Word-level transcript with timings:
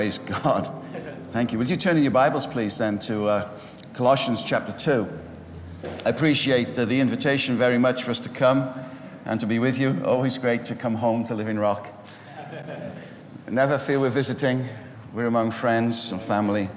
Praise 0.00 0.18
God. 0.18 0.66
Thank 1.32 1.52
you. 1.52 1.58
Would 1.58 1.68
you 1.68 1.76
turn 1.76 1.98
in 1.98 2.02
your 2.02 2.10
Bibles, 2.10 2.46
please, 2.46 2.78
then, 2.78 2.98
to 3.00 3.26
uh, 3.26 3.50
Colossians 3.92 4.42
chapter 4.42 4.72
2? 4.72 5.06
I 6.06 6.08
appreciate 6.08 6.78
uh, 6.78 6.86
the 6.86 6.98
invitation 6.98 7.54
very 7.56 7.76
much 7.76 8.04
for 8.04 8.10
us 8.10 8.18
to 8.20 8.30
come 8.30 8.72
and 9.26 9.38
to 9.40 9.46
be 9.46 9.58
with 9.58 9.78
you. 9.78 10.00
Always 10.06 10.38
great 10.38 10.64
to 10.64 10.74
come 10.74 10.94
home 10.94 11.26
to 11.26 11.34
Living 11.34 11.58
Rock. 11.58 11.86
Never 13.50 13.76
feel 13.76 14.00
we're 14.00 14.08
visiting, 14.08 14.66
we're 15.12 15.26
among 15.26 15.50
friends 15.50 16.12
and 16.12 16.22
family. 16.22 16.70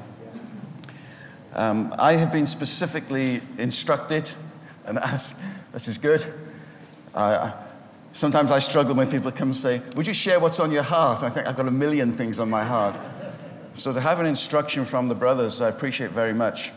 Um, 1.54 1.96
I 1.98 2.16
have 2.16 2.34
been 2.34 2.46
specifically 2.46 3.42
instructed 3.58 4.30
and 4.86 4.98
asked, 5.02 5.40
this 5.72 5.88
is 5.88 5.98
good. 5.98 6.26
Uh, 7.16 7.54
sometimes 8.12 8.52
I 8.52 8.60
struggle 8.60 8.96
when 8.96 9.10
people 9.10 9.32
come 9.32 9.52
and 9.52 9.58
say, 9.58 9.82
Would 9.96 10.08
you 10.08 10.14
share 10.14 10.42
what's 10.42 10.60
on 10.60 10.72
your 10.72 10.84
heart? 10.84 11.24
I 11.24 11.30
think 11.30 11.48
I've 11.48 11.56
got 11.56 11.70
a 11.70 11.72
million 11.72 12.12
things 12.12 12.38
on 12.38 12.50
my 12.50 12.66
heart. 12.66 13.00
So 13.76 13.92
to 13.92 14.00
have 14.00 14.20
an 14.20 14.28
instruction 14.28 14.86
from 14.86 15.08
the 15.08 15.16
brothers, 15.16 15.60
I 15.60 15.68
appreciate 15.68 16.12
very 16.12 16.34
much. 16.34 16.72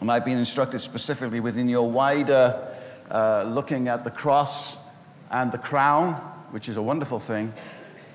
And 0.00 0.10
I've 0.10 0.26
been 0.26 0.36
instructed 0.36 0.80
specifically 0.80 1.40
within 1.40 1.66
your 1.66 1.90
wider 1.90 2.74
uh, 3.10 3.44
looking 3.44 3.88
at 3.88 4.04
the 4.04 4.10
cross 4.10 4.76
and 5.30 5.50
the 5.50 5.56
crown, 5.56 6.12
which 6.50 6.68
is 6.68 6.76
a 6.76 6.82
wonderful 6.82 7.18
thing, 7.18 7.54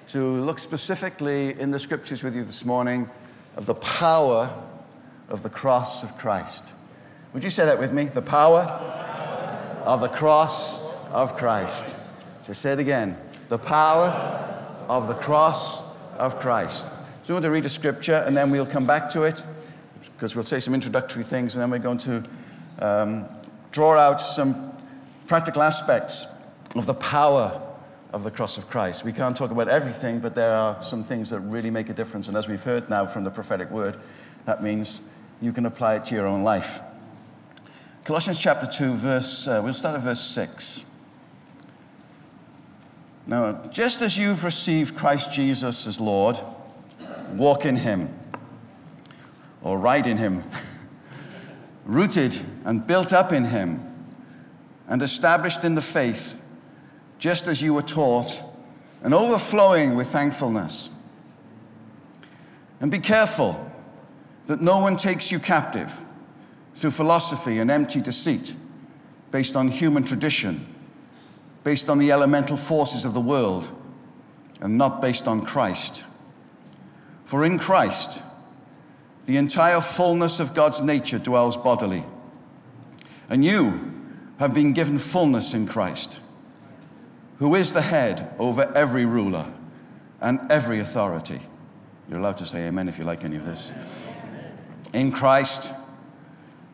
to 0.10 0.20
look 0.20 0.60
specifically 0.60 1.60
in 1.60 1.72
the 1.72 1.80
scriptures 1.80 2.22
with 2.22 2.36
you 2.36 2.44
this 2.44 2.64
morning 2.64 3.10
of 3.56 3.66
the 3.66 3.74
power 3.74 4.54
of 5.28 5.42
the 5.42 5.50
cross 5.50 6.04
of 6.04 6.16
Christ. 6.20 6.74
Would 7.34 7.44
you 7.44 7.50
say 7.50 7.66
that 7.66 7.80
with 7.80 7.92
me? 7.92 8.06
The 8.06 8.22
power 8.22 8.62
of 9.84 10.02
the 10.02 10.10
cross 10.10 10.86
of 11.12 11.38
Christ. 11.38 11.96
So 12.44 12.54
say 12.54 12.74
it 12.74 12.80
again. 12.80 13.18
The 13.50 13.58
power 13.58 14.10
of 14.88 15.08
the 15.08 15.16
cross 15.16 15.84
of 16.20 16.40
Christ. 16.40 16.88
So 17.24 17.34
I 17.34 17.36
want 17.36 17.46
to 17.46 17.52
read 17.52 17.66
a 17.66 17.70
scripture 17.70 18.24
and 18.26 18.36
then 18.36 18.50
we'll 18.50 18.66
come 18.66 18.88
back 18.88 19.12
to 19.12 19.24
it 19.24 19.44
because 20.16 20.36
we'll 20.36 20.44
say 20.44 20.60
some 20.60 20.74
introductory 20.74 21.24
things 21.24 21.54
and 21.54 21.62
then 21.62 21.70
we're 21.70 21.78
going 21.78 22.00
to 22.00 22.24
um, 22.80 23.26
draw 23.72 23.96
out 23.96 24.20
some 24.20 24.76
practical 25.28 25.62
aspects 25.62 26.26
of 26.76 26.88
the 26.88 26.96
power 26.96 27.62
of 28.12 28.24
the 28.24 28.32
cross 28.32 28.58
of 28.58 28.68
Christ. 28.72 29.06
We 29.06 29.14
can't 29.14 29.38
talk 29.38 29.52
about 29.52 29.68
everything, 29.68 30.20
but 30.20 30.34
there 30.34 30.52
are 30.52 30.82
some 30.82 31.04
things 31.04 31.30
that 31.30 31.42
really 31.42 31.70
make 31.70 31.90
a 31.90 31.94
difference. 31.94 32.28
And 32.28 32.36
as 32.36 32.48
we've 32.48 32.64
heard 32.64 32.90
now 32.90 33.06
from 33.06 33.24
the 33.24 33.32
prophetic 33.32 33.70
word, 33.70 34.00
that 34.46 34.64
means 34.64 35.04
you 35.42 35.54
can 35.54 35.68
apply 35.68 35.98
it 35.98 36.06
to 36.06 36.16
your 36.16 36.26
own 36.26 36.42
life. 36.42 36.80
Colossians 38.04 38.40
chapter 38.40 38.66
2, 38.66 38.94
verse, 38.96 39.48
uh, 39.48 39.62
we'll 39.64 39.76
start 39.76 39.96
at 39.96 40.02
verse 40.02 40.22
6. 40.22 40.86
Now, 43.28 43.62
just 43.72 44.02
as 44.02 44.18
you've 44.18 44.44
received 44.44 44.98
Christ 44.98 45.32
Jesus 45.32 45.86
as 45.86 46.02
Lord, 46.02 46.40
walk 47.34 47.66
in 47.66 47.76
him, 47.76 48.10
or 49.62 49.78
ride 49.78 50.08
in 50.08 50.18
him, 50.18 50.44
rooted 51.86 52.40
and 52.66 52.86
built 52.86 53.14
up 53.14 53.32
in 53.32 53.46
him, 53.46 53.82
and 54.88 55.02
established 55.02 55.64
in 55.64 55.76
the 55.76 55.82
faith, 55.82 56.44
just 57.18 57.48
as 57.48 57.62
you 57.62 57.74
were 57.74 57.82
taught, 57.82 58.42
and 59.04 59.14
overflowing 59.14 59.96
with 59.96 60.08
thankfulness. 60.08 60.90
And 62.80 62.92
be 62.92 63.00
careful 63.00 63.72
that 64.48 64.62
no 64.62 64.80
one 64.80 64.98
takes 64.98 65.32
you 65.32 65.40
captive 65.40 66.04
through 66.74 66.92
philosophy 66.92 67.60
and 67.60 67.70
empty 67.70 68.02
deceit 68.02 68.56
based 69.30 69.56
on 69.56 69.68
human 69.68 70.04
tradition, 70.04 70.66
based 71.64 71.90
on 71.90 72.00
the 72.00 72.12
elemental 72.12 72.58
forces 72.58 73.06
of 73.06 73.14
the 73.14 73.22
world, 73.22 73.72
and 74.62 74.78
not 74.78 75.02
based 75.02 75.28
on 75.28 75.46
Christ. 75.46 76.04
For 77.26 77.46
in 77.46 77.60
Christ, 77.60 78.22
the 79.26 79.38
entire 79.38 79.82
fullness 79.82 80.40
of 80.40 80.54
God's 80.54 80.82
nature 80.82 81.20
dwells 81.20 81.58
bodily. 81.58 82.04
And 83.30 83.46
you 83.46 83.80
have 84.40 84.54
been 84.54 84.74
given 84.74 84.98
fullness 84.98 85.54
in 85.54 85.68
Christ, 85.68 86.20
who 87.40 87.56
is 87.56 87.74
the 87.74 87.82
head 87.82 88.34
over 88.40 88.72
every 88.76 89.06
ruler 89.06 89.46
and 90.20 90.40
every 90.52 90.80
authority. 90.80 91.40
You're 92.10 92.20
allowed 92.20 92.38
to 92.38 92.46
say 92.46 92.68
amen 92.68 92.90
if 92.90 92.98
you 93.00 93.06
like 93.06 93.24
any 93.24 93.38
of 93.38 93.46
this. 93.46 93.72
In 94.94 95.12
Christ, 95.12 95.72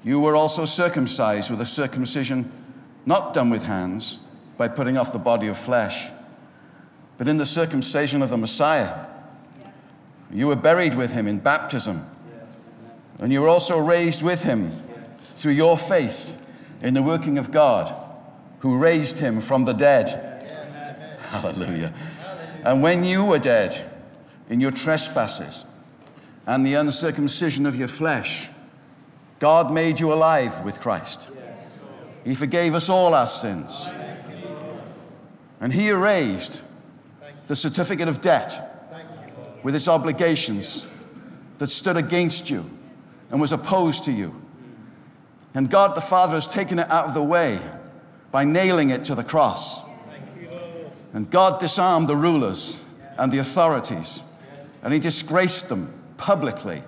you 0.03 0.19
were 0.19 0.35
also 0.35 0.65
circumcised 0.65 1.51
with 1.51 1.61
a 1.61 1.65
circumcision 1.65 2.51
not 3.05 3.33
done 3.33 3.49
with 3.49 3.63
hands 3.63 4.19
by 4.57 4.67
putting 4.67 4.97
off 4.97 5.13
the 5.13 5.19
body 5.19 5.47
of 5.47 5.57
flesh, 5.57 6.09
but 7.17 7.27
in 7.27 7.37
the 7.37 7.45
circumcision 7.45 8.21
of 8.21 8.29
the 8.29 8.37
Messiah. 8.37 9.06
You 10.31 10.47
were 10.47 10.55
buried 10.55 10.95
with 10.95 11.13
him 11.13 11.27
in 11.27 11.39
baptism, 11.39 12.09
and 13.19 13.31
you 13.31 13.41
were 13.41 13.47
also 13.47 13.77
raised 13.77 14.21
with 14.21 14.43
him 14.43 14.71
through 15.35 15.53
your 15.53 15.77
faith 15.77 16.45
in 16.81 16.93
the 16.93 17.03
working 17.03 17.37
of 17.37 17.51
God, 17.51 17.93
who 18.59 18.77
raised 18.77 19.19
him 19.19 19.39
from 19.39 19.65
the 19.65 19.73
dead. 19.73 20.43
Hallelujah. 21.29 21.93
And 22.63 22.83
when 22.83 23.03
you 23.03 23.25
were 23.25 23.39
dead 23.39 23.89
in 24.49 24.59
your 24.59 24.71
trespasses 24.71 25.65
and 26.45 26.65
the 26.65 26.73
uncircumcision 26.73 27.65
of 27.65 27.75
your 27.75 27.87
flesh, 27.87 28.49
God 29.39 29.71
made 29.71 29.99
you 29.99 30.11
alive 30.11 30.63
with 30.65 30.79
Christ. 30.79 31.29
He 32.25 32.35
forgave 32.35 32.75
us 32.75 32.89
all 32.89 33.13
our 33.13 33.27
sins. 33.27 33.89
And 35.61 35.71
He 35.71 35.87
erased 35.89 36.63
the 37.47 37.55
certificate 37.55 38.09
of 38.09 38.21
debt 38.21 38.66
with 39.63 39.75
its 39.75 39.87
obligations 39.87 40.87
that 41.57 41.69
stood 41.69 41.97
against 41.97 42.49
you 42.49 42.69
and 43.31 43.41
was 43.41 43.51
opposed 43.51 44.05
to 44.05 44.11
you. 44.11 44.41
And 45.53 45.69
God 45.69 45.95
the 45.95 46.01
Father 46.01 46.35
has 46.35 46.47
taken 46.47 46.79
it 46.79 46.89
out 46.89 47.07
of 47.07 47.13
the 47.13 47.23
way 47.23 47.59
by 48.31 48.43
nailing 48.43 48.91
it 48.91 49.03
to 49.05 49.15
the 49.15 49.23
cross. 49.23 49.81
And 51.13 51.29
God 51.29 51.59
disarmed 51.59 52.07
the 52.07 52.15
rulers 52.15 52.83
and 53.17 53.31
the 53.31 53.39
authorities, 53.39 54.23
and 54.83 54.93
He 54.93 54.99
disgraced 54.99 55.69
them 55.69 55.91
publicly, 56.17 56.83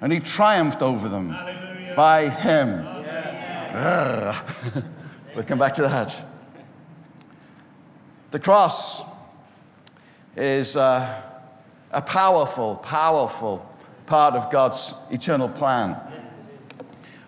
and 0.00 0.12
He 0.12 0.20
triumphed 0.20 0.80
over 0.80 1.08
them 1.08 1.28
by 1.94 2.28
Him. 2.28 2.84
we'll 5.34 5.44
come 5.44 5.58
back 5.58 5.74
to 5.74 5.82
that. 5.82 6.24
The 8.30 8.38
cross 8.38 9.04
is 10.36 10.76
uh, 10.76 11.22
a 11.90 12.02
powerful, 12.02 12.76
powerful 12.76 13.64
part 14.06 14.34
of 14.34 14.50
God's 14.50 14.94
eternal 15.10 15.48
plan. 15.48 15.96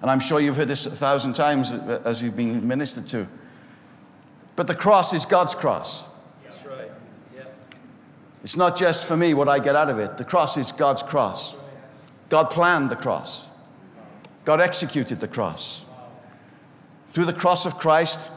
And 0.03 0.11
I'm 0.11 0.21
sure 0.21 0.41
you've 0.41 0.57
heard 0.57 0.69
this 0.69 0.87
a 0.87 0.91
thousand 0.91 1.35
times 1.35 1.73
as 1.73 2.23
you've 2.23 2.37
been 2.37 2.67
ministered 2.67 3.07
to. 3.09 3.27
But 4.57 4.67
the 4.67 4.75
cross 4.75 5.12
is 5.12 5.25
God's 5.25 5.55
cross. 5.55 6.05
That's 6.45 6.65
right. 6.65 6.91
Yeah. 7.37 7.45
It's 8.43 8.57
not 8.57 8.77
just 8.77 9.07
for 9.07 9.17
me 9.17 9.35
what 9.35 9.49
I 9.49 9.59
get 9.59 9.77
out 9.77 9.91
of 9.91 9.99
it. 9.99 10.17
The 10.17 10.25
cross 10.25 10.57
is 10.57 10.73
God's 10.73 11.03
cross. 11.03 11.55
God 12.31 12.51
planned 12.51 12.91
the 12.91 12.97
cross, 12.97 13.49
God 14.45 14.61
executed 14.61 15.21
the 15.21 15.29
cross. 15.29 15.85
Through 17.09 17.25
the 17.25 17.33
cross 17.33 17.67
of 17.67 17.77
Christ, 17.77 18.31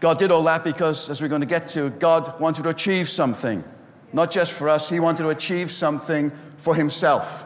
God 0.00 0.18
did 0.18 0.30
all 0.30 0.42
that 0.42 0.64
because, 0.64 1.08
as 1.08 1.22
we're 1.22 1.28
going 1.28 1.40
to 1.40 1.46
get 1.46 1.68
to, 1.68 1.88
God 1.88 2.38
wanted 2.38 2.64
to 2.64 2.68
achieve 2.68 3.08
something. 3.08 3.64
Not 4.12 4.30
just 4.30 4.52
for 4.52 4.68
us, 4.68 4.88
He 4.88 5.00
wanted 5.00 5.22
to 5.22 5.28
achieve 5.30 5.70
something 5.70 6.30
for 6.58 6.74
Himself. 6.74 7.44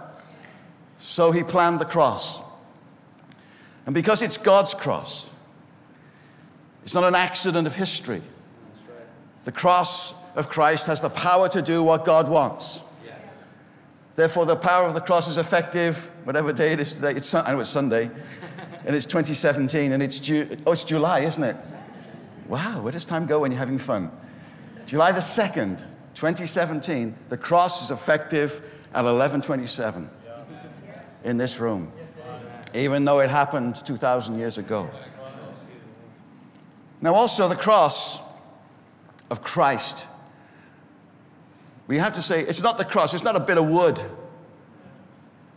So 0.99 1.31
He 1.31 1.43
planned 1.43 1.81
the 1.81 1.85
cross. 1.85 2.41
And 3.87 3.95
because 3.95 4.23
it's 4.23 4.37
God's 4.37 4.75
cross, 4.75 5.31
it's 6.85 6.95
not 6.95 7.05
an 7.05 7.15
accident 7.15 7.67
of 7.67 7.75
history. 7.75 8.23
The 9.45 9.53
cross 9.53 10.15
of 10.35 10.49
Christ 10.49 10.87
has 10.87 11.01
the 11.01 11.11
power 11.11 11.49
to 11.49 11.63
do 11.63 11.83
what 11.83 12.05
God 12.05 12.29
wants. 12.29 12.83
Therefore, 14.17 14.47
the 14.47 14.57
power 14.57 14.87
of 14.87 14.95
the 14.95 15.01
cross 15.01 15.29
is 15.29 15.37
effective, 15.37 16.11
whatever 16.25 16.51
day 16.53 16.73
it 16.73 16.81
is 16.81 16.95
today. 16.95 17.13
It's, 17.13 17.35
I 17.35 17.53
know 17.53 17.61
it's 17.61 17.69
Sunday, 17.69 18.11
and 18.87 18.97
it's 18.97 19.05
2017, 19.05 19.93
and 19.93 20.03
it's, 20.03 20.19
Ju- 20.19 20.57
oh, 20.67 20.73
it's 20.73 20.85
July, 20.85 21.21
isn't 21.21 21.43
it? 21.43 21.57
Wow, 22.49 22.81
where 22.81 22.93
does 22.93 23.05
time 23.05 23.27
go 23.27 23.41
when 23.41 23.53
you're 23.53 23.59
having 23.59 23.79
fun? 23.79 24.11
July 24.87 25.13
the 25.13 25.21
2nd, 25.21 25.85
2017, 26.17 27.15
the 27.29 27.37
cross 27.37 27.83
is 27.83 27.91
effective 27.91 28.57
at 28.95 29.05
1127 29.05 30.09
in 31.25 31.37
this 31.37 31.61
room, 31.61 31.93
even 32.73 33.05
though 33.05 33.21
it 33.21 33.29
happened 33.29 33.77
2,000 33.85 34.39
years 34.39 34.57
ago. 34.57 34.91
Now, 37.03 37.15
also, 37.15 37.49
the 37.49 37.55
cross 37.55 38.19
of 39.31 39.43
Christ. 39.43 40.07
We 41.87 41.99
have 41.99 42.15
to 42.15 42.23
say, 42.23 42.41
it's 42.41 42.63
not 42.63 42.79
the 42.79 42.87
cross, 42.87 43.13
it's 43.13 43.23
not 43.23 43.37
a 43.37 43.41
bit 43.41 43.59
of 43.59 43.67
wood. 43.69 44.01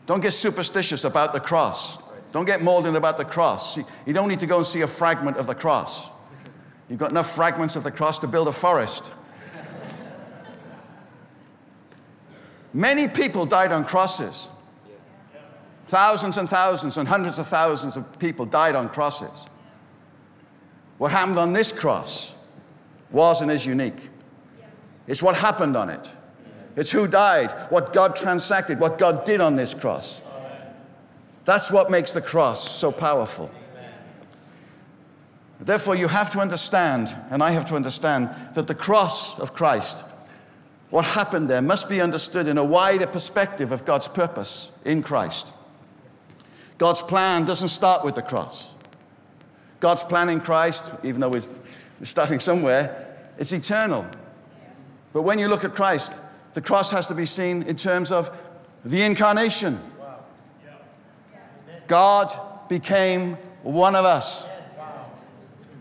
Don't 0.07 0.19
get 0.19 0.33
superstitious 0.33 1.05
about 1.05 1.31
the 1.31 1.39
cross. 1.39 1.99
Don't 2.33 2.45
get 2.45 2.61
molded 2.61 2.95
about 2.95 3.17
the 3.17 3.23
cross. 3.23 3.77
You 3.77 4.13
don't 4.13 4.27
need 4.27 4.41
to 4.41 4.45
go 4.45 4.57
and 4.57 4.65
see 4.65 4.81
a 4.81 4.87
fragment 4.87 5.37
of 5.37 5.47
the 5.47 5.55
cross. 5.55 6.09
You've 6.89 6.99
got 6.99 7.11
enough 7.11 7.33
fragments 7.33 7.77
of 7.77 7.83
the 7.83 7.91
cross 7.91 8.19
to 8.19 8.27
build 8.27 8.49
a 8.49 8.51
forest. 8.51 9.13
Many 12.73 13.07
people 13.07 13.45
died 13.45 13.71
on 13.71 13.85
crosses. 13.85 14.49
Thousands 15.87 16.37
and 16.37 16.47
thousands 16.47 16.97
and 16.97 17.07
hundreds 17.07 17.39
of 17.39 17.47
thousands 17.47 17.97
of 17.97 18.19
people 18.19 18.45
died 18.45 18.75
on 18.75 18.89
crosses. 18.89 19.45
What 20.99 21.11
happened 21.11 21.39
on 21.39 21.53
this 21.53 21.71
cross 21.71 22.35
was 23.09 23.41
and 23.41 23.49
is 23.49 23.65
unique. 23.65 24.09
It's 25.07 25.23
what 25.23 25.35
happened 25.35 25.75
on 25.75 25.89
it. 25.89 26.07
It's 26.75 26.91
who 26.91 27.07
died, 27.07 27.49
what 27.71 27.93
God 27.93 28.15
transacted, 28.15 28.79
what 28.79 28.99
God 28.99 29.25
did 29.25 29.41
on 29.41 29.55
this 29.55 29.73
cross. 29.73 30.21
That's 31.45 31.71
what 31.71 31.89
makes 31.89 32.11
the 32.11 32.21
cross 32.21 32.69
so 32.69 32.91
powerful. 32.91 33.49
Therefore, 35.59 35.95
you 35.95 36.07
have 36.07 36.31
to 36.33 36.39
understand, 36.39 37.15
and 37.31 37.41
I 37.41 37.51
have 37.51 37.65
to 37.67 37.75
understand, 37.75 38.29
that 38.53 38.67
the 38.67 38.75
cross 38.75 39.39
of 39.39 39.53
Christ, 39.53 39.97
what 40.89 41.05
happened 41.05 41.49
there, 41.49 41.61
must 41.61 41.87
be 41.87 42.01
understood 42.01 42.47
in 42.47 42.57
a 42.57 42.63
wider 42.63 43.05
perspective 43.05 43.71
of 43.71 43.85
God's 43.85 44.07
purpose 44.07 44.71
in 44.85 45.03
Christ. 45.03 45.51
God's 46.77 47.01
plan 47.01 47.45
doesn't 47.45 47.67
start 47.67 48.03
with 48.03 48.15
the 48.15 48.21
cross. 48.21 48.73
God's 49.79 50.03
plan 50.03 50.29
in 50.29 50.41
Christ, 50.41 50.91
even 51.03 51.21
though 51.21 51.29
we're 51.29 51.43
starting 52.03 52.39
somewhere, 52.39 53.15
it's 53.37 53.51
eternal. 53.51 54.07
But 55.13 55.21
when 55.21 55.39
you 55.39 55.47
look 55.47 55.63
at 55.63 55.75
Christ, 55.75 56.13
the 56.53 56.61
cross 56.61 56.91
has 56.91 57.07
to 57.07 57.13
be 57.13 57.25
seen 57.25 57.63
in 57.63 57.75
terms 57.75 58.11
of 58.11 58.35
the 58.83 59.03
incarnation. 59.03 59.79
God 61.87 62.37
became 62.69 63.35
one 63.63 63.95
of 63.95 64.05
us. 64.05 64.47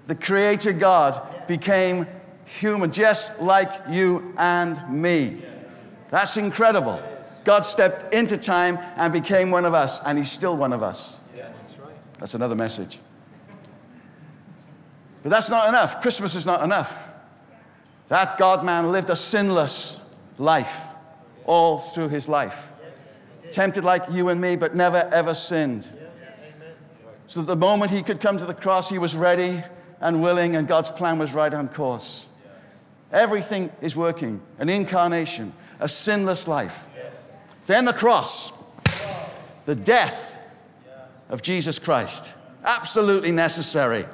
The 0.07 0.15
Creator 0.15 0.73
God 0.73 1.47
became 1.47 2.07
human, 2.49 2.91
just 2.91 3.41
like 3.41 3.71
you 3.89 4.35
and 4.39 4.81
me. 4.91 5.43
That's 6.11 6.37
incredible. 6.37 7.03
God 7.45 7.63
stepped 7.63 8.13
into 8.13 8.37
time 8.37 8.79
and 8.97 9.13
became 9.13 9.51
one 9.51 9.65
of 9.65 9.75
us, 9.75 10.03
and 10.05 10.19
He's 10.19 10.31
still 10.31 10.57
one 10.57 10.73
of 10.73 10.83
us. 10.83 11.21
Yes, 11.37 11.63
That's 12.19 12.35
another 12.35 12.55
message. 12.55 12.99
But 15.23 15.31
that's 15.31 15.51
not 15.51 15.69
enough. 15.69 16.01
Christmas 16.01 16.35
is 16.35 16.47
not 16.47 16.63
enough. 16.63 17.11
That 18.09 18.39
God 18.39 18.65
man 18.65 18.93
lived 18.93 19.11
a 19.11 19.17
sinless 19.17 20.01
life 20.39 20.85
all 21.45 21.79
through 21.79 22.09
his 22.09 22.29
life. 22.29 22.73
Tempted 23.51 23.85
like 23.85 24.05
you 24.11 24.29
and 24.29 24.41
me, 24.41 24.57
but 24.57 24.77
never 24.77 25.09
ever 25.13 25.35
sinned. 25.35 25.91
So 27.27 27.41
that 27.41 27.47
the 27.47 27.57
moment 27.57 27.91
he 27.91 28.03
could 28.03 28.21
come 28.21 28.39
to 28.39 28.47
the 28.47 28.55
cross, 28.55 28.89
he 28.89 28.99
was 28.99 29.15
ready 29.15 29.63
and 30.01 30.23
willing, 30.23 30.57
and 30.57 30.69
God's 30.69 30.91
plan 30.91 31.19
was 31.19 31.35
right 31.35 31.53
on 31.53 31.69
course. 31.69 32.29
Everything 33.13 33.71
is 33.81 33.97
working 33.97 34.43
an 34.59 34.69
incarnation, 34.69 35.53
a 35.81 35.89
sinless 35.89 36.47
life. 36.47 36.89
Then 37.67 37.85
the 37.85 37.93
cross, 37.93 38.53
the 39.67 39.75
death 39.75 40.37
of 41.29 41.43
Jesus 41.43 41.79
Christ. 41.79 42.33
Absolutely 42.65 43.31
necessary. 43.31 44.05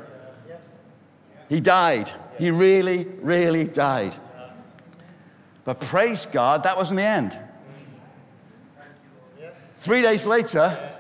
He 1.49 1.61
died. 1.61 2.11
He 2.39 2.51
really, 2.51 3.05
really 3.21 3.65
died. 3.65 4.15
But 5.65 5.81
praise 5.81 6.27
God, 6.27 6.65
that 6.65 6.77
wasn't 6.77 6.99
the 6.99 7.05
end. 7.05 7.39
Three 9.79 10.03
days 10.03 10.27
later, 10.27 10.93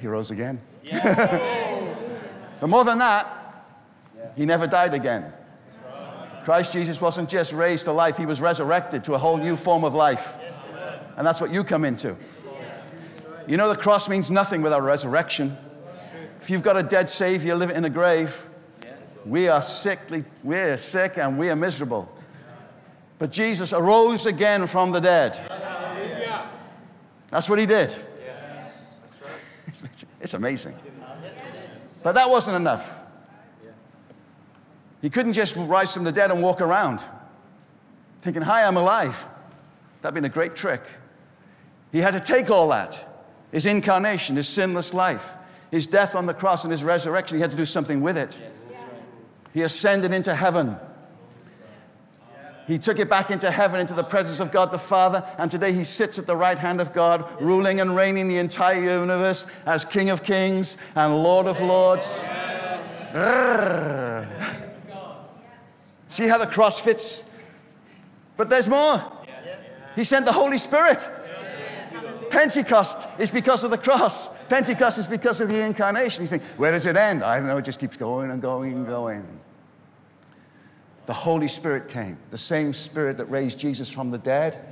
he 0.00 0.06
rose 0.06 0.30
again. 0.30 0.60
but 2.60 2.68
more 2.68 2.84
than 2.84 2.98
that, 2.98 3.39
he 4.36 4.46
never 4.46 4.66
died 4.66 4.94
again. 4.94 5.32
Christ 6.44 6.72
Jesus 6.72 7.00
wasn't 7.00 7.28
just 7.28 7.52
raised 7.52 7.84
to 7.84 7.92
life, 7.92 8.16
he 8.16 8.26
was 8.26 8.40
resurrected 8.40 9.04
to 9.04 9.14
a 9.14 9.18
whole 9.18 9.36
new 9.36 9.56
form 9.56 9.84
of 9.84 9.94
life. 9.94 10.38
And 11.16 11.26
that's 11.26 11.40
what 11.40 11.50
you 11.50 11.64
come 11.64 11.84
into. 11.84 12.16
You 13.46 13.56
know, 13.56 13.68
the 13.68 13.76
cross 13.76 14.08
means 14.08 14.30
nothing 14.30 14.62
without 14.62 14.82
resurrection. 14.82 15.56
If 16.40 16.48
you've 16.48 16.62
got 16.62 16.76
a 16.76 16.82
dead 16.82 17.08
Savior 17.08 17.54
living 17.54 17.76
in 17.76 17.84
a 17.84 17.90
grave, 17.90 18.46
we 19.26 19.48
are 19.48 19.62
sickly, 19.62 20.24
we 20.42 20.56
are 20.56 20.76
sick 20.76 21.18
and 21.18 21.38
we 21.38 21.50
are 21.50 21.56
miserable. 21.56 22.10
But 23.18 23.32
Jesus 23.32 23.72
arose 23.72 24.24
again 24.24 24.66
from 24.66 24.92
the 24.92 25.00
dead. 25.00 25.38
That's 27.30 27.48
what 27.48 27.58
he 27.58 27.66
did. 27.66 27.94
It's 30.20 30.34
amazing. 30.34 30.74
But 32.02 32.14
that 32.14 32.28
wasn't 32.28 32.56
enough. 32.56 32.99
He 35.02 35.10
couldn't 35.10 35.32
just 35.32 35.56
rise 35.56 35.94
from 35.94 36.04
the 36.04 36.12
dead 36.12 36.30
and 36.30 36.42
walk 36.42 36.60
around 36.60 37.00
thinking, 38.22 38.42
Hi, 38.42 38.64
I'm 38.64 38.76
alive. 38.76 39.26
That'd 40.02 40.14
been 40.14 40.24
a 40.24 40.28
great 40.28 40.56
trick. 40.56 40.82
He 41.92 41.98
had 41.98 42.12
to 42.12 42.20
take 42.20 42.50
all 42.50 42.68
that 42.68 43.06
his 43.50 43.66
incarnation, 43.66 44.36
his 44.36 44.48
sinless 44.48 44.94
life, 44.94 45.36
his 45.72 45.88
death 45.88 46.14
on 46.14 46.26
the 46.26 46.34
cross, 46.34 46.64
and 46.64 46.70
his 46.70 46.84
resurrection. 46.84 47.36
He 47.36 47.42
had 47.42 47.50
to 47.50 47.56
do 47.56 47.66
something 47.66 48.00
with 48.00 48.16
it. 48.16 48.40
He 49.52 49.62
ascended 49.62 50.12
into 50.12 50.34
heaven. 50.34 50.76
He 52.68 52.78
took 52.78 53.00
it 53.00 53.10
back 53.10 53.32
into 53.32 53.50
heaven, 53.50 53.80
into 53.80 53.94
the 53.94 54.04
presence 54.04 54.38
of 54.38 54.52
God 54.52 54.70
the 54.70 54.78
Father, 54.78 55.26
and 55.38 55.50
today 55.50 55.72
he 55.72 55.82
sits 55.82 56.20
at 56.20 56.28
the 56.28 56.36
right 56.36 56.56
hand 56.56 56.80
of 56.80 56.92
God, 56.92 57.28
ruling 57.40 57.80
and 57.80 57.96
reigning 57.96 58.28
the 58.28 58.38
entire 58.38 59.00
universe 59.00 59.46
as 59.66 59.84
King 59.84 60.10
of 60.10 60.22
Kings 60.22 60.76
and 60.94 61.20
Lord 61.20 61.48
of 61.48 61.60
Lords. 61.60 62.20
Yes. 62.22 64.30
See 66.10 66.26
how 66.26 66.38
the 66.38 66.46
cross 66.46 66.80
fits? 66.80 67.24
But 68.36 68.50
there's 68.50 68.68
more. 68.68 69.02
He 69.96 70.04
sent 70.04 70.26
the 70.26 70.32
Holy 70.32 70.58
Spirit. 70.58 71.08
Pentecost 72.30 73.08
is 73.18 73.30
because 73.30 73.64
of 73.64 73.70
the 73.70 73.78
cross. 73.78 74.28
Pentecost 74.48 74.98
is 74.98 75.06
because 75.06 75.40
of 75.40 75.48
the 75.48 75.64
incarnation. 75.64 76.22
You 76.22 76.28
think, 76.28 76.42
where 76.56 76.72
does 76.72 76.86
it 76.86 76.96
end? 76.96 77.24
I 77.24 77.38
don't 77.38 77.46
know, 77.46 77.58
it 77.58 77.64
just 77.64 77.80
keeps 77.80 77.96
going 77.96 78.30
and 78.30 78.42
going 78.42 78.74
and 78.74 78.86
going. 78.86 79.26
The 81.06 81.12
Holy 81.12 81.48
Spirit 81.48 81.88
came, 81.88 82.18
the 82.30 82.38
same 82.38 82.72
Spirit 82.72 83.16
that 83.18 83.24
raised 83.26 83.58
Jesus 83.58 83.90
from 83.90 84.10
the 84.10 84.18
dead. 84.18 84.64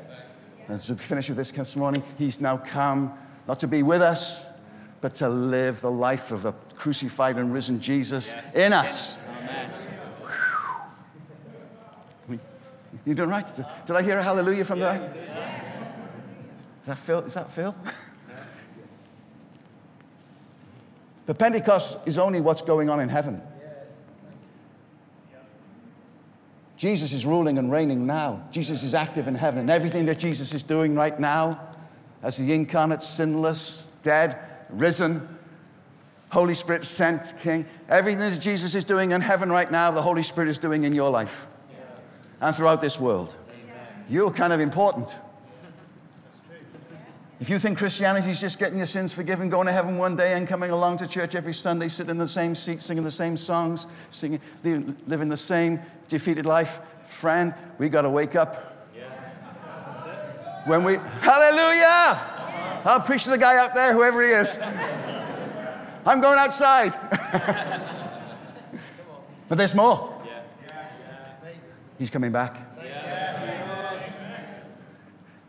And 0.69 0.85
we 0.89 0.97
finish 0.97 1.29
with 1.29 1.39
this 1.39 1.51
this 1.51 1.77
morning, 1.77 2.03
He's 2.17 2.41
now 2.41 2.59
come 2.59 3.13
not 3.49 3.59
to 3.61 3.69
be 3.69 3.83
with 3.83 4.03
us, 4.03 4.45
but 5.01 5.15
to 5.17 5.29
live 5.29 5.81
the 5.81 5.91
life 5.91 6.31
of 6.31 6.45
a 6.45 6.53
crucified 6.77 7.37
and 7.37 7.53
risen 7.53 7.81
Jesus 7.81 8.33
yes. 8.33 8.55
in 8.55 8.73
us. 8.73 9.19
You 13.05 13.15
doing 13.15 13.31
right? 13.31 13.47
Did 13.87 13.97
I 13.97 14.03
hear 14.03 14.19
a 14.19 14.23
hallelujah 14.23 14.65
from 14.65 14.81
yeah. 14.81 14.99
there? 14.99 15.15
Is 16.81 16.87
that 16.87 16.99
Phil? 16.99 17.21
Is 17.21 17.35
that 17.35 17.51
Phil? 17.51 17.77
but 21.27 21.39
Pentecost 21.39 22.07
is 22.07 22.19
only 22.19 22.41
what's 22.41 22.63
going 22.63 22.89
on 22.89 23.01
in 23.01 23.09
heaven. 23.09 23.43
Jesus 26.77 27.13
is 27.13 27.27
ruling 27.27 27.59
and 27.59 27.73
reigning 27.73 28.07
now. 28.07 28.47
Jesus 28.53 28.85
is 28.85 28.95
active 28.95 29.27
in 29.27 29.35
heaven. 29.35 29.61
And 29.61 29.71
everything 29.71 30.07
that 30.07 30.19
Jesus 30.19 30.55
is 30.55 30.63
doing 30.63 30.95
right 30.95 31.19
now, 31.19 31.61
as 32.23 32.37
the 32.39 32.53
incarnate, 32.53 33.03
sinless, 33.03 33.91
dead, 34.03 34.39
risen, 34.71 35.29
Holy 36.31 36.55
Spirit 36.55 36.85
sent 36.85 37.35
King, 37.43 37.67
everything 37.89 38.31
that 38.31 38.41
Jesus 38.41 38.75
is 38.75 38.85
doing 38.85 39.11
in 39.11 39.21
heaven 39.21 39.51
right 39.51 39.71
now, 39.71 39.91
the 39.91 40.03
Holy 40.03 40.23
Spirit 40.23 40.49
is 40.49 40.59
doing 40.59 40.85
in 40.85 40.95
your 40.95 41.11
life 41.11 41.47
and 42.41 42.55
throughout 42.55 42.81
this 42.81 42.99
world. 42.99 43.37
You're 44.09 44.31
kind 44.31 44.53
of 44.53 44.61
important. 44.61 45.15
If 47.41 47.51
you 47.51 47.59
think 47.59 47.79
Christianity 47.79 48.31
is 48.31 48.41
just 48.41 48.59
getting 48.59 48.79
your 48.79 48.87
sins 48.87 49.13
forgiven, 49.13 49.49
going 49.49 49.67
to 49.67 49.73
heaven 49.73 49.97
one 49.97 50.17
day 50.17 50.35
and 50.35 50.49
coming 50.49 50.73
along 50.73 50.97
to 50.99 51.07
church 51.07 51.37
every 51.37 51.55
Sunday, 51.55 51.89
sitting 51.89 52.11
in 52.11 52.19
the 52.19 52.27
same 52.27 52.57
seat, 52.57 52.83
singing 52.83 53.05
the 53.05 53.13
same 53.13 53.37
songs, 53.37 53.87
singing, 54.11 54.41
living 54.65 55.29
the 55.29 55.37
same 55.37 55.79
defeated 56.09 56.47
life, 56.47 56.81
friend, 57.07 57.55
we 57.79 57.89
got 57.89 58.03
to 58.03 58.11
wake 58.11 58.35
up. 58.35 58.75
When 60.67 60.85
we, 60.85 60.97
hallelujah! 60.97 62.21
I'll 62.85 63.01
preach 63.01 63.25
to 63.25 63.31
the 63.31 63.39
guy 63.39 63.57
out 63.57 63.75
there, 63.75 63.93
whoever 63.93 64.23
he 64.23 64.31
is. 64.31 64.59
I'm 66.05 66.21
going 66.21 66.39
outside. 66.39 66.93
but 69.49 69.57
there's 69.57 69.75
more. 69.75 70.18
He's 71.99 72.11
coming 72.11 72.33
back. 72.33 72.57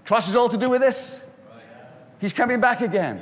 Trust 0.06 0.30
is 0.30 0.36
all 0.36 0.50
to 0.50 0.58
do 0.58 0.70
with 0.70 0.82
this. 0.82 1.20
He's 2.20 2.34
coming 2.34 2.60
back 2.60 2.82
again. 2.82 3.22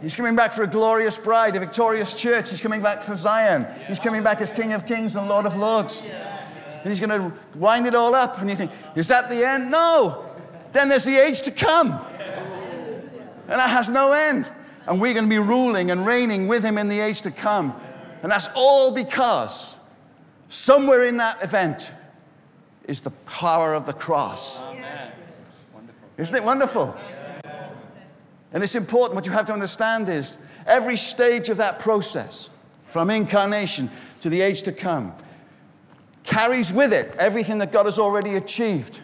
He's 0.00 0.16
coming 0.16 0.36
back 0.36 0.52
for 0.52 0.62
a 0.62 0.66
glorious 0.66 1.16
bride, 1.16 1.56
a 1.56 1.60
victorious 1.60 2.14
church. 2.14 2.50
He's 2.50 2.60
coming 2.60 2.82
back 2.82 3.02
for 3.02 3.16
Zion. 3.16 3.66
He's 3.86 3.98
coming 3.98 4.22
back 4.22 4.40
as 4.40 4.50
King 4.50 4.72
of 4.72 4.86
Kings 4.86 5.16
and 5.16 5.28
Lord 5.28 5.46
of 5.46 5.56
Lords. 5.56 6.02
And 6.02 6.88
he's 6.88 7.00
going 7.00 7.10
to 7.10 7.32
wind 7.58 7.86
it 7.86 7.94
all 7.94 8.14
up. 8.14 8.40
And 8.40 8.50
you 8.50 8.56
think, 8.56 8.70
is 8.94 9.08
that 9.08 9.30
the 9.30 9.46
end? 9.46 9.70
No. 9.70 10.26
Then 10.72 10.88
there's 10.88 11.04
the 11.04 11.16
age 11.16 11.42
to 11.42 11.50
come. 11.50 11.92
And 13.48 13.60
that 13.60 13.70
has 13.70 13.88
no 13.88 14.12
end. 14.12 14.50
And 14.86 15.00
we're 15.00 15.14
going 15.14 15.24
to 15.24 15.30
be 15.30 15.38
ruling 15.38 15.90
and 15.90 16.06
reigning 16.06 16.48
with 16.48 16.62
him 16.62 16.76
in 16.76 16.88
the 16.88 17.00
age 17.00 17.22
to 17.22 17.30
come. 17.30 17.74
And 18.22 18.30
that's 18.30 18.48
all 18.54 18.92
because 18.92 19.76
somewhere 20.54 21.04
in 21.04 21.16
that 21.16 21.42
event 21.42 21.92
is 22.86 23.00
the 23.00 23.10
power 23.10 23.74
of 23.74 23.86
the 23.86 23.92
cross. 23.92 24.62
Isn't 26.16 26.34
it 26.34 26.44
wonderful? 26.44 26.94
And 28.52 28.62
it's 28.62 28.76
important. 28.76 29.16
What 29.16 29.26
you 29.26 29.32
have 29.32 29.46
to 29.46 29.52
understand 29.52 30.08
is 30.08 30.38
every 30.66 30.96
stage 30.96 31.48
of 31.48 31.56
that 31.56 31.80
process, 31.80 32.50
from 32.86 33.10
incarnation 33.10 33.90
to 34.20 34.30
the 34.30 34.40
age 34.42 34.62
to 34.62 34.72
come, 34.72 35.12
carries 36.22 36.72
with 36.72 36.92
it 36.92 37.14
everything 37.18 37.58
that 37.58 37.72
God 37.72 37.86
has 37.86 37.98
already 37.98 38.36
achieved. 38.36 39.00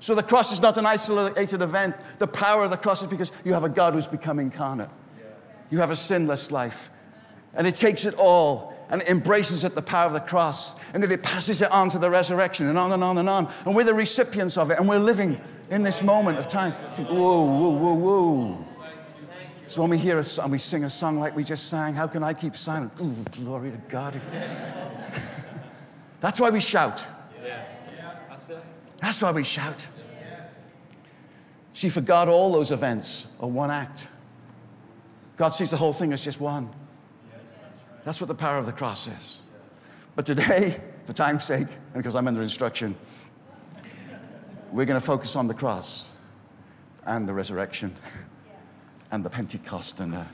So 0.00 0.14
the 0.14 0.22
cross 0.22 0.52
is 0.52 0.60
not 0.60 0.76
an 0.76 0.84
isolated 0.84 1.62
event. 1.62 1.96
The 2.18 2.26
power 2.26 2.64
of 2.64 2.70
the 2.70 2.76
cross 2.76 3.00
is 3.00 3.08
because 3.08 3.32
you 3.44 3.54
have 3.54 3.64
a 3.64 3.68
God 3.70 3.94
who's 3.94 4.06
become 4.06 4.38
incarnate. 4.38 4.90
You 5.70 5.78
have 5.78 5.90
a 5.90 5.96
sinless 5.96 6.50
life. 6.50 6.90
And 7.54 7.66
it 7.66 7.74
takes 7.74 8.04
it 8.04 8.14
all 8.18 8.71
and 8.92 9.00
it 9.00 9.08
embraces 9.08 9.64
it, 9.64 9.74
the 9.74 9.82
power 9.82 10.06
of 10.06 10.12
the 10.12 10.20
cross. 10.20 10.78
And 10.92 11.02
then 11.02 11.10
it 11.10 11.22
passes 11.22 11.62
it 11.62 11.72
on 11.72 11.88
to 11.88 11.98
the 11.98 12.10
resurrection 12.10 12.68
and 12.68 12.76
on 12.76 12.92
and 12.92 13.02
on 13.02 13.16
and 13.16 13.28
on. 13.28 13.48
And 13.64 13.74
we're 13.74 13.84
the 13.84 13.94
recipients 13.94 14.58
of 14.58 14.70
it. 14.70 14.78
And 14.78 14.86
we're 14.86 14.98
living 14.98 15.40
in 15.70 15.82
this 15.82 16.02
moment 16.02 16.38
of 16.38 16.46
time. 16.46 16.72
Whoa, 16.72 17.42
whoa, 17.42 17.70
whoa, 17.70 17.94
whoa. 17.94 18.66
So 19.66 19.80
when 19.80 19.88
we 19.88 19.96
hear 19.96 20.18
a 20.18 20.24
song, 20.24 20.50
we 20.50 20.58
sing 20.58 20.84
a 20.84 20.90
song 20.90 21.18
like 21.18 21.34
we 21.34 21.42
just 21.42 21.70
sang, 21.70 21.94
how 21.94 22.06
can 22.06 22.22
I 22.22 22.34
keep 22.34 22.54
silent? 22.54 22.92
Ooh, 23.00 23.14
glory 23.42 23.70
to 23.70 23.78
God. 23.88 24.20
That's 26.20 26.38
why 26.38 26.50
we 26.50 26.60
shout. 26.60 27.06
That's 29.00 29.22
why 29.22 29.32
we 29.32 29.42
shout. 29.42 29.86
See, 31.72 31.88
for 31.88 32.02
God, 32.02 32.28
all 32.28 32.52
those 32.52 32.70
events 32.70 33.26
are 33.40 33.48
one 33.48 33.70
act. 33.70 34.08
God 35.38 35.54
sees 35.54 35.70
the 35.70 35.78
whole 35.78 35.94
thing 35.94 36.12
as 36.12 36.20
just 36.20 36.38
one. 36.38 36.68
That's 38.04 38.20
what 38.20 38.28
the 38.28 38.34
power 38.34 38.58
of 38.58 38.66
the 38.66 38.72
cross 38.72 39.06
is. 39.06 39.40
But 40.16 40.26
today, 40.26 40.80
for 41.06 41.12
time's 41.12 41.44
sake, 41.44 41.68
and 41.94 42.02
because 42.02 42.16
I'm 42.16 42.28
under 42.28 42.42
instruction, 42.42 42.96
we're 44.72 44.86
going 44.86 45.00
to 45.00 45.06
focus 45.06 45.36
on 45.36 45.46
the 45.46 45.54
cross 45.54 46.08
and 47.04 47.28
the 47.28 47.32
resurrection 47.32 47.94
and 49.10 49.24
the 49.24 49.30
Pentecost 49.30 50.00
and 50.00 50.14
a, 50.14 50.26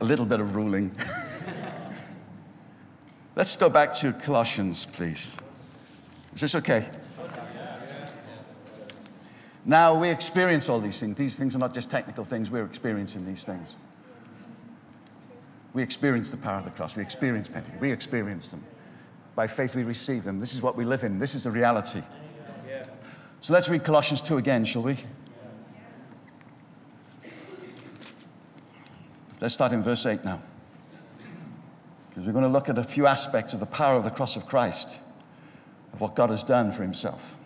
a 0.00 0.04
little 0.04 0.26
bit 0.26 0.40
of 0.40 0.56
ruling. 0.56 0.90
Let's 3.36 3.56
go 3.56 3.70
back 3.70 3.94
to 3.96 4.12
Colossians, 4.12 4.84
please. 4.84 5.36
Is 6.34 6.40
this 6.40 6.54
okay? 6.56 6.86
Now 9.64 9.98
we 9.98 10.10
experience 10.10 10.68
all 10.68 10.80
these 10.80 10.98
things. 10.98 11.16
These 11.16 11.36
things 11.36 11.54
are 11.54 11.58
not 11.58 11.72
just 11.72 11.90
technical 11.90 12.24
things, 12.24 12.50
we're 12.50 12.64
experiencing 12.64 13.24
these 13.24 13.44
things. 13.44 13.76
We 15.74 15.82
experience 15.82 16.30
the 16.30 16.36
power 16.36 16.58
of 16.58 16.64
the 16.64 16.70
cross. 16.70 16.96
We 16.96 17.02
experience 17.02 17.48
Pentecost. 17.48 17.80
We 17.80 17.90
experience 17.90 18.50
them. 18.50 18.62
By 19.34 19.46
faith, 19.46 19.74
we 19.74 19.84
receive 19.84 20.24
them. 20.24 20.38
This 20.38 20.54
is 20.54 20.60
what 20.60 20.76
we 20.76 20.84
live 20.84 21.04
in. 21.04 21.18
This 21.18 21.34
is 21.34 21.44
the 21.44 21.50
reality. 21.50 22.02
So 23.40 23.52
let's 23.52 23.68
read 23.68 23.82
Colossians 23.82 24.20
2 24.20 24.36
again, 24.36 24.64
shall 24.64 24.82
we? 24.82 24.98
Let's 29.40 29.54
start 29.54 29.72
in 29.72 29.82
verse 29.82 30.06
8 30.06 30.24
now. 30.24 30.40
Because 32.08 32.26
we're 32.26 32.32
going 32.32 32.44
to 32.44 32.50
look 32.50 32.68
at 32.68 32.78
a 32.78 32.84
few 32.84 33.06
aspects 33.06 33.54
of 33.54 33.58
the 33.58 33.66
power 33.66 33.96
of 33.96 34.04
the 34.04 34.10
cross 34.10 34.36
of 34.36 34.46
Christ, 34.46 35.00
of 35.92 36.00
what 36.00 36.14
God 36.14 36.30
has 36.30 36.44
done 36.44 36.70
for 36.70 36.82
himself, 36.82 37.36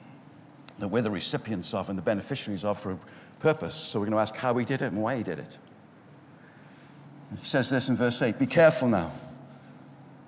that 0.78 0.88
we're 0.88 1.00
the 1.00 1.11
recipients 1.11 1.73
of 1.73 1.88
and 1.88 1.97
the 1.97 2.02
beneficiaries 2.02 2.64
of 2.64 2.78
for 2.78 2.92
a 2.92 2.99
purpose. 3.38 3.75
So 3.75 3.99
we're 3.99 4.06
going 4.06 4.16
to 4.16 4.21
ask 4.21 4.37
how 4.37 4.52
he 4.59 4.66
did 4.66 4.83
it 4.83 4.92
and 4.92 5.00
why 5.00 5.16
he 5.16 5.23
did 5.23 5.38
it. 5.38 5.56
He 7.40 7.47
says 7.47 7.71
this 7.71 7.88
in 7.88 7.97
verse 7.97 8.21
8 8.21 8.38
Be 8.38 8.47
careful 8.47 8.88
now 8.88 9.12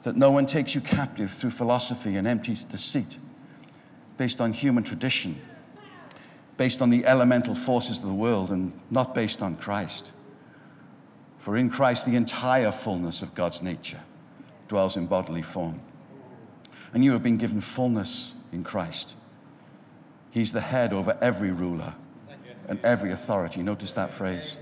that 0.03 0.17
no 0.17 0.31
one 0.31 0.47
takes 0.47 0.75
you 0.75 0.81
captive 0.81 1.31
through 1.31 1.51
philosophy 1.51 2.17
and 2.17 2.27
empty 2.27 2.57
deceit 2.71 3.19
based 4.17 4.41
on 4.41 4.53
human 4.53 4.85
tradition 4.85 5.41
based 6.59 6.83
on 6.83 6.91
the 6.91 7.07
elemental 7.07 7.55
forces 7.55 7.99
of 7.99 8.07
the 8.07 8.13
world 8.13 8.51
and 8.51 8.73
not 8.91 9.15
based 9.15 9.41
on 9.41 9.57
Christ. 9.57 10.13
For 11.39 11.57
in 11.57 11.71
Christ, 11.71 12.05
the 12.05 12.17
entire 12.17 12.73
fullness 12.73 13.23
of 13.23 13.35
God's 13.35 13.63
nature 13.63 14.01
dwells 14.67 14.97
in 14.97 15.07
bodily 15.07 15.41
form. 15.41 15.81
And 16.93 17.05
you 17.05 17.13
have 17.13 17.23
been 17.23 17.39
given 17.39 17.61
fullness 17.61 18.35
in 18.53 18.65
Christ. 18.65 19.15
He's 20.31 20.53
the 20.53 20.61
head 20.61 20.93
over 20.93 21.17
every 21.23 21.53
ruler 21.53 21.95
and 22.69 22.81
every 22.85 23.13
authority. 23.13 23.63
Notice 23.63 23.93
that 23.93 24.11
phrase. 24.11 24.59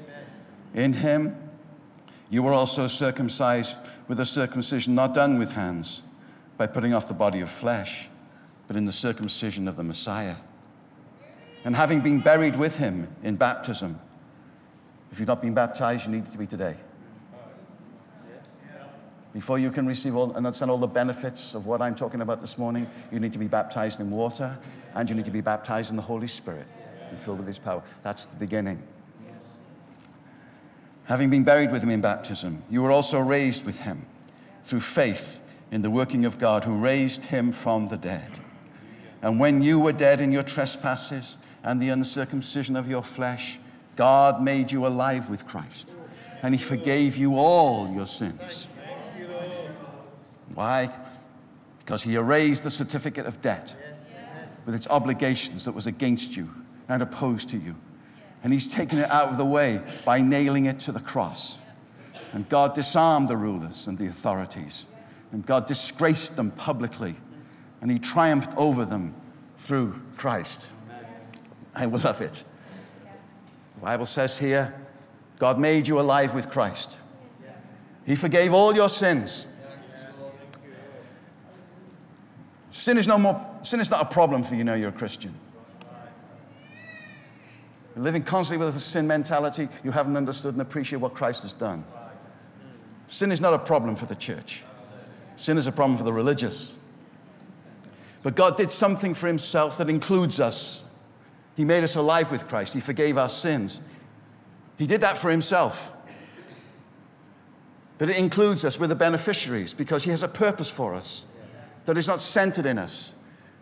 In 0.74 0.92
him, 0.92 1.34
you 2.30 2.42
were 2.42 2.52
also 2.52 2.86
circumcised 2.86 3.76
with 4.08 4.20
a 4.20 4.26
circumcision 4.26 4.94
not 4.94 5.14
done 5.14 5.38
with 5.38 5.52
hands, 5.52 6.02
by 6.56 6.66
putting 6.66 6.94
off 6.94 7.08
the 7.08 7.14
body 7.14 7.40
of 7.40 7.50
flesh, 7.50 8.08
but 8.66 8.76
in 8.76 8.84
the 8.84 8.92
circumcision 8.92 9.68
of 9.68 9.76
the 9.76 9.82
Messiah 9.82 10.36
and 11.66 11.74
having 11.74 12.00
been 12.00 12.20
buried 12.20 12.54
with 12.54 12.78
him 12.78 13.08
in 13.24 13.34
baptism. 13.34 13.98
If 15.10 15.18
you've 15.18 15.26
not 15.26 15.42
been 15.42 15.52
baptized, 15.52 16.06
you 16.06 16.12
need 16.12 16.30
to 16.30 16.38
be 16.38 16.46
today. 16.46 16.76
Before 19.32 19.58
you 19.58 19.72
can 19.72 19.84
receive 19.84 20.14
all, 20.14 20.28
and 20.28 20.46
understand 20.46 20.70
all 20.70 20.78
the 20.78 20.86
benefits 20.86 21.54
of 21.54 21.66
what 21.66 21.82
I'm 21.82 21.96
talking 21.96 22.20
about 22.20 22.40
this 22.40 22.56
morning, 22.56 22.88
you 23.10 23.18
need 23.18 23.32
to 23.32 23.40
be 23.40 23.48
baptized 23.48 23.98
in 23.98 24.12
water 24.12 24.56
and 24.94 25.10
you 25.10 25.16
need 25.16 25.24
to 25.24 25.32
be 25.32 25.40
baptized 25.40 25.90
in 25.90 25.96
the 25.96 26.02
Holy 26.02 26.28
Spirit 26.28 26.68
and 27.10 27.18
filled 27.18 27.38
with 27.38 27.48
His 27.48 27.58
power. 27.58 27.82
That's 28.04 28.26
the 28.26 28.36
beginning. 28.36 28.80
Having 31.06 31.30
been 31.30 31.44
buried 31.44 31.70
with 31.70 31.82
Him 31.82 31.90
in 31.90 32.00
baptism, 32.00 32.62
you 32.68 32.82
were 32.82 32.90
also 32.90 33.20
raised 33.20 33.64
with 33.64 33.80
Him 33.80 34.04
through 34.64 34.80
faith 34.80 35.40
in 35.70 35.82
the 35.82 35.90
working 35.90 36.24
of 36.24 36.38
God 36.38 36.64
who 36.64 36.74
raised 36.74 37.26
Him 37.26 37.52
from 37.52 37.86
the 37.86 37.96
dead. 37.96 38.30
And 39.22 39.38
when 39.38 39.62
you 39.62 39.80
were 39.80 39.92
dead 39.92 40.20
in 40.20 40.32
your 40.32 40.42
trespasses 40.42 41.38
and 41.62 41.80
the 41.80 41.90
uncircumcision 41.90 42.76
of 42.76 42.90
your 42.90 43.02
flesh, 43.02 43.58
God 43.94 44.42
made 44.42 44.72
you 44.72 44.86
alive 44.86 45.30
with 45.30 45.46
Christ, 45.46 45.90
and 46.42 46.54
He 46.54 46.60
forgave 46.60 47.16
you 47.16 47.36
all 47.36 47.92
your 47.94 48.06
sins. 48.06 48.68
Why? 50.54 50.90
Because 51.78 52.02
He 52.02 52.16
erased 52.16 52.64
the 52.64 52.70
certificate 52.70 53.26
of 53.26 53.40
debt 53.40 53.76
with 54.64 54.74
its 54.74 54.88
obligations 54.88 55.64
that 55.64 55.72
was 55.72 55.86
against 55.86 56.36
you 56.36 56.52
and 56.88 57.00
opposed 57.00 57.48
to 57.50 57.58
you. 57.58 57.76
And 58.46 58.52
He's 58.52 58.72
taken 58.72 59.00
it 59.00 59.10
out 59.10 59.30
of 59.30 59.38
the 59.38 59.44
way 59.44 59.80
by 60.04 60.20
nailing 60.20 60.66
it 60.66 60.78
to 60.78 60.92
the 60.92 61.00
cross. 61.00 61.60
And 62.32 62.48
God 62.48 62.76
disarmed 62.76 63.26
the 63.26 63.36
rulers 63.36 63.88
and 63.88 63.98
the 63.98 64.06
authorities, 64.06 64.86
and 65.32 65.44
God 65.44 65.66
disgraced 65.66 66.36
them 66.36 66.52
publicly, 66.52 67.16
and 67.80 67.90
He 67.90 67.98
triumphed 67.98 68.56
over 68.56 68.84
them 68.84 69.16
through 69.58 70.00
Christ. 70.16 70.68
I 71.74 71.86
love 71.86 72.20
it. 72.20 72.44
The 73.74 73.80
Bible 73.80 74.06
says 74.06 74.38
here, 74.38 74.72
God 75.40 75.58
made 75.58 75.88
you 75.88 75.98
alive 75.98 76.32
with 76.32 76.48
Christ. 76.48 76.98
He 78.04 78.14
forgave 78.14 78.54
all 78.54 78.76
your 78.76 78.88
sins. 78.88 79.48
Sin 82.70 82.96
is 82.96 83.08
no 83.08 83.18
more, 83.18 83.44
sin 83.62 83.80
is 83.80 83.90
not 83.90 84.02
a 84.02 84.08
problem 84.08 84.44
for 84.44 84.54
you 84.54 84.62
now 84.62 84.74
you're 84.74 84.90
a 84.90 84.92
Christian. 84.92 85.34
You're 87.96 88.04
living 88.04 88.22
constantly 88.22 88.64
with 88.64 88.76
a 88.76 88.80
sin 88.80 89.08
mentality, 89.08 89.68
you 89.82 89.90
haven't 89.90 90.16
understood 90.16 90.54
and 90.54 90.62
appreciated 90.62 91.00
what 91.00 91.14
Christ 91.14 91.42
has 91.42 91.52
done. 91.52 91.84
Sin 93.08 93.32
is 93.32 93.40
not 93.40 93.54
a 93.54 93.58
problem 93.58 93.96
for 93.96 94.06
the 94.06 94.14
church. 94.14 94.62
Sin 95.34 95.58
is 95.58 95.66
a 95.66 95.72
problem 95.72 95.98
for 95.98 96.04
the 96.04 96.12
religious. 96.12 96.74
But 98.22 98.36
God 98.36 98.56
did 98.56 98.70
something 98.70 99.14
for 99.14 99.26
himself 99.26 99.78
that 99.78 99.90
includes 99.90 100.38
us 100.38 100.86
he 101.56 101.64
made 101.64 101.82
us 101.82 101.96
alive 101.96 102.30
with 102.30 102.46
Christ. 102.46 102.74
He 102.74 102.80
forgave 102.80 103.16
our 103.16 103.30
sins. 103.30 103.80
He 104.76 104.86
did 104.86 105.00
that 105.00 105.16
for 105.16 105.30
himself. 105.30 105.90
But 107.96 108.10
it 108.10 108.18
includes 108.18 108.64
us. 108.64 108.78
We're 108.78 108.88
the 108.88 108.94
beneficiaries 108.94 109.72
because 109.72 110.04
he 110.04 110.10
has 110.10 110.22
a 110.22 110.28
purpose 110.28 110.68
for 110.68 110.94
us 110.94 111.24
that 111.86 111.96
is 111.96 112.06
not 112.06 112.20
centered 112.20 112.66
in 112.66 112.76
us. 112.76 113.14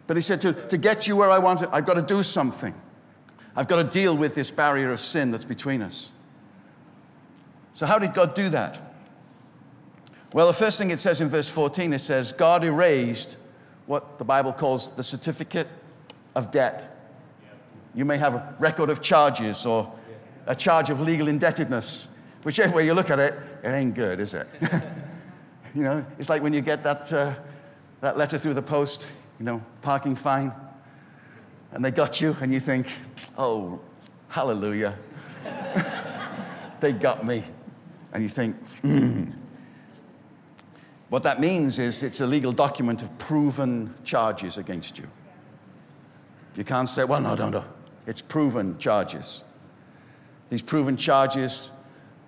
But 0.09 0.17
he 0.17 0.23
said, 0.23 0.41
to, 0.41 0.53
to 0.53 0.77
get 0.77 1.07
you 1.07 1.17
where 1.17 1.31
I 1.31 1.39
want 1.39 1.63
it, 1.63 1.69
I've 1.73 1.87
got 1.87 1.95
to 1.95 2.03
do 2.03 2.25
something. 2.25 2.75
I've 3.57 3.69
got 3.69 3.77
to 3.77 3.85
deal 3.85 4.17
with 4.17 4.35
this 4.35 4.51
barrier 4.51 4.91
of 4.91 5.01
sin 5.01 5.31
that's 5.31 5.45
between 5.45 5.83
us. 5.83 6.11
So, 7.73 7.87
how 7.87 7.99
did 7.99 8.15
God 8.15 8.35
do 8.35 8.49
that? 8.51 8.81
Well, 10.33 10.49
the 10.49 10.53
first 10.53 10.79
thing 10.79 10.91
it 10.91 10.99
says 10.99 11.21
in 11.21 11.29
verse 11.29 11.49
14, 11.49 11.93
it 11.93 12.01
says, 12.01 12.33
God 12.33 12.65
erased 12.65 13.37
what 13.87 14.19
the 14.19 14.25
Bible 14.25 14.53
calls 14.53 14.89
the 14.97 15.03
certificate 15.03 15.69
of 16.35 16.51
debt. 16.51 16.91
You 17.95 18.05
may 18.05 18.19
have 18.19 18.35
a 18.35 18.57
record 18.59 18.91
of 18.91 19.01
charges 19.01 19.65
or 19.65 19.93
a 20.47 20.55
charge 20.57 20.91
of 20.91 21.01
legal 21.01 21.29
indebtedness. 21.29 22.09
Whichever 22.43 22.77
way 22.77 22.87
you 22.87 22.95
look 22.95 23.11
at 23.11 23.21
it, 23.21 23.35
it 23.63 23.69
ain't 23.69 23.95
good, 23.95 24.19
is 24.19 24.35
it? 24.35 24.49
you 25.75 25.83
know, 25.83 26.05
it's 26.19 26.29
like 26.29 26.43
when 26.43 26.53
you 26.53 26.61
get 26.61 26.83
that, 26.83 27.13
uh, 27.13 27.35
that 28.01 28.19
letter 28.19 28.37
through 28.37 28.55
the 28.55 28.63
post, 28.63 29.07
you 29.39 29.45
know, 29.45 29.63
parking 29.83 30.17
fine, 30.17 30.53
and 31.73 31.85
they 31.85 31.91
got 31.91 32.21
you, 32.21 32.37
and 32.41 32.53
you 32.53 32.61
think, 32.61 32.87
oh, 33.37 33.81
hallelujah. 34.29 34.97
they 36.81 36.93
got 36.93 37.25
me. 37.25 37.45
And 38.13 38.23
you 38.23 38.29
think, 38.29 38.57
hmm. 38.81 39.31
What 41.15 41.23
that 41.23 41.39
means 41.39 41.79
is 41.79 42.03
it's 42.03 42.21
a 42.21 42.27
legal 42.27 42.51
document 42.51 43.03
of 43.03 43.19
proven 43.19 43.95
charges 44.03 44.59
against 44.59 44.99
you. 44.99 45.07
You 46.57 46.65
can't 46.65 46.89
say, 46.89 47.05
well, 47.05 47.21
no, 47.21 47.35
no, 47.35 47.51
no. 47.51 47.65
It's 48.07 48.21
proven 48.21 48.79
charges. 48.79 49.45
These 50.51 50.63
proven 50.63 50.97
charges 50.97 51.71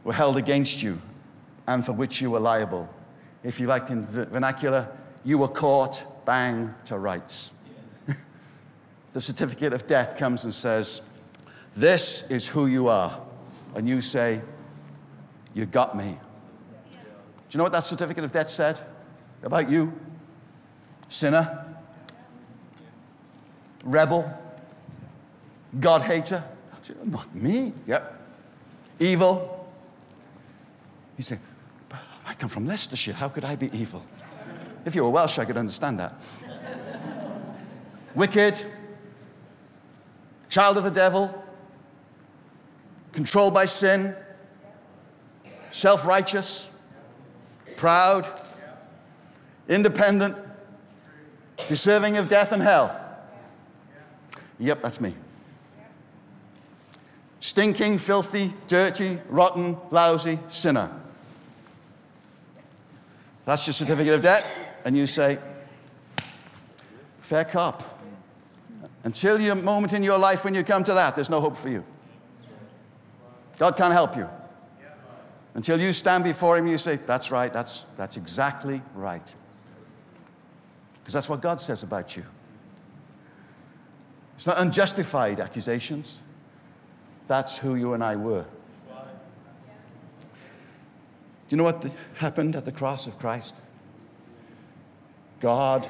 were 0.04 0.12
held 0.12 0.36
against 0.36 0.82
you 0.82 1.00
and 1.66 1.84
for 1.84 1.92
which 1.92 2.20
you 2.20 2.30
were 2.30 2.40
liable. 2.40 2.88
If 3.42 3.60
you 3.60 3.66
like 3.66 3.90
in 3.90 4.06
vernacular, 4.06 4.88
you 5.24 5.38
were 5.38 5.48
caught, 5.48 6.24
bang, 6.24 6.74
to 6.86 6.98
rights. 6.98 7.50
The 9.16 9.22
certificate 9.22 9.72
of 9.72 9.86
debt 9.86 10.18
comes 10.18 10.44
and 10.44 10.52
says, 10.52 11.00
This 11.74 12.30
is 12.30 12.46
who 12.46 12.66
you 12.66 12.88
are. 12.88 13.18
And 13.74 13.88
you 13.88 14.02
say, 14.02 14.42
You 15.54 15.64
got 15.64 15.96
me. 15.96 16.18
Do 16.92 16.98
you 17.50 17.56
know 17.56 17.62
what 17.62 17.72
that 17.72 17.86
certificate 17.86 18.24
of 18.24 18.32
debt 18.32 18.50
said 18.50 18.78
about 19.42 19.70
you? 19.70 19.90
Sinner, 21.08 21.64
rebel, 23.84 24.30
God 25.80 26.02
hater. 26.02 26.44
Not 27.02 27.34
me. 27.34 27.72
Yep. 27.86 28.20
Evil. 29.00 29.66
You 31.16 31.24
say, 31.24 31.38
I 32.26 32.34
come 32.34 32.50
from 32.50 32.66
Leicestershire. 32.66 33.14
How 33.14 33.30
could 33.30 33.46
I 33.46 33.56
be 33.56 33.70
evil? 33.72 34.04
If 34.84 34.94
you 34.94 35.04
were 35.04 35.10
Welsh, 35.10 35.38
I 35.38 35.46
could 35.46 35.56
understand 35.56 36.00
that. 36.00 36.12
Wicked, 38.14 38.66
child 40.48 40.76
of 40.76 40.84
the 40.84 40.90
devil, 40.90 41.44
controlled 43.12 43.54
by 43.54 43.66
sin, 43.66 44.14
self 45.70 46.06
righteous, 46.06 46.70
proud, 47.76 48.28
independent, 49.68 50.36
deserving 51.68 52.16
of 52.16 52.28
death 52.28 52.52
and 52.52 52.62
hell. 52.62 53.00
Yep, 54.58 54.82
that's 54.82 55.00
me. 55.00 55.14
Stinking, 57.40 57.98
filthy, 57.98 58.52
dirty, 58.66 59.20
rotten, 59.28 59.76
lousy 59.90 60.38
sinner. 60.48 60.90
That's 63.44 63.66
your 63.66 63.74
certificate 63.74 64.14
of 64.14 64.22
debt. 64.22 64.44
And 64.84 64.96
you 64.96 65.06
say, 65.06 65.38
fair 67.20 67.44
cop. 67.44 67.95
Until 69.06 69.40
your 69.40 69.54
moment 69.54 69.92
in 69.92 70.02
your 70.02 70.18
life 70.18 70.44
when 70.44 70.52
you 70.52 70.64
come 70.64 70.82
to 70.82 70.92
that, 70.94 71.14
there's 71.14 71.30
no 71.30 71.40
hope 71.40 71.56
for 71.56 71.68
you. 71.68 71.84
God 73.56 73.76
can't 73.76 73.92
help 73.92 74.16
you. 74.16 74.28
Until 75.54 75.80
you 75.80 75.92
stand 75.92 76.24
before 76.24 76.58
Him, 76.58 76.66
you 76.66 76.76
say, 76.76 76.96
That's 76.96 77.30
right, 77.30 77.52
that's, 77.52 77.86
that's 77.96 78.16
exactly 78.16 78.82
right. 78.96 79.22
Because 80.94 81.14
that's 81.14 81.28
what 81.28 81.40
God 81.40 81.60
says 81.60 81.84
about 81.84 82.16
you. 82.16 82.24
It's 84.34 84.46
not 84.48 84.58
unjustified 84.58 85.38
accusations. 85.38 86.20
That's 87.28 87.56
who 87.56 87.76
you 87.76 87.92
and 87.92 88.02
I 88.02 88.16
were. 88.16 88.44
Do 88.88 88.96
you 91.50 91.58
know 91.58 91.62
what 91.62 91.86
happened 92.16 92.56
at 92.56 92.64
the 92.64 92.72
cross 92.72 93.06
of 93.06 93.20
Christ? 93.20 93.60
God 95.38 95.88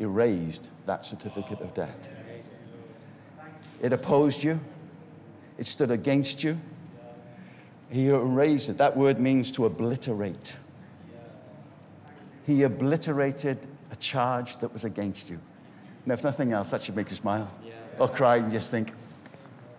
erased 0.00 0.68
that 0.86 1.04
certificate 1.04 1.60
of 1.60 1.72
debt. 1.74 2.19
It 3.80 3.92
opposed 3.92 4.42
you, 4.42 4.60
it 5.58 5.66
stood 5.66 5.90
against 5.90 6.44
you. 6.44 6.58
He 7.90 8.08
erased 8.08 8.68
it. 8.68 8.78
That 8.78 8.96
word 8.96 9.18
means 9.18 9.50
to 9.52 9.66
obliterate. 9.66 10.56
He 12.46 12.62
obliterated 12.62 13.58
a 13.90 13.96
charge 13.96 14.58
that 14.58 14.72
was 14.72 14.84
against 14.84 15.28
you. 15.28 15.40
Now, 16.06 16.14
if 16.14 16.24
nothing 16.24 16.52
else, 16.52 16.70
that 16.70 16.82
should 16.82 16.96
make 16.96 17.10
you 17.10 17.16
smile 17.16 17.50
or 17.98 18.08
cry 18.08 18.36
and 18.36 18.52
just 18.52 18.70
think, 18.70 18.92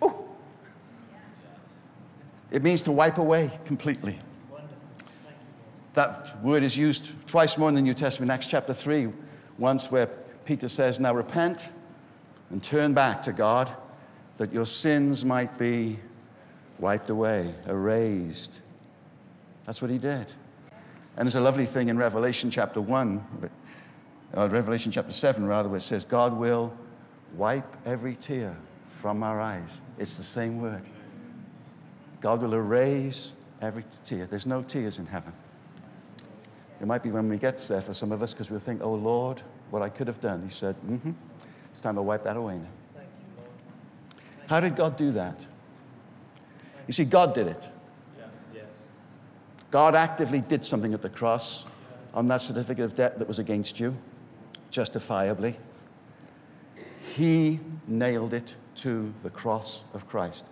oh. 0.02 0.26
It 2.52 2.64
means 2.64 2.82
to 2.84 2.92
wipe 2.92 3.18
away 3.18 3.52
completely. 3.66 4.20
That 5.94 6.42
word 6.44 6.64
is 6.64 6.78
used 6.78 7.28
twice 7.28 7.58
more 7.58 7.70
in 7.70 7.76
the 7.76 7.82
New 7.82 7.94
Testament, 7.94 8.32
Acts 8.32 8.48
chapter 8.48 8.74
3, 8.74 9.12
once 9.58 9.92
where 9.92 10.08
Peter 10.46 10.70
says, 10.70 11.00
Now 11.00 11.14
repent 11.14 11.70
and 12.50 12.64
turn 12.64 12.94
back 12.94 13.24
to 13.24 13.34
God 13.34 13.76
that 14.42 14.52
your 14.52 14.66
sins 14.66 15.24
might 15.24 15.56
be 15.60 16.00
wiped 16.80 17.12
away, 17.12 17.54
erased. 17.68 18.60
That's 19.68 19.84
what 19.84 19.92
he 19.92 20.00
did. 20.00 20.34
And 21.16 21.28
there's 21.28 21.36
a 21.36 21.42
lovely 21.42 21.68
thing 21.68 21.90
in 21.90 21.98
Revelation 22.00 22.50
chapter 22.50 22.82
1, 22.82 23.50
uh, 24.36 24.50
Revelation 24.50 24.92
chapter 24.92 25.12
7, 25.12 25.46
rather, 25.46 25.70
where 25.70 25.78
it 25.78 25.84
says, 25.84 26.06
God 26.06 26.36
will 26.36 26.76
wipe 27.36 27.68
every 27.86 28.16
tear 28.16 28.58
from 28.88 29.22
our 29.22 29.40
eyes. 29.40 29.80
It's 30.00 30.16
the 30.16 30.24
same 30.24 30.60
word. 30.60 30.82
God 32.20 32.42
will 32.42 32.56
erase 32.56 33.36
every 33.62 33.86
tear. 34.04 34.26
There's 34.26 34.48
no 34.48 34.64
tears 34.64 34.98
in 34.98 35.06
heaven. 35.06 35.34
It 36.82 36.88
might 36.88 37.04
be 37.04 37.12
when 37.12 37.30
we 37.30 37.38
get 37.38 37.60
there 37.68 37.82
for 37.82 37.94
some 37.94 38.12
of 38.12 38.24
us 38.24 38.34
because 38.34 38.50
we'll 38.50 38.60
think, 38.60 38.82
oh 38.82 38.96
Lord, 38.96 39.40
what 39.70 39.84
I 39.84 39.90
could 39.90 40.08
have 40.08 40.20
done. 40.20 40.42
He 40.42 40.52
said, 40.52 40.76
mm 40.78 41.00
hmm, 41.00 41.12
it's 41.72 41.82
time 41.82 41.94
to 41.94 42.02
wipe 42.02 42.24
that 42.24 42.38
away 42.38 42.56
now. 42.56 42.81
How 44.52 44.60
did 44.60 44.76
God 44.76 44.98
do 44.98 45.12
that? 45.12 45.40
You 46.86 46.92
see, 46.92 47.06
God 47.06 47.34
did 47.34 47.48
it. 47.48 47.70
God 49.72 49.96
actively 49.96 50.42
did 50.42 50.66
something 50.66 50.94
at 50.94 51.02
the 51.02 51.08
cross 51.08 51.66
on 52.14 52.28
that 52.28 52.42
certificate 52.42 52.84
of 52.84 52.94
debt 52.94 53.18
that 53.20 53.30
was 53.30 53.40
against 53.40 53.80
you, 53.80 53.96
justifiably. 54.70 55.56
He 57.16 57.62
nailed 57.88 58.34
it 58.34 58.56
to 58.76 59.14
the 59.24 59.30
cross 59.30 59.86
of 59.94 60.10
Christ. 60.10 60.48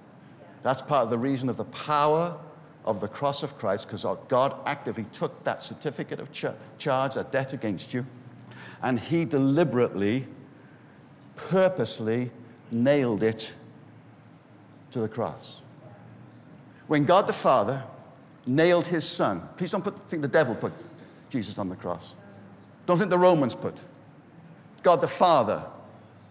That's 0.63 0.81
part 0.81 1.03
of 1.03 1.09
the 1.09 1.17
reason 1.17 1.49
of 1.49 1.57
the 1.57 1.65
power 1.65 2.38
of 2.85 3.01
the 3.01 3.09
cross 3.09 3.43
of 3.43 3.57
Christ 3.57 3.85
because 3.85 4.05
God 4.29 4.55
actively 4.65 5.07
took 5.12 5.43
that 5.43 5.62
certificate 5.62 6.21
of 6.21 6.31
ch- 6.31 6.45
charge, 6.77 7.15
that 7.15 7.33
debt 7.33 7.51
against 7.51 7.93
you, 7.93 8.05
and 8.81 8.97
He 8.97 9.25
deliberately, 9.25 10.25
purposely 11.35 12.31
nailed 12.71 13.23
it 13.23 13.51
to 14.91 14.99
the 14.99 15.08
cross. 15.08 15.62
When 16.88 17.06
God 17.06 17.28
the 17.28 17.34
Father 17.34 17.84
nailed 18.45 18.88
His 18.88 19.08
Son, 19.08 19.47
please 19.58 19.71
don't 19.71 19.84
put, 19.84 20.10
think 20.10 20.21
the 20.21 20.28
devil 20.28 20.56
put 20.56 20.73
Jesus 21.30 21.58
on 21.58 21.69
the 21.69 21.75
cross. 21.75 22.15
Don't 22.86 22.97
think 22.97 23.12
the 23.12 23.17
Romans 23.17 23.54
put. 23.54 23.75
God 24.82 25.02
the 25.02 25.08
Father 25.08 25.63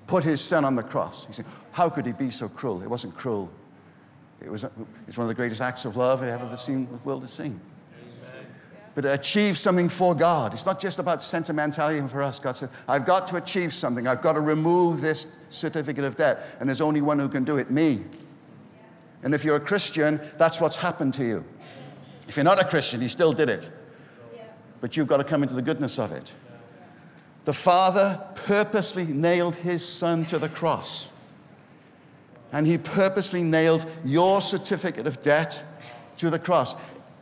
put 0.06 0.24
His 0.24 0.40
Son 0.40 0.64
on 0.64 0.74
the 0.74 0.82
cross. 0.82 1.26
He 1.26 1.32
said, 1.32 1.44
How 1.70 1.88
could 1.88 2.06
He 2.06 2.12
be 2.12 2.30
so 2.30 2.48
cruel? 2.48 2.82
It 2.82 2.90
wasn't 2.90 3.16
cruel. 3.16 3.50
It 4.40 4.50
was, 4.50 4.64
it's 5.06 5.16
one 5.16 5.24
of 5.24 5.28
the 5.28 5.34
greatest 5.34 5.60
acts 5.60 5.84
of 5.84 5.96
love 5.96 6.22
ever 6.22 6.46
the, 6.46 6.56
seen, 6.56 6.86
the 6.90 6.96
world 6.98 7.22
has 7.22 7.32
seen. 7.32 7.60
But 8.94 9.02
to 9.02 9.12
achieve 9.12 9.56
something 9.56 9.88
for 9.88 10.12
God. 10.12 10.52
It's 10.52 10.66
not 10.66 10.80
just 10.80 10.98
about 10.98 11.22
sentimentality 11.22 12.04
for 12.08 12.20
us. 12.20 12.40
God 12.40 12.56
said, 12.56 12.68
I've 12.88 13.04
got 13.04 13.28
to 13.28 13.36
achieve 13.36 13.72
something. 13.72 14.08
I've 14.08 14.22
got 14.22 14.32
to 14.32 14.40
remove 14.40 15.00
this 15.00 15.28
certificate 15.50 16.02
of 16.02 16.16
debt. 16.16 16.44
And 16.58 16.68
there's 16.68 16.80
only 16.80 17.00
one 17.00 17.20
who 17.20 17.28
can 17.28 17.44
do 17.44 17.58
it 17.58 17.70
me. 17.70 18.00
And 19.22 19.34
if 19.34 19.44
you're 19.44 19.56
a 19.56 19.60
Christian, 19.60 20.20
that's 20.36 20.60
what's 20.60 20.76
happened 20.76 21.14
to 21.14 21.24
you. 21.24 21.44
If 22.28 22.36
you're 22.36 22.44
not 22.44 22.60
a 22.60 22.64
Christian, 22.64 23.00
he 23.00 23.08
still 23.08 23.32
did 23.32 23.48
it. 23.48 23.70
But 24.80 24.96
you've 24.96 25.08
got 25.08 25.16
to 25.16 25.24
come 25.24 25.42
into 25.42 25.54
the 25.54 25.62
goodness 25.62 25.98
of 25.98 26.12
it. 26.12 26.32
The 27.44 27.52
Father 27.52 28.20
purposely 28.34 29.06
nailed 29.06 29.56
his 29.56 29.86
Son 29.86 30.24
to 30.26 30.38
the 30.38 30.48
cross 30.48 31.08
and 32.52 32.66
he 32.66 32.78
purposely 32.78 33.42
nailed 33.42 33.84
your 34.04 34.40
certificate 34.40 35.06
of 35.06 35.20
debt 35.20 35.62
to 36.18 36.30
the 36.30 36.38
cross. 36.38 36.74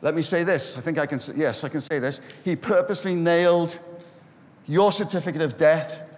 Let 0.02 0.14
me 0.14 0.22
say 0.22 0.44
this. 0.44 0.76
I 0.76 0.80
think 0.80 0.98
I 0.98 1.06
can 1.06 1.18
say, 1.18 1.35
yes, 1.37 1.64
I 1.64 1.68
can 1.68 1.80
say 1.80 1.98
this. 1.98 2.20
He 2.44 2.54
purposely 2.54 3.14
nailed 3.14 3.78
your 4.66 4.92
certificate 4.92 5.42
of 5.42 5.56
debt 5.56 6.09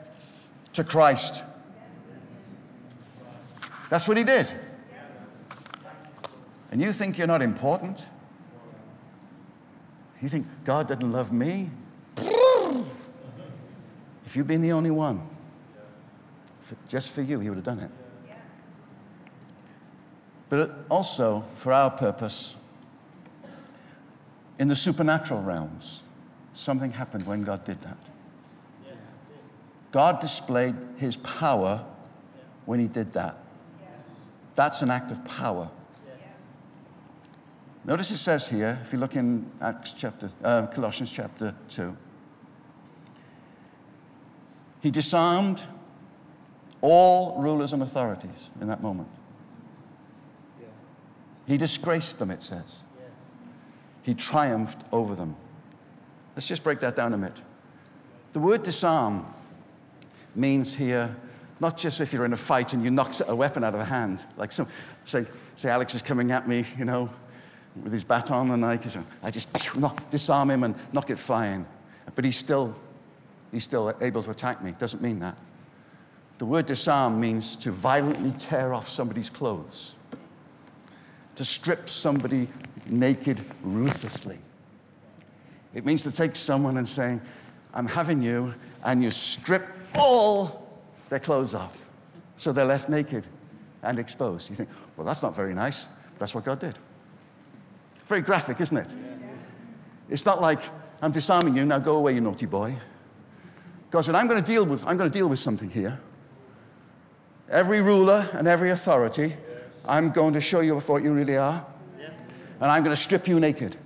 to 0.74 0.84
Christ. 0.84 1.42
That's 3.88 4.06
what 4.06 4.16
he 4.16 4.24
did. 4.24 4.52
And 6.70 6.80
you 6.80 6.92
think 6.92 7.18
you're 7.18 7.26
not 7.26 7.42
important? 7.42 8.04
You 10.20 10.28
think 10.28 10.46
God 10.64 10.88
doesn't 10.88 11.12
love 11.12 11.32
me? 11.32 11.70
If 14.26 14.36
you'd 14.36 14.46
been 14.46 14.60
the 14.60 14.72
only 14.72 14.90
one, 14.90 15.26
for, 16.60 16.76
just 16.86 17.12
for 17.12 17.22
you, 17.22 17.40
he 17.40 17.48
would 17.48 17.56
have 17.56 17.64
done 17.64 17.78
it. 17.78 17.90
But 20.50 20.84
also, 20.90 21.46
for 21.54 21.72
our 21.72 21.90
purpose, 21.90 22.54
in 24.58 24.68
the 24.68 24.76
supernatural 24.76 25.40
realms, 25.40 26.02
something 26.52 26.90
happened 26.90 27.26
when 27.26 27.42
God 27.42 27.64
did 27.64 27.80
that. 27.80 27.96
God 29.92 30.20
displayed 30.20 30.74
his 30.98 31.16
power 31.16 31.82
when 32.66 32.80
he 32.80 32.86
did 32.86 33.12
that. 33.14 33.38
That's 34.54 34.82
an 34.82 34.90
act 34.90 35.10
of 35.10 35.24
power. 35.24 35.70
Notice 37.88 38.10
it 38.10 38.18
says 38.18 38.46
here, 38.46 38.78
if 38.82 38.92
you 38.92 38.98
look 38.98 39.16
in 39.16 39.50
Acts 39.62 39.94
chapter, 39.94 40.30
uh, 40.44 40.66
Colossians 40.66 41.10
chapter 41.10 41.54
2, 41.70 41.96
he 44.82 44.90
disarmed 44.90 45.62
all 46.82 47.40
rulers 47.40 47.72
and 47.72 47.82
authorities 47.82 48.50
in 48.60 48.68
that 48.68 48.82
moment. 48.82 49.08
He 51.46 51.56
disgraced 51.56 52.18
them, 52.18 52.30
it 52.30 52.42
says. 52.42 52.82
He 54.02 54.12
triumphed 54.12 54.84
over 54.92 55.14
them. 55.14 55.34
Let's 56.36 56.46
just 56.46 56.62
break 56.62 56.80
that 56.80 56.94
down 56.94 57.14
a 57.14 57.16
bit. 57.16 57.40
The 58.34 58.40
word 58.40 58.64
disarm 58.64 59.24
means 60.34 60.74
here 60.74 61.16
not 61.58 61.78
just 61.78 62.02
if 62.02 62.12
you're 62.12 62.26
in 62.26 62.34
a 62.34 62.36
fight 62.36 62.74
and 62.74 62.84
you 62.84 62.90
knock 62.90 63.14
a 63.26 63.34
weapon 63.34 63.64
out 63.64 63.72
of 63.72 63.80
a 63.80 63.84
hand, 63.86 64.26
like 64.36 64.52
some, 64.52 64.68
say, 65.06 65.24
say 65.56 65.70
Alex 65.70 65.94
is 65.94 66.02
coming 66.02 66.30
at 66.32 66.46
me, 66.46 66.66
you 66.76 66.84
know, 66.84 67.08
with 67.82 67.92
his 67.92 68.04
baton, 68.04 68.50
and 68.50 68.64
I, 68.64 68.78
I 69.22 69.30
just 69.30 69.76
knock, 69.76 70.10
disarm 70.10 70.50
him 70.50 70.64
and 70.64 70.74
knock 70.92 71.10
it 71.10 71.18
flying. 71.18 71.66
But 72.14 72.24
he's 72.24 72.36
still, 72.36 72.74
he's 73.52 73.64
still 73.64 73.94
able 74.00 74.22
to 74.22 74.30
attack 74.30 74.62
me. 74.62 74.74
Doesn't 74.78 75.02
mean 75.02 75.20
that. 75.20 75.36
The 76.38 76.44
word 76.44 76.66
disarm 76.66 77.18
means 77.18 77.56
to 77.56 77.72
violently 77.72 78.32
tear 78.38 78.72
off 78.72 78.88
somebody's 78.88 79.28
clothes, 79.28 79.96
to 81.34 81.44
strip 81.44 81.88
somebody 81.88 82.48
naked 82.86 83.40
ruthlessly. 83.62 84.38
It 85.74 85.84
means 85.84 86.02
to 86.04 86.12
take 86.12 86.36
someone 86.36 86.76
and 86.76 86.88
say, 86.88 87.20
I'm 87.74 87.86
having 87.86 88.22
you, 88.22 88.54
and 88.84 89.02
you 89.02 89.10
strip 89.10 89.64
all 89.94 90.80
their 91.08 91.18
clothes 91.18 91.54
off. 91.54 91.86
So 92.36 92.52
they're 92.52 92.64
left 92.64 92.88
naked 92.88 93.26
and 93.82 93.98
exposed. 93.98 94.48
You 94.48 94.56
think, 94.56 94.68
well, 94.96 95.06
that's 95.06 95.22
not 95.22 95.34
very 95.34 95.54
nice. 95.54 95.86
That's 96.18 96.34
what 96.34 96.44
God 96.44 96.60
did. 96.60 96.78
Very 98.08 98.22
graphic, 98.22 98.60
isn't 98.60 98.76
it? 98.76 98.88
It's 100.08 100.24
not 100.24 100.40
like, 100.40 100.60
I'm 101.02 101.12
disarming 101.12 101.54
you, 101.54 101.66
now 101.66 101.78
go 101.78 101.96
away, 101.96 102.14
you 102.14 102.22
naughty 102.22 102.46
boy. 102.46 102.74
God 103.90 104.00
said, 104.00 104.14
I'm 104.14 104.26
going 104.26 104.42
to 104.42 104.46
deal 104.46 104.64
with, 104.64 104.82
I'm 104.86 104.96
going 104.96 105.10
to 105.10 105.16
deal 105.16 105.28
with 105.28 105.38
something 105.38 105.68
here. 105.68 106.00
Every 107.50 107.82
ruler 107.82 108.26
and 108.32 108.48
every 108.48 108.70
authority, 108.70 109.36
I'm 109.86 110.10
going 110.10 110.32
to 110.32 110.40
show 110.40 110.60
you 110.60 110.78
what 110.80 111.02
you 111.02 111.12
really 111.12 111.36
are. 111.36 111.64
And 112.60 112.70
I'm 112.70 112.82
going 112.82 112.96
to 112.96 113.00
strip 113.00 113.28
you 113.28 113.38
naked. 113.38 113.76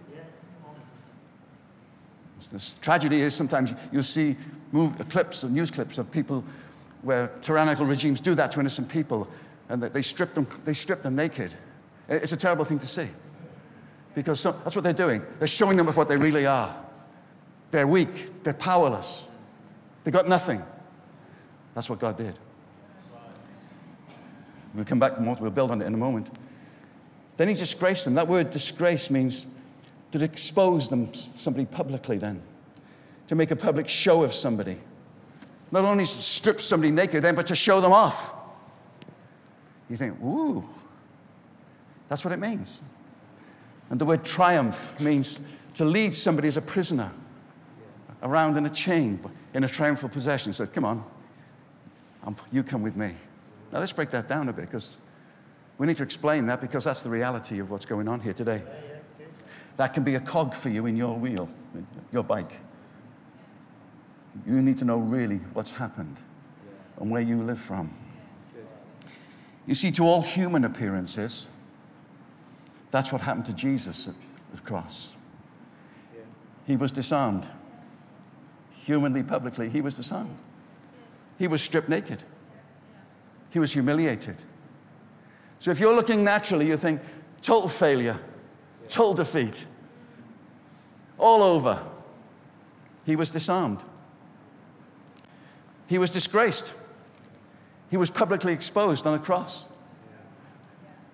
The 2.53 2.73
tragedy 2.81 3.23
is 3.23 3.35
sometimes 3.35 3.73
you 3.91 4.03
see 4.03 4.37
move, 4.73 5.01
uh, 5.01 5.05
clips, 5.05 5.43
and 5.43 5.55
news 5.55 5.71
clips 5.71 5.97
of 5.97 6.11
people 6.13 6.45
where 7.01 7.29
tyrannical 7.41 7.87
regimes 7.87 8.21
do 8.21 8.35
that 8.35 8.53
to 8.53 8.61
innocent 8.61 8.91
people 8.91 9.27
and 9.69 9.83
they 9.83 10.03
strip 10.03 10.35
them, 10.35 10.47
they 10.65 10.75
strip 10.75 11.03
them 11.03 11.17
naked. 11.17 11.53
It's 12.09 12.33
a 12.33 12.37
terrible 12.37 12.65
thing 12.65 12.79
to 12.81 12.87
see 12.87 13.09
because 14.15 14.41
some, 14.41 14.57
that's 14.65 14.77
what 14.77 14.83
they're 14.83 14.93
doing. 14.93 15.23
They're 15.39 15.49
showing 15.49 15.77
them 15.77 15.89
of 15.89 15.97
what 15.97 16.09
they 16.09 16.17
really 16.17 16.47
are. 16.47 16.75
They're 17.71 17.87
weak, 17.87 18.45
they're 18.45 18.53
powerless, 18.55 19.27
they 20.05 20.11
got 20.11 20.29
nothing. 20.29 20.63
That's 21.75 21.89
what 21.89 21.99
God 21.99 22.19
did. 22.19 22.39
We'll 24.75 24.85
come 24.85 24.99
back 24.99 25.21
more, 25.21 25.37
we'll 25.41 25.51
build 25.51 25.71
on 25.71 25.81
it 25.81 25.87
in 25.87 25.95
a 25.95 25.99
moment. 25.99 26.29
Then 27.37 27.49
he 27.49 27.55
disgraced 27.55 28.05
them. 28.05 28.15
That 28.15 28.29
word 28.29 28.51
disgrace 28.51 29.11
means 29.11 29.47
to 30.13 30.23
expose 30.23 30.89
them, 30.89 31.13
somebody 31.15 31.65
publicly, 31.65 32.19
then, 32.19 32.43
to 33.29 33.35
make 33.35 33.51
a 33.51 33.57
public 33.57 33.89
show 33.89 34.23
of 34.23 34.33
somebody. 34.33 34.79
Not 35.71 35.85
only 35.85 36.05
to 36.05 36.11
strip 36.11 36.61
somebody 36.61 36.91
naked, 36.91 37.25
then, 37.25 37.35
but 37.35 37.47
to 37.47 37.57
show 37.57 37.81
them 37.81 37.93
off. 37.93 38.35
You 39.89 39.97
think, 39.97 40.21
ooh, 40.23 40.63
that's 42.09 42.25
what 42.25 42.33
it 42.33 42.39
means. 42.39 42.83
And 43.93 44.01
the 44.01 44.07
word 44.07 44.25
triumph 44.25 44.99
means 44.99 45.39
to 45.75 45.85
lead 45.85 46.15
somebody 46.15 46.49
as 46.49 46.57
a 46.57 46.63
prisoner 46.63 47.13
around 48.23 48.57
in 48.57 48.65
a 48.65 48.71
chain 48.71 49.21
in 49.53 49.65
a 49.65 49.69
triumphal 49.69 50.09
possession. 50.09 50.55
So, 50.55 50.67
come 50.67 50.87
on, 50.87 51.05
you 52.51 52.63
come 52.63 52.83
with 52.83 52.97
me. 52.97 53.13
Now, 53.71 53.81
let's 53.81 53.93
break 53.93 54.09
that 54.13 54.31
down 54.31 54.49
a 54.49 54.53
bit 54.55 54.65
because 54.65 54.97
we 55.77 55.87
need 55.87 55.99
to 55.99 56.03
explain 56.03 56.47
that 56.47 56.63
because 56.63 56.85
that's 56.85 57.03
the 57.03 57.11
reality 57.11 57.59
of 57.59 57.71
what's 57.71 57.85
going 57.85 58.09
on 58.09 58.21
here 58.21 58.33
today. 58.33 58.63
That 59.77 59.93
can 59.93 60.05
be 60.05 60.15
a 60.15 60.21
cog 60.21 60.55
for 60.55 60.71
you 60.71 60.87
in 60.87 60.97
your 60.97 61.15
wheel, 61.15 61.51
your 62.13 62.25
bike. 62.25 62.61
You 64.47 64.55
need 64.63 64.79
to 64.79 64.87
know 64.87 65.01
really 65.01 65.37
what's 65.53 65.73
happened 65.73 66.17
and 66.99 67.11
where 67.11 67.21
you 67.21 67.37
live 67.37 67.61
from. 67.61 67.95
You 69.67 69.75
see, 69.75 69.91
to 69.93 70.07
all 70.07 70.23
human 70.23 70.65
appearances, 70.65 71.49
that's 72.93 73.11
what 73.11 73.23
happened 73.23 73.47
to 73.47 73.53
Jesus 73.53 74.07
at 74.07 74.15
the 74.55 74.61
cross. 74.61 75.15
He 76.67 76.77
was 76.77 76.93
disarmed. 76.93 77.49
Humanly, 78.85 79.23
publicly, 79.23 79.69
he 79.69 79.81
was 79.81 79.97
disarmed. 79.97 80.37
He 81.39 81.49
was 81.49 81.63
stripped 81.63 81.89
naked. 81.89 82.23
He 83.51 83.59
was 83.59 83.73
humiliated. 83.73 84.37
So 85.59 85.71
if 85.71 85.81
you're 85.81 85.95
looking 85.95 86.23
naturally, 86.23 86.69
you 86.69 86.77
think 86.77 87.01
total 87.41 87.69
failure, 87.69 88.19
total 88.89 89.15
defeat, 89.15 89.67
all 91.19 91.43
over. 91.43 91.83
He 93.07 93.17
was 93.17 93.31
disarmed. 93.31 93.83
He 95.87 95.99
was 95.99 96.11
disgraced. 96.11 96.75
He 97.91 97.97
was 97.97 98.11
publicly 98.11 98.53
exposed 98.53 99.07
on 99.07 99.15
a 99.15 99.19
cross. 99.19 99.67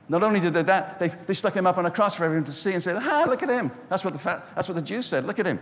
Not 0.08 0.22
only 0.22 0.40
did 0.40 0.54
they 0.54 0.62
that, 0.62 0.98
they, 0.98 1.08
they 1.08 1.34
stuck 1.34 1.54
him 1.54 1.66
up 1.66 1.76
on 1.76 1.86
a 1.86 1.90
cross 1.90 2.16
for 2.16 2.24
everyone 2.24 2.44
to 2.44 2.52
see 2.52 2.72
and 2.72 2.82
say, 2.82 2.96
ah, 2.96 3.24
look 3.26 3.42
at 3.42 3.50
him. 3.50 3.70
That's 3.88 4.04
what 4.04 4.14
the, 4.14 4.42
that's 4.54 4.68
what 4.68 4.74
the 4.74 4.82
Jews 4.82 5.06
said. 5.06 5.24
Look 5.24 5.38
at 5.38 5.46
him. 5.46 5.58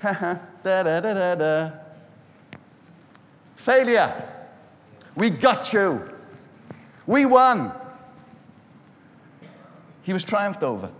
Ha 0.00 0.12
ha, 0.12 0.40
da 0.62 0.82
da 0.82 1.00
da 1.00 1.14
da 1.14 1.34
da. 1.34 1.70
Failure. 3.54 4.28
We 5.14 5.28
got 5.28 5.72
you. 5.72 6.10
We 7.06 7.26
won. 7.26 7.72
He 10.02 10.14
was 10.14 10.24
triumphed 10.24 10.62
over. 10.62 10.90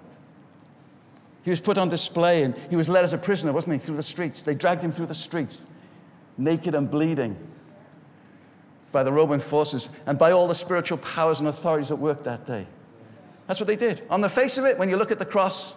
He 1.42 1.50
was 1.50 1.60
put 1.60 1.78
on 1.78 1.88
display 1.88 2.42
and 2.42 2.54
he 2.68 2.76
was 2.76 2.88
led 2.88 3.02
as 3.02 3.14
a 3.14 3.18
prisoner, 3.18 3.52
wasn't 3.52 3.74
he, 3.74 3.78
through 3.78 3.96
the 3.96 4.02
streets. 4.02 4.42
They 4.42 4.54
dragged 4.54 4.82
him 4.82 4.92
through 4.92 5.06
the 5.06 5.14
streets, 5.14 5.64
naked 6.36 6.74
and 6.74 6.90
bleeding, 6.90 7.36
by 8.92 9.02
the 9.02 9.12
Roman 9.12 9.40
forces 9.40 9.90
and 10.06 10.18
by 10.18 10.32
all 10.32 10.48
the 10.48 10.54
spiritual 10.54 10.98
powers 10.98 11.40
and 11.40 11.48
authorities 11.48 11.88
that 11.88 11.96
worked 11.96 12.24
that 12.24 12.46
day. 12.46 12.66
That's 13.46 13.60
what 13.60 13.66
they 13.66 13.76
did. 13.76 14.02
On 14.10 14.20
the 14.20 14.28
face 14.28 14.58
of 14.58 14.64
it, 14.64 14.78
when 14.78 14.88
you 14.88 14.96
look 14.96 15.10
at 15.10 15.18
the 15.18 15.24
cross, 15.24 15.74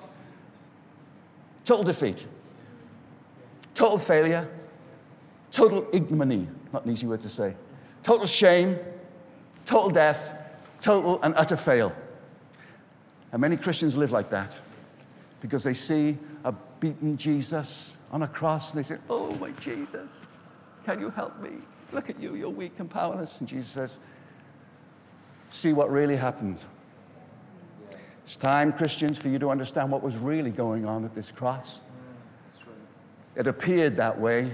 total 1.65 1.83
defeat, 1.83 2.25
total 3.73 3.97
failure, 3.97 4.47
total 5.51 5.87
ignominy, 5.91 6.47
not 6.71 6.85
an 6.85 6.91
easy 6.91 7.07
word 7.07 7.21
to 7.21 7.29
say, 7.29 7.55
total 8.03 8.25
shame, 8.25 8.77
total 9.65 9.89
death, 9.89 10.35
total 10.81 11.21
and 11.23 11.33
utter 11.35 11.55
fail. 11.55 11.95
And 13.31 13.41
many 13.41 13.57
Christians 13.57 13.97
live 13.97 14.11
like 14.11 14.29
that 14.29 14.59
because 15.41 15.63
they 15.63 15.73
see 15.73 16.17
a 16.43 16.53
beaten 16.79 17.17
Jesus 17.17 17.95
on 18.11 18.21
a 18.21 18.27
cross 18.27 18.73
and 18.73 18.83
they 18.83 18.87
say, 18.87 19.01
Oh, 19.09 19.33
my 19.35 19.51
Jesus, 19.51 20.21
can 20.85 20.99
you 20.99 21.09
help 21.09 21.39
me? 21.41 21.51
Look 21.93 22.09
at 22.09 22.19
you, 22.19 22.35
you're 22.35 22.49
weak 22.49 22.73
and 22.79 22.89
powerless. 22.89 23.39
And 23.39 23.47
Jesus 23.47 23.67
says, 23.67 23.99
See 25.49 25.71
what 25.71 25.91
really 25.91 26.15
happened. 26.15 26.57
It's 28.23 28.35
time, 28.35 28.73
Christians, 28.73 29.19
for 29.19 29.29
you 29.29 29.37
to 29.37 29.49
understand 29.49 29.91
what 29.91 30.01
was 30.01 30.17
really 30.17 30.49
going 30.49 30.85
on 30.85 31.05
at 31.05 31.13
this 31.13 31.31
cross. 31.31 31.79
It 33.35 33.47
appeared 33.47 33.97
that 33.97 34.19
way, 34.19 34.51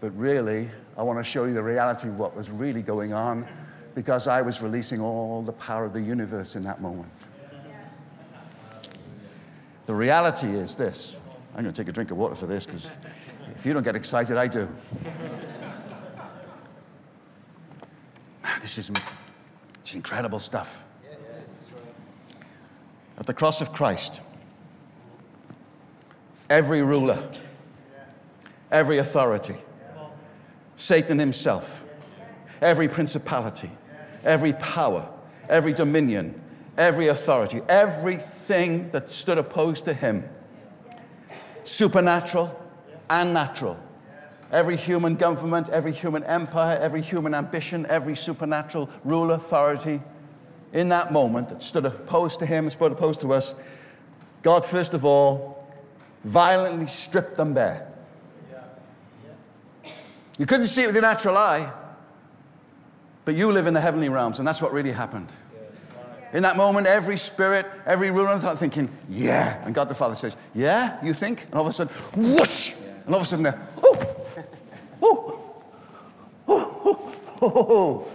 but 0.00 0.10
really, 0.16 0.70
I 0.96 1.02
want 1.02 1.18
to 1.18 1.24
show 1.24 1.44
you 1.44 1.54
the 1.54 1.62
reality 1.62 2.08
of 2.08 2.18
what 2.18 2.34
was 2.34 2.50
really 2.50 2.82
going 2.82 3.12
on 3.12 3.46
because 3.94 4.26
I 4.26 4.42
was 4.42 4.60
releasing 4.60 5.00
all 5.00 5.42
the 5.42 5.52
power 5.52 5.84
of 5.84 5.92
the 5.92 6.00
universe 6.00 6.56
in 6.56 6.62
that 6.62 6.80
moment. 6.80 7.12
The 9.86 9.94
reality 9.94 10.48
is 10.48 10.74
this. 10.74 11.18
I'm 11.54 11.62
going 11.62 11.74
to 11.74 11.80
take 11.80 11.88
a 11.88 11.92
drink 11.92 12.10
of 12.10 12.16
water 12.16 12.34
for 12.34 12.46
this 12.46 12.66
because 12.66 12.90
if 13.54 13.66
you 13.66 13.72
don't 13.72 13.82
get 13.82 13.96
excited, 13.96 14.36
I 14.36 14.48
do. 14.48 14.68
This 18.74 18.88
is 18.88 18.96
it's 19.80 19.94
incredible 19.94 20.38
stuff. 20.38 20.82
At 23.18 23.26
the 23.26 23.34
cross 23.34 23.60
of 23.60 23.74
Christ, 23.74 24.22
every 26.48 26.80
ruler, 26.80 27.22
every 28.70 28.96
authority, 28.96 29.56
Satan 30.76 31.18
himself, 31.18 31.84
every 32.62 32.88
principality, 32.88 33.70
every 34.24 34.54
power, 34.54 35.06
every 35.50 35.74
dominion, 35.74 36.40
every 36.78 37.08
authority, 37.08 37.60
everything 37.68 38.90
that 38.92 39.10
stood 39.10 39.36
opposed 39.36 39.84
to 39.84 39.92
him, 39.92 40.24
supernatural 41.64 42.58
and 43.10 43.34
natural. 43.34 43.78
Every 44.52 44.76
human 44.76 45.16
government, 45.16 45.70
every 45.70 45.92
human 45.92 46.22
empire, 46.24 46.78
every 46.80 47.00
human 47.00 47.34
ambition, 47.34 47.86
every 47.88 48.14
supernatural 48.14 48.90
rule, 49.02 49.32
authority, 49.32 50.02
in 50.72 50.88
that 50.90 51.12
moment 51.12 51.48
that 51.48 51.62
stood 51.62 51.86
opposed 51.86 52.38
to 52.40 52.46
him, 52.46 52.68
stood 52.70 52.92
opposed 52.92 53.20
to 53.20 53.32
us, 53.32 53.62
God, 54.42 54.64
first 54.64 54.94
of 54.94 55.04
all, 55.04 55.66
violently 56.24 56.86
stripped 56.86 57.36
them 57.36 57.54
bare. 57.54 57.88
You 60.38 60.46
couldn't 60.46 60.66
see 60.66 60.82
it 60.82 60.86
with 60.86 60.94
your 60.94 61.02
natural 61.02 61.36
eye, 61.36 61.72
but 63.24 63.34
you 63.34 63.52
live 63.52 63.66
in 63.66 63.74
the 63.74 63.80
heavenly 63.80 64.08
realms, 64.08 64.38
and 64.38 64.48
that's 64.48 64.60
what 64.60 64.72
really 64.72 64.92
happened. 64.92 65.28
In 66.32 66.42
that 66.42 66.56
moment, 66.56 66.86
every 66.86 67.18
spirit, 67.18 67.66
every 67.84 68.10
ruler 68.10 68.38
thought 68.38 68.58
thinking, 68.58 68.90
yeah. 69.08 69.62
And 69.64 69.74
God 69.74 69.90
the 69.90 69.94
Father 69.94 70.16
says, 70.16 70.36
yeah, 70.54 70.98
you 71.04 71.12
think? 71.12 71.44
And 71.44 71.54
all 71.54 71.62
of 71.62 71.68
a 71.68 71.72
sudden, 71.72 71.94
whoosh! 72.16 72.72
And 73.04 73.14
all 73.14 73.20
of 73.20 73.22
a 73.22 73.26
sudden, 73.26 73.42
they're, 73.42 73.68
oh, 73.82 74.21
oh, 75.02 75.54
oh, 76.48 77.14
oh, 77.42 77.66
oh. 77.68 78.08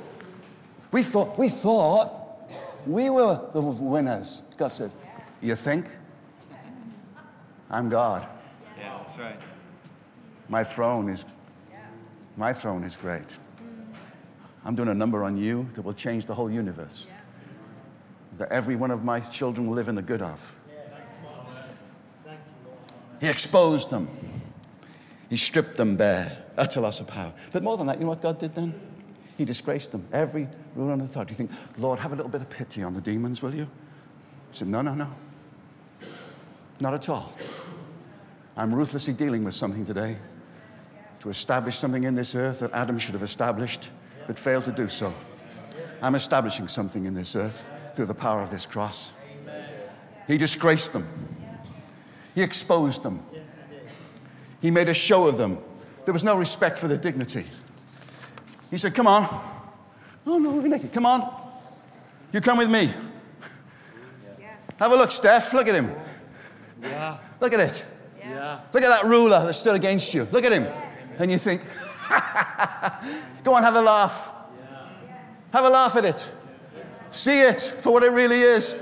We 0.92 1.04
thought, 1.04 1.38
we 1.38 1.50
thought 1.50 2.50
we 2.86 3.10
were 3.10 3.42
the 3.54 3.62
winners. 3.62 4.44
God 4.58 4.70
said, 4.70 4.92
you 5.42 5.56
think? 5.56 5.90
I'm 7.70 7.90
God. 7.90 8.28
Yeah, 8.78 9.00
that's 9.06 9.20
right. 9.20 9.40
My 10.50 10.64
throne 10.64 11.10
is 11.10 11.26
my 12.38 12.54
throne 12.54 12.84
is 12.84 12.96
great. 12.96 13.26
I'm 14.64 14.76
doing 14.76 14.90
a 14.90 14.94
number 14.94 15.24
on 15.24 15.38
you 15.38 15.68
that 15.74 15.82
will 15.82 15.94
change 15.94 16.26
the 16.26 16.36
whole 16.36 16.52
universe. 16.52 17.08
That 18.38 18.52
every 18.52 18.76
one 18.76 18.92
of 18.92 19.04
my 19.04 19.20
children 19.20 19.68
will 19.68 19.74
live 19.74 19.88
in 19.88 19.96
the 19.96 20.02
good 20.02 20.22
of. 20.22 20.56
He 23.20 23.28
exposed 23.28 23.90
them. 23.90 24.08
He 25.30 25.38
stripped 25.38 25.78
them 25.78 25.98
bare. 25.98 26.46
Utter 26.58 26.82
loss 26.82 27.00
of 27.00 27.08
power. 27.08 27.34
But 27.52 27.64
more 27.64 27.78
than 27.78 27.88
that, 27.88 27.98
you 27.98 28.04
know 28.04 28.10
what 28.10 28.22
God 28.22 28.40
did 28.40 28.56
then? 28.56 28.74
He 29.38 29.46
disgraced 29.46 29.92
them. 29.92 30.08
Every 30.12 30.48
rule 30.76 30.92
and 30.92 31.02
authority. 31.02 31.34
You 31.34 31.38
think, 31.38 31.52
Lord, 31.78 32.00
have 32.00 32.14
a 32.14 32.16
little 32.16 32.32
bit 32.32 32.42
of 32.42 32.50
pity 32.50 32.82
on 32.82 32.94
the 32.94 33.02
demons, 33.02 33.42
will 33.42 33.54
you? 33.54 33.66
He 34.52 34.58
said, 34.58 34.68
No, 34.68 34.82
no, 34.82 34.94
no. 34.94 35.08
Not 36.80 36.94
at 36.94 37.10
all. 37.10 37.34
I'm 38.56 38.74
ruthlessly 38.74 39.14
dealing 39.14 39.44
with 39.44 39.54
something 39.54 39.86
today 39.86 40.18
to 41.20 41.30
establish 41.30 41.78
something 41.78 42.04
in 42.04 42.16
this 42.16 42.34
earth 42.36 42.60
that 42.62 42.72
Adam 42.74 42.98
should 42.98 43.14
have 43.14 43.24
established, 43.24 43.92
but 44.26 44.38
failed 44.40 44.66
to 44.66 44.72
do 44.72 44.88
so. 44.88 45.14
I'm 46.02 46.16
establishing 46.16 46.68
something 46.68 47.06
in 47.06 47.14
this 47.14 47.36
earth 47.36 47.70
through 47.96 48.06
the 48.06 48.14
power 48.14 48.42
of 48.42 48.52
this 48.52 48.66
cross. 48.66 49.14
He 50.28 50.38
disgraced 50.38 50.94
them, 50.94 51.08
He 52.36 52.42
exposed 52.42 53.04
them, 53.04 53.24
He 54.62 54.72
made 54.72 54.90
a 54.90 54.94
show 54.94 55.28
of 55.28 55.38
them. 55.38 55.60
There 56.06 56.14
was 56.14 56.24
no 56.24 56.38
respect 56.38 56.78
for 56.78 56.88
their 56.88 56.98
dignity. 56.98 57.46
He 58.72 58.78
said, 58.78 58.96
Come 58.96 59.08
on. 59.08 59.28
Oh, 60.26 60.40
no, 60.40 60.52
we're 60.52 60.68
naked. 60.68 60.92
Come 60.92 61.06
on. 61.06 61.34
You 62.34 62.42
come 62.42 62.58
with 62.58 62.70
me. 62.70 62.92
Have 64.80 64.92
a 64.92 64.96
look, 64.96 65.12
Steph. 65.12 65.54
Look 65.54 65.68
at 65.68 65.76
him. 65.76 65.92
Yeah. 66.82 67.18
Look 67.40 67.54
at 67.54 67.60
it. 67.60 67.86
Yeah. 68.20 68.60
Look 68.74 68.84
at 68.84 68.90
that 68.90 69.10
ruler 69.10 69.46
that 69.46 69.54
stood 69.54 69.76
against 69.76 70.14
you. 70.14 70.28
Look 70.32 70.44
at 70.44 70.52
him. 70.52 70.68
And 71.18 71.32
you 71.32 71.38
think, 71.38 71.62
go 73.44 73.54
on, 73.56 73.64
have 73.64 73.76
a 73.76 73.82
laugh. 73.82 74.32
Have 75.52 75.66
a 75.66 75.70
laugh 75.70 75.96
at 75.96 76.06
it. 76.06 76.32
See 77.12 77.42
it 77.42 77.62
for 77.80 77.92
what 77.92 78.04
it 78.04 78.12
really 78.12 78.42
is. 78.42 78.76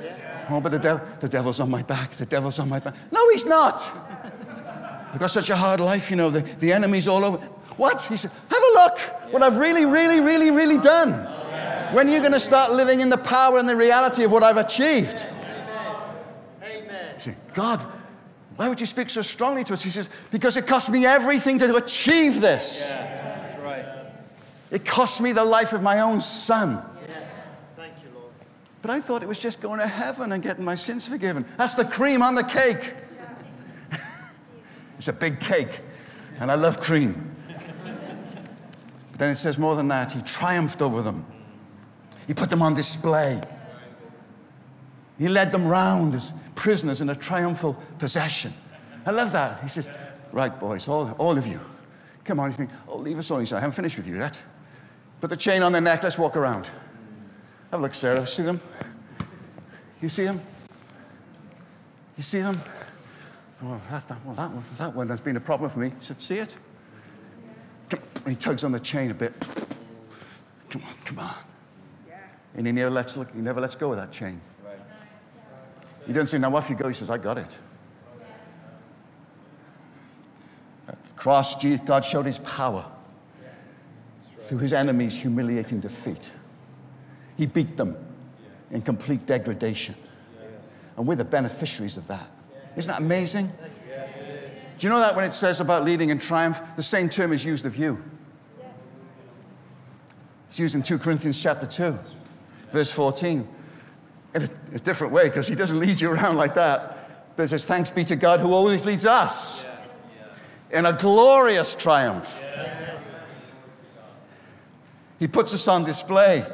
Oh, 0.49 0.59
but 0.59 0.71
the, 0.71 0.79
dev- 0.79 1.19
the 1.21 1.29
devil's 1.29 1.59
on 1.59 1.69
my 1.69 1.83
back. 1.83 2.11
The 2.11 2.25
devil's 2.25 2.59
on 2.59 2.69
my 2.69 2.79
back. 2.79 2.95
No, 3.11 3.29
he's 3.29 3.45
not. 3.45 3.81
I've 5.15 5.21
got 5.21 5.31
such 5.31 5.49
a 5.49 5.55
hard 5.55 5.79
life, 5.79 6.09
you 6.09 6.17
know. 6.17 6.29
The, 6.29 6.41
the 6.41 6.73
enemy's 6.73 7.07
all 7.07 7.23
over. 7.23 7.37
What? 7.77 8.03
He 8.03 8.17
said, 8.17 8.31
have 8.49 8.61
a 8.61 8.73
look. 8.73 8.99
What 9.31 9.43
I've 9.43 9.55
really, 9.55 9.85
really, 9.85 10.19
really, 10.19 10.51
really 10.51 10.77
done. 10.77 11.13
When 11.93 12.09
are 12.09 12.11
you 12.11 12.19
going 12.19 12.33
to 12.33 12.39
start 12.39 12.73
living 12.73 12.99
in 12.99 13.07
the 13.07 13.17
power 13.17 13.57
and 13.57 13.69
the 13.69 13.77
reality 13.77 14.25
of 14.25 14.33
what 14.33 14.43
I've 14.43 14.57
achieved? 14.57 15.25
Amen. 16.61 17.37
God, 17.53 17.79
why 18.57 18.67
would 18.67 18.81
you 18.81 18.85
speak 18.85 19.09
so 19.09 19.21
strongly 19.21 19.63
to 19.63 19.71
us? 19.71 19.81
He 19.81 19.89
says, 19.89 20.09
Because 20.31 20.57
it 20.57 20.67
cost 20.67 20.89
me 20.89 21.05
everything 21.05 21.59
to 21.59 21.77
achieve 21.77 22.41
this. 22.41 22.83
That's 22.83 23.57
right. 23.59 23.85
It 24.69 24.83
cost 24.83 25.21
me 25.21 25.31
the 25.31 25.45
life 25.45 25.71
of 25.71 25.81
my 25.81 26.01
own 26.01 26.19
son. 26.19 26.83
Yes. 27.07 27.23
Thank 27.77 27.93
you, 28.03 28.09
Lord. 28.19 28.33
But 28.81 28.91
I 28.91 28.99
thought 28.99 29.23
it 29.23 29.29
was 29.29 29.39
just 29.39 29.61
going 29.61 29.79
to 29.79 29.87
heaven 29.87 30.33
and 30.33 30.43
getting 30.43 30.65
my 30.65 30.75
sins 30.75 31.07
forgiven. 31.07 31.45
That's 31.55 31.75
the 31.75 31.85
cream 31.85 32.21
on 32.21 32.35
the 32.35 32.43
cake. 32.43 32.95
It's 34.97 35.07
a 35.07 35.13
big 35.13 35.39
cake, 35.39 35.81
and 36.39 36.51
I 36.51 36.55
love 36.55 36.79
cream. 36.81 37.35
But 39.11 39.19
then 39.19 39.29
it 39.29 39.37
says 39.37 39.57
more 39.57 39.75
than 39.75 39.87
that. 39.89 40.11
He 40.11 40.21
triumphed 40.21 40.81
over 40.81 41.01
them, 41.01 41.25
he 42.27 42.33
put 42.33 42.49
them 42.49 42.61
on 42.61 42.73
display. 42.73 43.41
He 45.17 45.29
led 45.29 45.53
them 45.53 45.65
round 45.65 46.13
as 46.13 46.33
prisoners 46.55 46.99
in 46.99 47.09
a 47.09 47.15
triumphal 47.15 47.81
possession. 47.99 48.53
I 49.05 49.11
love 49.11 49.31
that. 49.31 49.61
He 49.61 49.69
says, 49.69 49.89
Right, 50.33 50.59
boys, 50.59 50.89
all, 50.89 51.09
all 51.13 51.37
of 51.37 51.47
you, 51.47 51.59
come 52.25 52.39
on. 52.39 52.51
You 52.51 52.57
think, 52.57 52.69
Oh, 52.87 52.97
leave 52.97 53.17
us 53.17 53.29
alone. 53.29 53.43
He 53.43 53.45
said, 53.45 53.57
I 53.57 53.61
haven't 53.61 53.75
finished 53.75 53.95
with 53.97 54.07
you 54.07 54.17
yet. 54.17 54.41
Put 55.21 55.29
the 55.29 55.37
chain 55.37 55.63
on 55.63 55.71
their 55.71 55.81
neck, 55.81 56.03
let's 56.03 56.17
walk 56.17 56.35
around. 56.35 56.65
Have 57.71 57.79
a 57.79 57.83
look, 57.83 57.93
Sarah. 57.93 58.27
See 58.27 58.43
them? 58.43 58.59
You 60.01 60.09
see 60.09 60.25
them? 60.25 60.41
You 62.17 62.23
see 62.23 62.39
them? 62.39 62.59
Well, 63.61 63.81
that, 63.89 64.07
that, 64.07 64.25
well, 64.25 64.35
that, 64.35 64.51
one, 64.51 64.63
that 64.77 64.95
one 64.95 65.09
has 65.09 65.21
been 65.21 65.37
a 65.37 65.41
problem 65.41 65.69
for 65.69 65.79
me. 65.79 65.89
He 65.89 65.95
said, 65.99 66.21
See 66.21 66.35
it? 66.35 66.55
He 68.27 68.35
tugs 68.35 68.63
on 68.63 68.71
the 68.71 68.79
chain 68.79 69.11
a 69.11 69.13
bit. 69.13 69.33
Come 70.69 70.83
on, 70.83 70.93
come 71.05 71.19
on. 71.19 71.35
And 72.55 72.65
he 72.65 72.73
never 72.73 72.89
lets, 72.89 73.15
look, 73.15 73.33
he 73.33 73.41
never 73.41 73.61
lets 73.61 73.75
go 73.75 73.91
of 73.91 73.97
that 73.97 74.11
chain. 74.11 74.41
He 76.05 76.13
doesn't 76.13 76.27
say, 76.27 76.37
Now 76.37 76.55
off 76.55 76.69
you 76.69 76.75
go. 76.75 76.87
He 76.87 76.93
says, 76.93 77.09
I 77.09 77.17
got 77.17 77.37
it. 77.37 77.57
At 80.87 81.03
the 81.03 81.13
cross, 81.13 81.55
God 81.85 82.03
showed 82.03 82.25
his 82.25 82.39
power 82.39 82.85
through 84.39 84.59
his 84.59 84.73
enemies' 84.73 85.15
humiliating 85.15 85.79
defeat. 85.79 86.31
He 87.37 87.45
beat 87.45 87.77
them 87.77 87.97
in 88.69 88.81
complete 88.81 89.25
degradation. 89.25 89.95
And 90.97 91.07
we're 91.07 91.15
the 91.15 91.25
beneficiaries 91.25 91.97
of 91.97 92.07
that. 92.07 92.29
Isn't 92.75 92.91
that 92.91 92.99
amazing? 92.99 93.51
Do 94.77 94.87
you 94.87 94.89
know 94.89 94.99
that 94.99 95.15
when 95.15 95.23
it 95.23 95.33
says 95.33 95.61
about 95.61 95.85
leading 95.85 96.09
in 96.09 96.19
triumph, 96.19 96.61
the 96.75 96.83
same 96.83 97.09
term 97.09 97.31
is 97.31 97.45
used 97.45 97.65
of 97.65 97.77
you? 97.77 98.03
It's 100.49 100.59
used 100.59 100.75
in 100.75 100.83
2 100.83 100.99
Corinthians 100.99 101.41
chapter 101.41 101.65
2, 101.65 101.97
verse 102.71 102.91
14. 102.91 103.47
In 104.35 104.43
a, 104.43 104.49
a 104.73 104.79
different 104.79 105.13
way, 105.13 105.25
because 105.25 105.47
he 105.47 105.55
doesn't 105.55 105.79
lead 105.79 106.01
you 106.01 106.11
around 106.11 106.35
like 106.35 106.55
that. 106.55 107.35
But 107.35 107.43
it 107.43 107.47
says, 107.49 107.65
Thanks 107.65 107.89
be 107.89 108.03
to 108.05 108.15
God 108.15 108.39
who 108.39 108.53
always 108.53 108.85
leads 108.85 109.05
us 109.05 109.65
in 110.71 110.85
a 110.85 110.93
glorious 110.93 111.73
triumph. 111.75 112.41
He 115.19 115.27
puts 115.27 115.53
us 115.53 115.67
on 115.67 115.85
display 115.85 116.45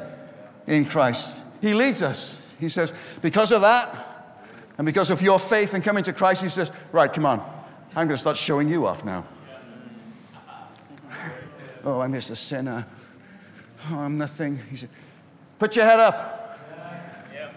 in 0.66 0.84
Christ. 0.84 1.40
He 1.60 1.74
leads 1.74 2.02
us. 2.02 2.44
He 2.60 2.68
says, 2.68 2.92
Because 3.20 3.50
of 3.50 3.62
that, 3.62 4.11
and 4.78 4.86
because 4.86 5.10
of 5.10 5.20
your 5.22 5.38
faith 5.38 5.74
and 5.74 5.84
coming 5.84 6.04
to 6.04 6.12
Christ, 6.12 6.42
he 6.42 6.48
says, 6.48 6.70
Right, 6.92 7.12
come 7.12 7.26
on, 7.26 7.40
I'm 7.90 8.06
going 8.06 8.10
to 8.10 8.18
start 8.18 8.36
showing 8.36 8.68
you 8.68 8.86
off 8.86 9.04
now. 9.04 9.24
Oh, 11.84 12.00
I'm 12.00 12.12
just 12.12 12.30
a 12.30 12.36
sinner. 12.36 12.86
Oh, 13.90 13.98
I'm 13.98 14.16
nothing. 14.16 14.56
He 14.70 14.76
said, 14.76 14.88
Put 15.58 15.74
your 15.74 15.84
head 15.84 15.98
up. 15.98 16.60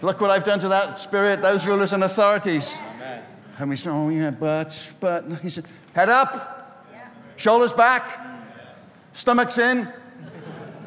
Look 0.02 0.20
what 0.20 0.30
I've 0.30 0.42
done 0.42 0.58
to 0.60 0.68
that 0.68 0.98
spirit, 0.98 1.42
those 1.42 1.64
rulers 1.64 1.92
and 1.92 2.02
authorities. 2.02 2.76
And 3.58 3.70
we 3.70 3.76
said, 3.76 3.92
Oh, 3.92 4.08
yeah, 4.08 4.32
but, 4.32 4.92
but. 4.98 5.24
He 5.42 5.48
said, 5.48 5.64
Head 5.94 6.08
up, 6.08 6.84
shoulders 7.36 7.72
back, 7.72 8.20
stomachs 9.12 9.58
in, 9.58 9.88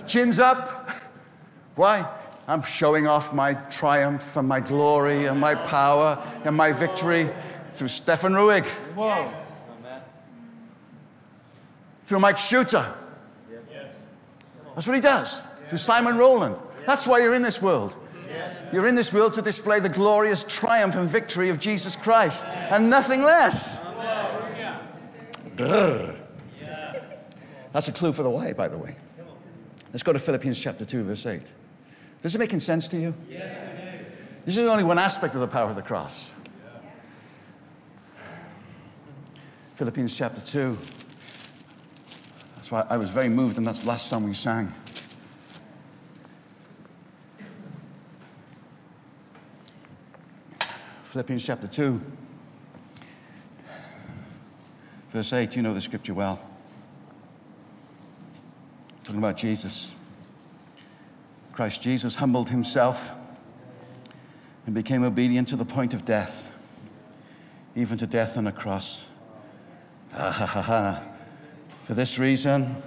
chins 0.06 0.38
up. 0.38 0.90
Why? 1.76 2.06
I'm 2.50 2.64
showing 2.64 3.06
off 3.06 3.32
my 3.32 3.54
triumph 3.54 4.36
and 4.36 4.48
my 4.48 4.60
glory 4.60 5.26
and 5.26 5.40
my 5.40 5.54
power 5.54 6.18
and 6.46 6.58
my 6.58 6.72
victory 6.72 7.30
through 7.76 7.90
Stefan 7.90 8.34
Ruig, 8.34 8.66
Whoa. 8.96 9.32
through 12.08 12.20
Mike 12.20 12.40
Shooter. 12.40 12.92
That's 14.74 14.88
what 14.88 14.96
he 14.96 15.02
does. 15.02 15.40
Through 15.70 15.78
Simon 15.78 16.18
Rowland. 16.18 16.56
That's 16.88 17.06
why 17.06 17.20
you're 17.20 17.36
in 17.36 17.44
this 17.44 17.62
world. 17.62 17.96
You're 18.74 18.88
in 18.88 18.96
this 18.96 19.14
world 19.14 19.34
to 19.34 19.44
display 19.44 19.80
the 19.80 19.90
glorious 19.90 20.44
triumph 20.44 20.96
and 20.96 21.08
victory 21.08 21.50
of 21.50 21.60
Jesus 21.60 21.96
Christ 21.96 22.46
and 22.48 22.90
nothing 22.90 23.22
less. 23.22 23.80
That's 27.74 27.88
a 27.88 27.92
clue 27.92 28.12
for 28.12 28.24
the 28.24 28.30
why, 28.32 28.54
by 28.54 28.68
the 28.68 28.78
way. 28.78 28.96
Let's 29.94 30.02
go 30.02 30.14
to 30.14 30.20
Philippians 30.20 30.60
chapter 30.60 30.84
2, 30.84 31.04
verse 31.04 31.28
8. 31.28 31.42
Is 32.24 32.36
it 32.36 32.40
making 32.40 32.60
sense 32.60 32.88
to 32.90 33.00
you? 33.00 33.14
Yes, 33.30 33.44
it 33.44 34.02
is. 34.02 34.46
This 34.46 34.58
is 34.58 34.68
only 34.68 34.84
one 34.84 35.00
aspect 35.00 35.36
of 35.36 35.42
the 35.42 35.48
power 35.48 35.70
of 35.70 35.76
the 35.76 35.82
cross. 35.82 36.32
Philippians 39.76 40.14
chapter 40.14 40.42
2. 40.42 40.78
That's 42.56 42.70
why 42.70 42.86
I 42.90 42.98
was 42.98 43.12
very 43.12 43.30
moved, 43.30 43.58
and 43.58 43.66
that's 43.66 43.80
the 43.80 43.88
last 43.88 44.08
song 44.08 44.26
we 44.26 44.34
sang. 44.34 44.74
Philippians 51.06 51.44
chapter 51.44 51.66
2, 51.66 52.00
verse 55.10 55.34
8. 55.34 55.56
You 55.56 55.62
know 55.62 55.74
the 55.74 55.82
scripture 55.82 56.14
well. 56.14 56.40
Talking 59.06 59.18
about 59.18 59.38
Jesus. 59.38 59.96
Christ 61.60 61.82
Jesus 61.82 62.16
humbled 62.16 62.52
himself 62.52 63.12
and 64.66 64.74
became 64.74 65.04
obedient 65.04 65.50
to 65.50 65.58
the 65.58 65.66
point 65.66 65.94
of 65.94 66.06
death, 66.06 66.58
even 67.76 67.98
to 67.98 68.08
death 68.08 68.38
on 68.38 68.48
a 68.48 68.52
cross. 68.54 69.06
Ah, 70.14 71.04
For 71.82 71.94
this 71.94 72.18
reason, 72.18 72.78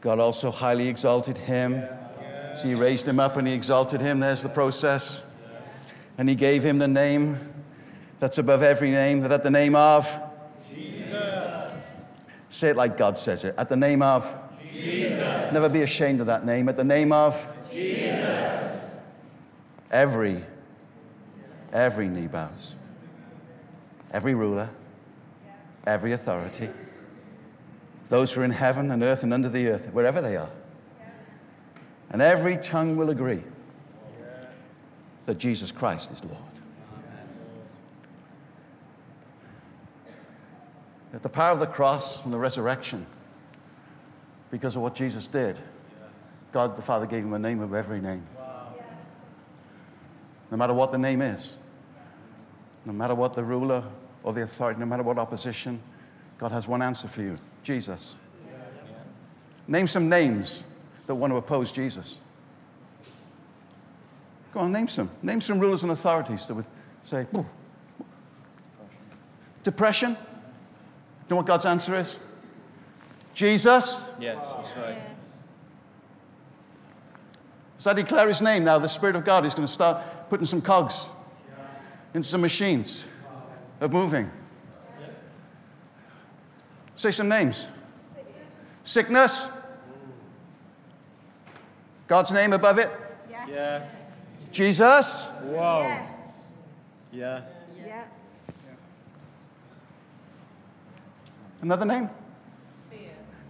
God 0.00 0.18
also 0.18 0.50
highly 0.50 0.88
exalted 0.88 1.36
him. 1.36 1.84
So 2.56 2.68
he 2.68 2.74
raised 2.74 3.06
him 3.06 3.20
up 3.20 3.36
and 3.36 3.46
he 3.46 3.52
exalted 3.52 4.00
him. 4.00 4.20
There's 4.20 4.40
the 4.40 4.48
process. 4.48 5.22
And 6.16 6.30
he 6.30 6.36
gave 6.36 6.62
him 6.62 6.78
the 6.78 6.88
name 6.88 7.36
that's 8.18 8.38
above 8.38 8.62
every 8.62 8.92
name, 8.92 9.20
that 9.20 9.30
at 9.30 9.42
the 9.42 9.50
name 9.50 9.76
of 9.76 10.08
Jesus. 10.74 11.84
Say 12.48 12.70
it 12.70 12.76
like 12.76 12.96
God 12.96 13.18
says 13.18 13.44
it. 13.44 13.54
At 13.58 13.68
the 13.68 13.76
name 13.76 14.00
of 14.00 14.24
Jesus. 14.76 15.52
Never 15.52 15.68
be 15.68 15.82
ashamed 15.82 16.20
of 16.20 16.26
that 16.26 16.44
name. 16.44 16.68
At 16.68 16.76
the 16.76 16.84
name 16.84 17.12
of 17.12 17.46
Jesus. 17.70 18.82
Every, 19.90 20.44
every 21.72 22.08
knee 22.08 22.26
bows. 22.26 22.74
Every 24.12 24.34
ruler, 24.34 24.70
every 25.86 26.12
authority. 26.12 26.68
Those 28.08 28.32
who 28.32 28.40
are 28.40 28.44
in 28.44 28.50
heaven 28.50 28.90
and 28.90 29.02
earth 29.02 29.22
and 29.22 29.34
under 29.34 29.48
the 29.48 29.68
earth, 29.68 29.92
wherever 29.92 30.20
they 30.20 30.36
are. 30.36 30.50
And 32.10 32.22
every 32.22 32.56
tongue 32.56 32.96
will 32.96 33.10
agree 33.10 33.42
that 35.26 35.38
Jesus 35.38 35.72
Christ 35.72 36.12
is 36.12 36.24
Lord. 36.24 36.36
That 41.12 41.22
the 41.22 41.28
power 41.28 41.52
of 41.52 41.60
the 41.60 41.66
cross 41.66 42.24
and 42.24 42.32
the 42.32 42.38
resurrection 42.38 43.06
because 44.50 44.76
of 44.76 44.82
what 44.82 44.94
Jesus 44.94 45.26
did. 45.26 45.58
God 46.52 46.76
the 46.76 46.82
Father 46.82 47.06
gave 47.06 47.24
him 47.24 47.32
a 47.32 47.38
name 47.38 47.60
of 47.60 47.74
every 47.74 48.00
name. 48.00 48.22
No 50.50 50.56
matter 50.56 50.74
what 50.74 50.92
the 50.92 50.98
name 50.98 51.20
is, 51.22 51.56
no 52.84 52.92
matter 52.92 53.14
what 53.14 53.34
the 53.34 53.42
ruler 53.42 53.82
or 54.22 54.32
the 54.32 54.42
authority, 54.42 54.78
no 54.80 54.86
matter 54.86 55.02
what 55.02 55.18
opposition, 55.18 55.80
God 56.38 56.52
has 56.52 56.68
one 56.68 56.82
answer 56.82 57.08
for 57.08 57.22
you 57.22 57.38
Jesus. 57.62 58.16
Name 59.68 59.86
some 59.88 60.08
names 60.08 60.62
that 61.06 61.14
want 61.14 61.32
to 61.32 61.36
oppose 61.36 61.72
Jesus. 61.72 62.18
Go 64.54 64.60
on, 64.60 64.72
name 64.72 64.88
some. 64.88 65.10
Name 65.22 65.40
some 65.40 65.58
rulers 65.58 65.82
and 65.82 65.92
authorities 65.92 66.46
that 66.46 66.54
would 66.54 66.66
say, 67.02 67.24
Depression. 67.24 67.46
depression. 69.62 70.10
You 70.10 71.26
know 71.30 71.36
what 71.36 71.46
God's 71.46 71.66
answer 71.66 71.96
is? 71.96 72.18
Jesus. 73.36 74.00
Yes, 74.18 74.38
that's 74.56 74.76
right. 74.78 74.96
As 77.78 77.86
I 77.86 77.92
declare 77.92 78.28
his 78.28 78.40
name 78.40 78.64
now, 78.64 78.78
the 78.78 78.88
Spirit 78.88 79.14
of 79.14 79.26
God 79.26 79.44
is 79.44 79.54
going 79.54 79.66
to 79.66 79.72
start 79.72 80.02
putting 80.30 80.46
some 80.46 80.62
cogs 80.62 81.06
into 82.14 82.26
some 82.26 82.40
machines 82.40 83.04
of 83.78 83.92
moving. 83.92 84.30
Say 86.94 87.10
some 87.10 87.28
names. 87.28 87.66
Sickness. 88.84 89.50
God's 92.06 92.32
name 92.32 92.54
above 92.54 92.78
it. 92.78 92.90
Yes. 93.30 93.86
Jesus. 94.50 95.28
Whoa. 95.42 95.82
Yes. 95.82 96.40
Yes. 97.12 97.64
Yeah. 97.86 98.04
Another 101.60 101.84
name? 101.84 102.08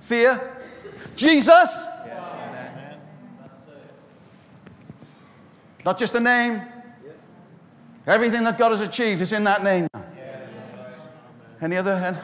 Fear. 0.07 0.40
Jesus. 1.16 1.85
Not 5.85 5.99
just 5.99 6.14
a 6.14 6.21
name. 6.21 6.62
Everything 8.07 8.45
that 8.45 8.57
God 8.57 8.71
has 8.71 8.81
achieved 8.81 9.21
is 9.21 9.33
in 9.33 9.42
that 9.45 9.64
name. 9.64 9.88
Any 11.61 11.77
other? 11.77 11.99
hand? 11.99 12.19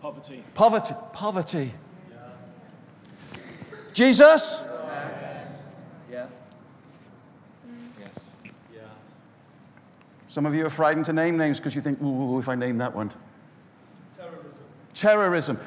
Poverty. 0.00 0.42
Poverty. 0.54 0.94
Poverty. 1.12 1.74
Jesus. 3.92 4.62
Yeah. 6.10 6.26
Yes. 8.00 8.10
Some 10.28 10.46
of 10.46 10.54
you 10.54 10.64
are 10.64 10.70
frightened 10.70 11.04
to 11.06 11.12
name 11.12 11.36
names 11.36 11.60
because 11.60 11.74
you 11.74 11.82
think, 11.82 12.00
ooh, 12.00 12.38
if 12.38 12.48
I 12.48 12.54
name 12.54 12.78
that 12.78 12.94
one. 12.94 13.12
Terrorism. 14.16 14.64
Terrorism. 14.94 15.60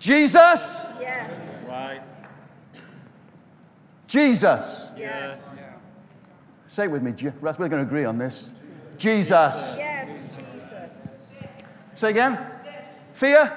Jesus. 0.00 0.86
Yes. 1.00 1.30
Right. 1.68 2.00
Jesus. 4.08 4.88
Yes. 4.96 5.64
Say 6.66 6.84
it 6.84 6.90
with 6.90 7.02
me. 7.02 7.12
Je- 7.12 7.32
Russ, 7.40 7.58
we're 7.58 7.68
going 7.68 7.82
to 7.82 7.86
agree 7.86 8.04
on 8.04 8.18
this. 8.18 8.50
Jesus. 8.98 9.76
Yes, 9.78 10.26
Jesus. 10.36 11.14
Say 11.94 12.10
again. 12.10 12.38
Fear. 13.12 13.52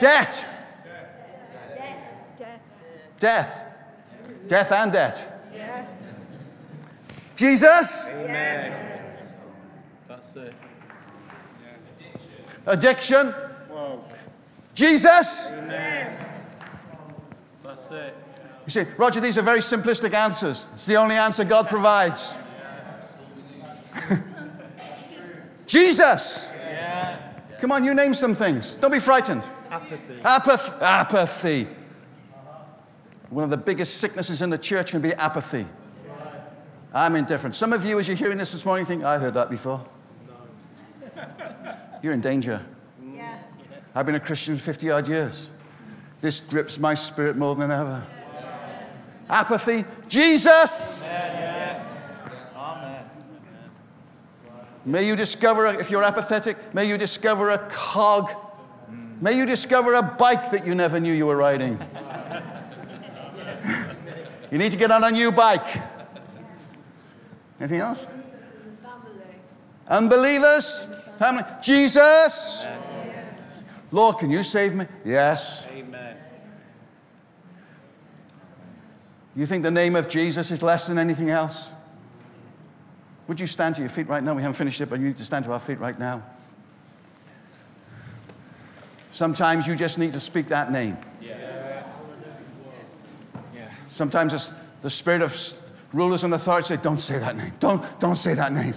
Death. 0.00 0.46
Death. 2.40 2.64
Death 3.20 4.48
Death 4.48 4.72
and 4.72 4.92
debt. 4.92 5.48
Yeah. 5.54 5.86
Jesus. 7.36 8.06
Yes. 8.08 9.30
That's 10.08 10.36
it. 10.36 10.54
Addiction. 12.66 13.28
Whoa. 13.28 14.02
Jesus. 14.74 15.52
That's 17.62 17.90
it. 17.90 18.16
You 18.66 18.70
see, 18.70 18.84
Roger, 18.96 19.20
these 19.20 19.36
are 19.38 19.42
very 19.42 19.60
simplistic 19.60 20.14
answers. 20.14 20.66
It's 20.74 20.86
the 20.86 20.96
only 20.96 21.16
answer 21.16 21.44
God 21.44 21.68
provides. 21.68 22.34
Jesus. 25.66 26.50
Come 27.60 27.72
on, 27.72 27.84
you 27.84 27.94
name 27.94 28.14
some 28.14 28.34
things. 28.34 28.74
Don't 28.74 28.90
be 28.90 29.00
frightened. 29.00 29.42
Apathy. 29.70 30.14
Apath- 30.22 30.82
apathy. 30.82 31.66
One 33.30 33.44
of 33.44 33.50
the 33.50 33.56
biggest 33.56 33.98
sicknesses 33.98 34.42
in 34.42 34.50
the 34.50 34.58
church 34.58 34.90
can 34.90 35.00
be 35.00 35.14
apathy. 35.14 35.66
I'm 36.92 37.16
indifferent. 37.16 37.56
Some 37.56 37.72
of 37.72 37.84
you, 37.84 37.98
as 37.98 38.06
you're 38.06 38.16
hearing 38.16 38.38
this 38.38 38.52
this 38.52 38.64
morning, 38.64 38.86
think, 38.86 39.02
I 39.02 39.18
heard 39.18 39.34
that 39.34 39.50
before. 39.50 39.84
You're 42.02 42.12
in 42.12 42.20
danger. 42.20 42.64
Yeah. 43.94 44.00
I've 44.00 44.06
been 44.06 44.14
a 44.14 44.20
Christian 44.20 44.56
50 44.56 44.90
odd 44.90 45.08
years. 45.08 45.50
This 46.20 46.40
grips 46.40 46.78
my 46.78 46.94
spirit 46.94 47.36
more 47.36 47.54
than 47.54 47.70
ever. 47.70 48.06
Apathy. 49.28 49.84
Jesus. 50.08 51.02
Amen. 51.02 51.34
May 54.86 55.06
you 55.06 55.16
discover, 55.16 55.66
if 55.66 55.90
you're 55.90 56.02
apathetic, 56.02 56.74
may 56.74 56.86
you 56.86 56.98
discover 56.98 57.50
a 57.50 57.58
cog. 57.70 58.30
May 59.20 59.32
you 59.32 59.46
discover 59.46 59.94
a 59.94 60.02
bike 60.02 60.50
that 60.50 60.66
you 60.66 60.74
never 60.74 61.00
knew 61.00 61.12
you 61.12 61.26
were 61.26 61.36
riding. 61.36 61.80
you 64.50 64.58
need 64.58 64.72
to 64.72 64.78
get 64.78 64.90
on 64.90 65.02
a 65.02 65.10
new 65.10 65.32
bike. 65.32 65.80
Anything 67.60 67.80
else? 67.80 68.06
Unbelievers? 69.88 70.86
Family? 71.18 71.44
Jesus? 71.62 72.66
Lord, 73.94 74.18
can 74.18 74.28
you 74.28 74.42
save 74.42 74.74
me? 74.74 74.86
Yes. 75.04 75.68
Amen. 75.70 76.16
You 79.36 79.46
think 79.46 79.62
the 79.62 79.70
name 79.70 79.94
of 79.94 80.08
Jesus 80.08 80.50
is 80.50 80.64
less 80.64 80.88
than 80.88 80.98
anything 80.98 81.30
else? 81.30 81.70
Would 83.28 83.38
you 83.38 83.46
stand 83.46 83.76
to 83.76 83.82
your 83.82 83.90
feet 83.90 84.08
right 84.08 84.20
now? 84.20 84.34
We 84.34 84.42
haven't 84.42 84.56
finished 84.56 84.80
it, 84.80 84.90
but 84.90 84.98
you 84.98 85.06
need 85.06 85.16
to 85.18 85.24
stand 85.24 85.44
to 85.44 85.52
our 85.52 85.60
feet 85.60 85.78
right 85.78 85.96
now. 85.96 86.24
Sometimes 89.12 89.64
you 89.64 89.76
just 89.76 89.96
need 89.96 90.12
to 90.14 90.20
speak 90.20 90.48
that 90.48 90.72
name. 90.72 90.98
Yeah. 91.20 91.86
Sometimes 93.86 94.34
it's 94.34 94.52
the 94.82 94.90
spirit 94.90 95.22
of 95.22 95.36
rulers 95.92 96.24
and 96.24 96.34
authorities 96.34 96.66
say, 96.66 96.78
Don't 96.82 96.98
say 96.98 97.20
that 97.20 97.36
name. 97.36 97.52
Don't, 97.60 98.00
don't 98.00 98.16
say 98.16 98.34
that 98.34 98.52
name. 98.52 98.74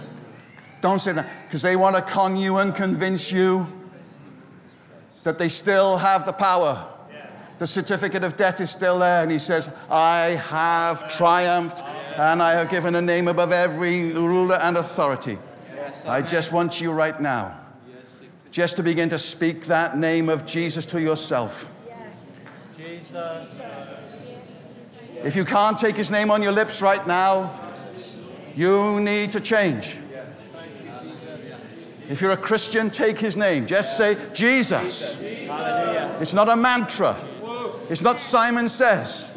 Don't 0.80 1.00
say 1.00 1.10
that. 1.10 1.28
Because 1.48 1.62
they 1.62 1.74
want 1.74 1.96
to 1.96 2.02
con 2.02 2.36
you 2.36 2.58
and 2.58 2.72
convince 2.72 3.32
you. 3.32 3.66
That 5.24 5.38
they 5.38 5.48
still 5.48 5.98
have 5.98 6.24
the 6.24 6.32
power. 6.32 6.86
The 7.58 7.66
certificate 7.66 8.22
of 8.22 8.36
debt 8.36 8.60
is 8.60 8.70
still 8.70 9.00
there, 9.00 9.22
and 9.22 9.32
he 9.32 9.38
says, 9.38 9.68
I 9.90 10.40
have 10.48 11.08
triumphed, 11.16 11.82
and 12.16 12.40
I 12.42 12.52
have 12.52 12.70
given 12.70 12.94
a 12.94 13.02
name 13.02 13.26
above 13.26 13.52
every 13.52 14.12
ruler 14.12 14.56
and 14.56 14.76
authority. 14.76 15.38
I 16.06 16.22
just 16.22 16.52
want 16.52 16.80
you 16.80 16.92
right 16.92 17.20
now 17.20 17.58
just 18.50 18.76
to 18.76 18.82
begin 18.82 19.08
to 19.10 19.18
speak 19.18 19.66
that 19.66 19.96
name 19.96 20.28
of 20.28 20.46
Jesus 20.46 20.86
to 20.86 21.00
yourself. 21.00 21.70
Jesus. 22.76 23.60
If 25.22 25.36
you 25.36 25.44
can't 25.44 25.78
take 25.78 25.96
his 25.96 26.10
name 26.10 26.30
on 26.30 26.42
your 26.42 26.52
lips 26.52 26.80
right 26.80 27.04
now, 27.06 27.50
you 28.56 29.00
need 29.00 29.32
to 29.32 29.40
change. 29.40 29.98
If 32.08 32.22
you're 32.22 32.30
a 32.30 32.36
Christian, 32.36 32.90
take 32.90 33.18
his 33.18 33.36
name. 33.36 33.66
Just 33.66 33.96
say 33.96 34.16
Jesus. 34.32 35.16
It's 35.20 36.34
not 36.34 36.48
a 36.48 36.56
mantra. 36.56 37.16
It's 37.90 38.02
not 38.02 38.18
Simon 38.18 38.68
says. 38.68 39.32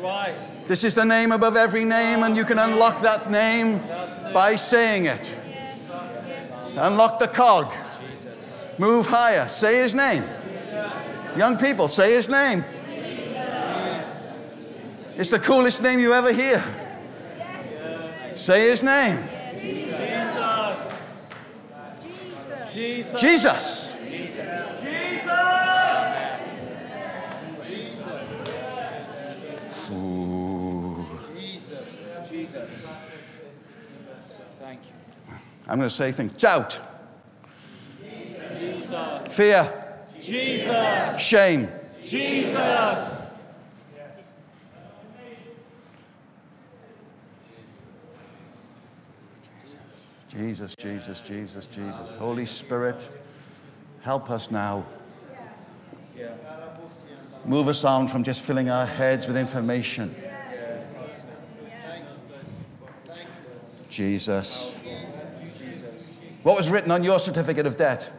This 0.68 0.84
is 0.84 0.96
the 0.96 1.04
name 1.04 1.32
above 1.32 1.58
every 1.58 1.84
name, 1.84 2.24
and 2.24 2.38
you 2.38 2.46
can 2.46 2.60
unlock 2.60 3.02
that 3.02 3.30
name 3.30 3.82
by 4.34 4.56
saying 4.56 5.06
it. 5.06 5.34
Unlock 6.78 7.20
the 7.20 7.28
cog. 7.28 7.74
Move 8.78 9.06
higher. 9.06 9.50
Say 9.50 9.82
his 9.82 9.94
name. 9.94 10.24
Young 11.36 11.58
people, 11.58 11.88
say 11.88 12.14
his 12.14 12.30
name. 12.30 12.64
It's 15.18 15.30
the 15.30 15.40
coolest 15.40 15.84
name 15.84 16.00
you 16.00 16.14
ever 16.14 16.32
hear. 16.32 16.64
Say 18.36 18.70
his 18.70 18.82
name. 18.82 19.20
Jesus. 22.74 23.20
Jesus. 23.22 23.92
Ooh. 29.92 31.06
Jesus. 32.30 32.60
Thank 34.60 34.80
you. 34.86 35.36
I'm 35.68 35.78
going 35.78 35.90
to 35.90 35.90
say 35.90 36.12
things. 36.14 36.32
Doubt, 36.34 36.80
Jesus. 38.58 39.28
fear, 39.36 39.98
Jesus. 40.22 41.20
shame, 41.20 41.68
Jesus. 42.04 43.11
Jesus, 50.42 50.76
Jesus, 50.76 51.22
Jesus, 51.22 51.66
Jesus. 51.68 52.14
Holy 52.18 52.48
Spirit, 52.48 53.08
help 54.02 54.32
us 54.32 54.50
now. 54.50 54.84
Move 57.46 57.68
us 57.68 57.84
on 57.84 58.08
from 58.08 58.24
just 58.24 58.44
filling 58.44 58.68
our 58.68 58.88
heads 58.88 59.28
with 59.28 59.38
information. 59.38 60.16
Jesus. 63.88 64.74
What 66.42 66.58
was 66.58 66.72
written 66.72 66.90
on 66.90 67.04
your 67.04 67.20
certificate 67.20 67.68
of 67.68 67.78
debt? 67.78 68.10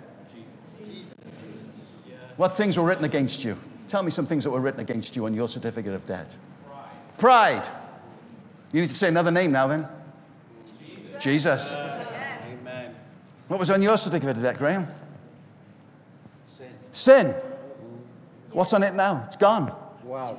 What 2.37 2.57
things 2.57 2.79
were 2.79 2.85
written 2.85 3.05
against 3.05 3.43
you? 3.43 3.59
Tell 3.89 4.05
me 4.05 4.13
some 4.13 4.27
things 4.27 4.45
that 4.45 4.51
were 4.51 4.61
written 4.61 4.79
against 4.79 5.17
you 5.17 5.27
on 5.27 5.35
your 5.35 5.49
certificate 5.49 5.93
of 5.93 6.07
debt. 6.07 6.37
Pride. 7.19 7.69
You 8.73 8.81
need 8.81 8.91
to 8.91 8.97
say 8.97 9.09
another 9.09 9.33
name 9.33 9.51
now 9.51 9.67
then. 9.67 9.89
Jesus. 11.19 11.73
Amen. 11.73 11.92
What 13.49 13.59
was 13.59 13.71
on 13.71 13.83
your 13.83 13.99
certificate 13.99 14.37
of 14.37 14.43
debt, 14.43 14.59
Graham? 14.59 14.87
Sin. 16.49 16.67
Sin. 16.93 17.35
What's 18.53 18.73
on 18.73 18.83
it 18.83 18.95
now? 18.95 19.25
It's 19.27 19.37
gone. 19.37 19.75
Wow. 20.05 20.39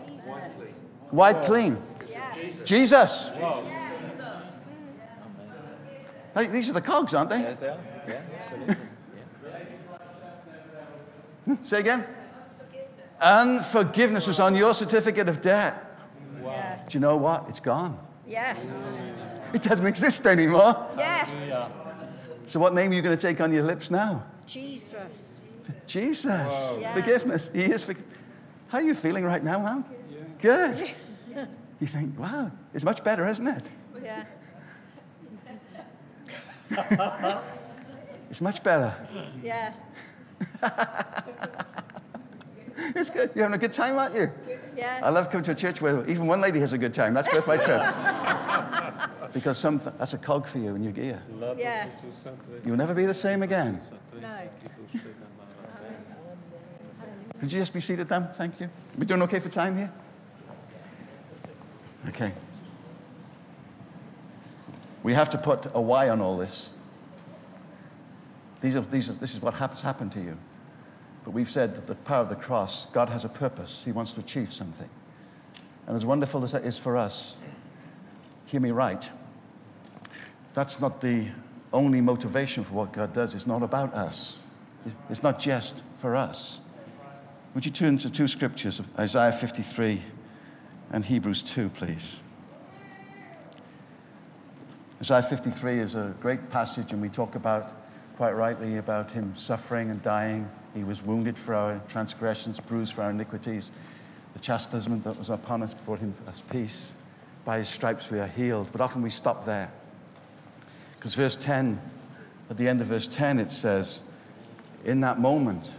Wiped 1.12 1.46
clean. 1.46 1.82
Jesus. 2.66 3.32
Hey, 6.34 6.48
these 6.48 6.70
are 6.70 6.74
the 6.74 6.82
cogs, 6.82 7.14
aren't 7.14 7.30
they? 7.30 7.42
Yes, 7.42 7.60
they 7.60 7.68
are. 7.68 7.78
Yeah, 8.08 8.22
absolutely. 8.40 8.76
Hmm, 11.46 11.56
say 11.62 11.80
again. 11.82 12.06
Unforgiveness 13.22 14.28
was 14.28 14.40
on 14.40 14.56
your 14.56 14.74
certificate 14.74 15.30
of 15.30 15.42
debt. 15.42 15.76
Yeah. 16.42 16.80
Do 16.90 16.98
you 16.98 17.00
know 17.00 17.18
what? 17.18 17.46
It's 17.50 17.60
gone. 17.60 18.00
Yes. 18.28 19.00
It 19.54 19.62
doesn't 19.62 19.86
exist 19.86 20.26
anymore. 20.26 20.90
Yes. 20.98 21.32
So, 22.46 22.60
what 22.60 22.74
name 22.74 22.92
are 22.92 22.94
you 22.94 23.02
going 23.02 23.18
to 23.18 23.22
take 23.28 23.42
on 23.42 23.54
your 23.54 23.64
lips 23.64 23.90
now? 23.90 24.24
Jesus. 24.46 25.42
Jesus. 25.88 26.78
Yeah. 26.80 26.94
Forgiveness. 26.94 27.50
He 27.54 27.64
is 27.64 27.84
forg- 27.84 28.04
How 28.68 28.80
are 28.80 28.84
you 28.84 28.94
feeling 28.96 29.24
right 29.24 29.44
now, 29.44 29.60
man? 29.60 29.86
Good. 30.42 30.92
You 31.80 31.88
think, 31.88 32.18
wow, 32.20 32.52
it's 32.74 32.84
much 32.86 33.04
better, 33.04 33.26
isn't 33.28 33.48
it? 33.48 33.64
Yeah. 34.04 34.26
It's 38.30 38.42
much 38.42 38.64
better. 38.64 38.96
Yeah. 39.44 39.74
It's 42.96 43.10
good. 43.10 43.32
You're 43.34 43.46
having 43.46 43.56
a 43.56 43.60
good 43.60 43.72
time, 43.72 43.98
aren't 43.98 44.16
you? 44.16 44.32
Yeah. 44.76 45.00
I 45.04 45.10
love 45.10 45.30
coming 45.30 45.44
to 45.46 45.52
a 45.52 45.56
church 45.56 45.80
where 45.82 46.06
even 46.10 46.28
one 46.28 46.42
lady 46.42 46.60
has 46.60 46.74
a 46.74 46.78
good 46.78 46.94
time. 46.94 47.14
That's 47.14 47.32
worth 47.32 47.48
my 47.48 47.58
trip. 47.58 47.80
because 49.34 49.58
some, 49.58 49.80
that's 49.98 50.14
a 50.14 50.18
cog 50.18 50.48
for 50.48 50.60
you 50.60 50.76
in 50.76 50.84
your 50.84 50.94
gear. 50.94 51.22
Yes. 51.58 52.28
You'll 52.64 52.78
never 52.78 52.94
be 52.94 53.06
the 53.06 53.14
same 53.14 53.44
again. 53.44 53.80
No. 54.22 54.50
Could 57.40 57.52
you 57.52 57.60
just 57.60 57.74
be 57.74 57.82
seated 57.82 58.08
then? 58.08 58.30
Thank 58.36 58.62
you. 58.62 58.70
We 58.98 59.06
doing 59.06 59.22
okay 59.24 59.40
for 59.40 59.50
time 59.50 59.76
here? 59.76 59.92
Okay. 62.08 62.32
We 65.02 65.14
have 65.14 65.30
to 65.32 65.38
put 65.38 65.66
a 65.74 65.82
why 65.82 66.10
on 66.10 66.22
all 66.22 66.38
this. 66.38 66.70
These 68.62 68.78
are, 68.78 68.82
these 68.82 69.10
are, 69.10 69.14
this 69.14 69.34
is 69.34 69.42
what 69.42 69.56
has 69.56 69.82
happened 69.82 70.14
to 70.14 70.22
you. 70.22 70.38
But 71.26 71.32
we've 71.32 71.50
said 71.50 71.76
that 71.76 71.88
the 71.88 71.96
power 71.96 72.22
of 72.22 72.30
the 72.30 72.36
cross, 72.36 72.86
God 72.88 73.10
has 73.10 73.26
a 73.26 73.30
purpose. 73.30 73.84
He 73.84 73.92
wants 73.92 74.14
to 74.14 74.22
achieve 74.22 74.54
something. 74.54 74.90
And 75.86 75.98
as 75.98 76.06
wonderful 76.06 76.44
as 76.46 76.54
that 76.54 76.64
is 76.64 76.78
for 76.78 76.96
us, 76.96 77.38
hear 78.46 78.62
me 78.62 78.72
right, 78.72 79.10
that's 80.54 80.80
not 80.80 81.02
the 81.02 81.28
only 81.72 82.02
motivation 82.02 82.64
for 82.64 82.74
what 82.74 82.94
God 82.94 83.14
does. 83.14 83.34
It's 83.34 83.48
not 83.48 83.64
about 83.64 83.94
us, 83.94 84.40
it's 85.10 85.24
not 85.24 85.40
just 85.40 85.84
for 85.96 86.16
us. 86.16 86.62
Would 87.54 87.66
you 87.66 87.72
turn 87.72 88.00
to 88.00 88.10
two 88.10 88.28
scriptures, 88.28 88.82
Isaiah 88.98 89.32
53 89.32 90.02
and 90.92 91.06
Hebrews 91.06 91.44
2, 91.44 91.70
please? 91.70 92.22
Isaiah 95.00 95.22
53 95.22 95.80
is 95.80 95.96
a 95.96 96.16
great 96.20 96.50
passage, 96.50 96.94
and 96.94 97.02
we 97.02 97.10
talk 97.10 97.36
about, 97.36 97.74
quite 98.16 98.32
rightly, 98.32 98.78
about 98.78 99.12
him 99.12 99.36
suffering 99.36 99.92
and 99.92 100.02
dying. 100.02 100.48
He 100.74 100.84
was 100.84 101.04
wounded 101.04 101.38
for 101.38 101.54
our 101.54 101.82
transgressions, 101.90 102.60
bruised 102.60 102.94
for 102.94 103.04
our 103.04 103.12
iniquities. 103.12 103.72
The 104.34 104.40
chastisement 104.40 105.04
that 105.04 105.18
was 105.18 105.30
upon 105.30 105.62
us 105.62 105.74
brought 105.74 106.00
him 106.00 106.16
us 106.28 106.42
peace. 106.50 106.94
By 107.46 107.60
his 107.60 107.68
stripes 107.68 108.10
we 108.10 108.20
are 108.20 108.28
healed. 108.28 108.72
But 108.72 108.82
often 108.82 109.02
we 109.02 109.10
stop 109.10 109.46
there. 109.46 109.72
Because 111.04 111.16
verse 111.16 111.36
10, 111.36 111.82
at 112.50 112.56
the 112.56 112.70
end 112.70 112.80
of 112.80 112.88
verse 112.88 113.10
10, 113.10 113.38
it 113.38 113.52
says, 113.52 114.04
In 114.86 115.02
that 115.02 115.20
moment 115.20 115.76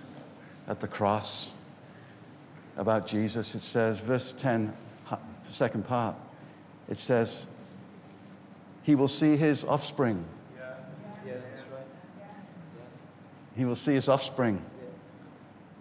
at 0.69 0.81
the 0.81 0.87
cross, 0.87 1.55
about 2.77 3.07
Jesus, 3.07 3.55
it 3.55 3.63
says, 3.63 4.01
verse 4.01 4.35
10, 4.35 4.75
ha- 5.07 5.19
second 5.49 5.87
part, 5.87 6.15
it 6.91 6.99
says, 6.99 7.47
He 8.83 8.95
will 8.95 9.09
see 9.09 9.35
his 9.35 9.65
offspring. 9.65 10.23
He 13.57 13.65
will 13.65 13.77
see 13.77 13.95
his 13.95 14.11
offspring. 14.11 14.63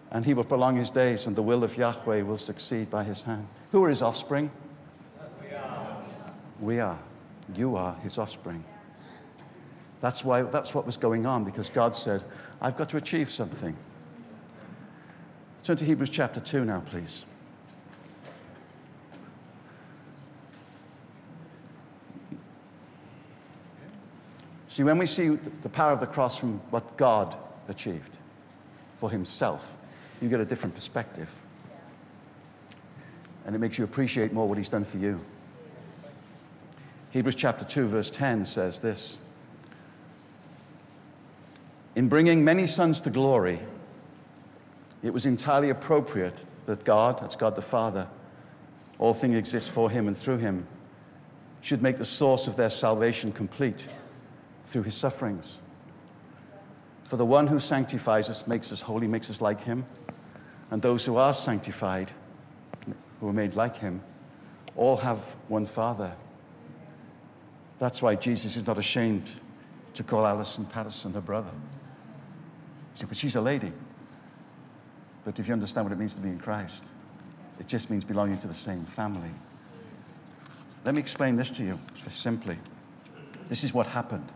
And 0.09 0.23
he 0.23 0.33
will 0.33 0.45
prolong 0.45 0.77
his 0.77 0.89
days, 0.89 1.27
and 1.27 1.35
the 1.35 1.43
will 1.43 1.65
of 1.65 1.75
Yahweh 1.75 2.21
will 2.21 2.37
succeed 2.37 2.89
by 2.89 3.03
his 3.03 3.23
hand. 3.23 3.45
Who 3.73 3.83
are 3.83 3.89
his 3.89 4.01
offspring? 4.01 4.49
We 5.41 5.53
are. 5.53 5.97
We 6.61 6.79
are. 6.79 6.99
You 7.53 7.75
are 7.75 7.95
his 7.95 8.17
offspring. 8.17 8.63
That's 10.03 10.25
why 10.25 10.41
that's 10.41 10.75
what 10.75 10.85
was 10.85 10.97
going 10.97 11.25
on 11.25 11.45
because 11.45 11.69
God 11.69 11.95
said, 11.95 12.25
I've 12.61 12.75
got 12.75 12.89
to 12.89 12.97
achieve 12.97 13.29
something. 13.29 13.73
Turn 15.63 15.77
to 15.77 15.85
Hebrews 15.85 16.09
chapter 16.09 16.41
2 16.41 16.65
now, 16.65 16.81
please. 16.81 17.25
See, 24.67 24.83
when 24.83 24.97
we 24.97 25.05
see 25.05 25.39
the 25.61 25.69
power 25.69 25.93
of 25.93 26.01
the 26.01 26.07
cross 26.07 26.37
from 26.37 26.59
what 26.69 26.97
God 26.97 27.33
achieved 27.69 28.17
for 28.97 29.09
himself, 29.09 29.77
you 30.21 30.27
get 30.27 30.41
a 30.41 30.45
different 30.45 30.75
perspective. 30.75 31.33
And 33.45 33.55
it 33.55 33.59
makes 33.59 33.77
you 33.77 33.85
appreciate 33.85 34.33
more 34.33 34.49
what 34.49 34.57
he's 34.57 34.67
done 34.67 34.83
for 34.83 34.97
you. 34.97 35.23
Hebrews 37.11 37.35
chapter 37.35 37.63
2, 37.63 37.87
verse 37.87 38.09
10 38.09 38.45
says 38.45 38.79
this 38.79 39.17
In 41.95 42.09
bringing 42.09 42.43
many 42.43 42.65
sons 42.65 43.01
to 43.01 43.11
glory, 43.11 43.59
it 45.03 45.13
was 45.13 45.25
entirely 45.25 45.69
appropriate 45.69 46.33
that 46.65 46.83
God, 46.83 47.19
that's 47.19 47.35
God 47.35 47.55
the 47.55 47.61
Father, 47.61 48.07
all 48.97 49.13
things 49.13 49.37
exist 49.37 49.69
for 49.69 49.89
him 49.89 50.07
and 50.07 50.17
through 50.17 50.37
him, 50.37 50.65
should 51.61 51.81
make 51.81 51.97
the 51.97 52.05
source 52.05 52.47
of 52.47 52.55
their 52.55 52.69
salvation 52.69 53.31
complete 53.31 53.87
through 54.65 54.83
his 54.83 54.95
sufferings. 54.95 55.59
For 57.03 57.17
the 57.17 57.25
one 57.25 57.47
who 57.47 57.59
sanctifies 57.59 58.29
us, 58.29 58.47
makes 58.47 58.71
us 58.71 58.81
holy, 58.81 59.07
makes 59.07 59.29
us 59.29 59.39
like 59.39 59.61
him, 59.61 59.85
and 60.71 60.81
those 60.81 61.05
who 61.05 61.17
are 61.17 61.33
sanctified, 61.33 62.11
who 63.19 63.27
are 63.27 63.33
made 63.33 63.53
like 63.55 63.77
him, 63.77 64.01
all 64.75 64.97
have 64.97 65.35
one 65.47 65.65
Father. 65.65 66.15
That's 67.77 68.01
why 68.01 68.15
Jesus 68.15 68.55
is 68.55 68.65
not 68.65 68.77
ashamed 68.77 69.29
to 69.93 70.03
call 70.03 70.25
Alison 70.25 70.65
Patterson 70.65 71.13
her 71.13 71.21
brother. 71.21 71.51
Say, 72.95 73.05
but 73.07 73.17
she's 73.17 73.35
a 73.35 73.41
lady. 73.41 73.71
But 75.25 75.39
if 75.39 75.47
you 75.47 75.53
understand 75.53 75.85
what 75.85 75.93
it 75.93 75.99
means 75.99 76.15
to 76.15 76.21
be 76.21 76.29
in 76.29 76.39
Christ, 76.39 76.85
it 77.59 77.67
just 77.67 77.89
means 77.89 78.03
belonging 78.03 78.37
to 78.39 78.47
the 78.47 78.53
same 78.53 78.85
family. 78.85 79.31
Let 80.85 80.95
me 80.95 81.01
explain 81.01 81.35
this 81.35 81.49
to 81.51 81.63
you 81.63 81.79
simply. 82.09 82.57
This 83.47 83.63
is 83.63 83.73
what 83.73 83.87
happened. 83.87 84.29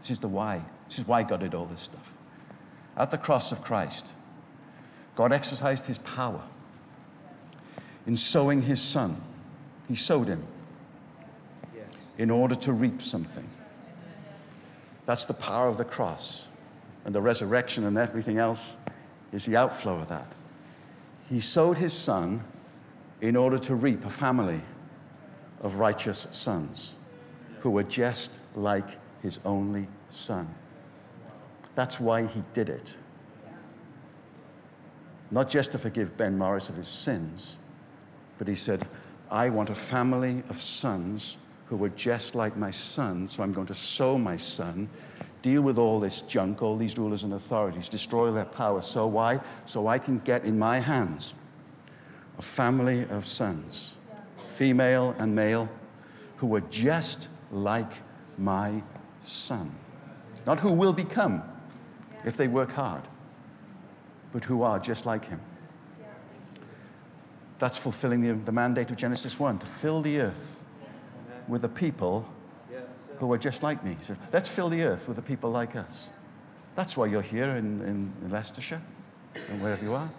This 0.00 0.10
is 0.10 0.20
the 0.20 0.28
why. 0.28 0.64
This 0.88 0.98
is 0.98 1.06
why 1.06 1.22
God 1.22 1.40
did 1.40 1.54
all 1.54 1.66
this 1.66 1.80
stuff. 1.80 2.16
At 2.96 3.10
the 3.10 3.18
cross 3.18 3.52
of 3.52 3.62
Christ, 3.62 4.12
God 5.14 5.32
exercised 5.32 5.86
his 5.86 5.98
power 5.98 6.42
in 8.06 8.16
sowing 8.16 8.62
his 8.62 8.80
son. 8.80 9.22
He 9.88 9.96
sowed 9.96 10.28
him 10.28 10.44
in 12.18 12.30
order 12.30 12.54
to 12.54 12.72
reap 12.72 13.00
something. 13.00 13.48
That's 15.06 15.24
the 15.24 15.34
power 15.34 15.68
of 15.68 15.76
the 15.76 15.84
cross. 15.84 16.48
And 17.04 17.14
the 17.14 17.20
resurrection 17.20 17.84
and 17.84 17.98
everything 17.98 18.38
else 18.38 18.76
is 19.32 19.44
the 19.44 19.56
outflow 19.56 19.98
of 19.98 20.08
that. 20.08 20.26
He 21.28 21.40
sowed 21.40 21.78
his 21.78 21.92
son 21.92 22.44
in 23.20 23.36
order 23.36 23.58
to 23.58 23.74
reap 23.74 24.04
a 24.04 24.10
family 24.10 24.60
of 25.60 25.76
righteous 25.76 26.26
sons 26.30 26.96
who 27.60 27.70
were 27.70 27.82
just 27.82 28.38
like 28.54 28.98
his 29.22 29.38
only 29.44 29.88
son. 30.10 30.52
That's 31.74 31.98
why 31.98 32.26
he 32.26 32.42
did 32.52 32.68
it. 32.68 32.94
Not 35.30 35.48
just 35.48 35.72
to 35.72 35.78
forgive 35.78 36.16
Ben 36.16 36.36
Morris 36.36 36.68
of 36.68 36.76
his 36.76 36.88
sins, 36.88 37.56
but 38.36 38.46
he 38.46 38.56
said, 38.56 38.86
I 39.30 39.48
want 39.48 39.70
a 39.70 39.74
family 39.74 40.42
of 40.50 40.60
sons 40.60 41.38
who 41.66 41.76
were 41.76 41.88
just 41.90 42.34
like 42.34 42.56
my 42.56 42.70
son, 42.70 43.28
so 43.28 43.42
I'm 43.42 43.52
going 43.52 43.68
to 43.68 43.74
sow 43.74 44.18
my 44.18 44.36
son, 44.36 44.90
deal 45.42 45.62
with 45.62 45.76
all 45.76 46.00
this 46.00 46.22
junk, 46.22 46.62
all 46.62 46.76
these 46.76 46.96
rulers 46.96 47.24
and 47.24 47.34
authorities, 47.34 47.88
destroy 47.88 48.30
their 48.30 48.44
power. 48.44 48.80
So 48.80 49.06
why? 49.06 49.40
So 49.66 49.88
I 49.88 49.98
can 49.98 50.20
get 50.20 50.44
in 50.44 50.58
my 50.58 50.78
hands 50.78 51.34
a 52.38 52.42
family 52.42 53.04
of 53.10 53.26
sons, 53.26 53.94
female 54.48 55.14
and 55.18 55.34
male, 55.34 55.68
who 56.36 56.46
were 56.46 56.62
just 56.62 57.28
like 57.50 57.92
my 58.38 58.82
son. 59.22 59.74
Not 60.46 60.60
who 60.60 60.72
will 60.72 60.92
become 60.92 61.42
if 62.24 62.36
they 62.36 62.48
work 62.48 62.72
hard, 62.72 63.02
but 64.32 64.44
who 64.44 64.62
are 64.62 64.78
just 64.78 65.06
like 65.06 65.24
him. 65.24 65.40
That's 67.58 67.78
fulfilling 67.78 68.22
the, 68.22 68.32
the 68.32 68.52
mandate 68.52 68.90
of 68.90 68.96
Genesis 68.96 69.38
1 69.38 69.60
to 69.60 69.66
fill 69.66 70.02
the 70.02 70.20
earth 70.20 70.64
with 71.46 71.64
a 71.64 71.68
people 71.68 72.28
who 73.26 73.32
are 73.32 73.38
just 73.38 73.62
like 73.62 73.84
me. 73.84 73.94
He 73.98 74.04
said, 74.04 74.18
Let's 74.32 74.48
fill 74.48 74.68
the 74.68 74.82
earth 74.82 75.08
with 75.08 75.18
a 75.18 75.22
people 75.22 75.50
like 75.50 75.76
us. 75.76 76.08
That's 76.74 76.96
why 76.96 77.06
you're 77.06 77.22
here 77.22 77.50
in, 77.50 77.80
in, 77.82 78.12
in 78.22 78.30
Leicestershire 78.30 78.82
and 79.48 79.62
wherever 79.62 79.84
you 79.84 79.94
are. 79.94 80.10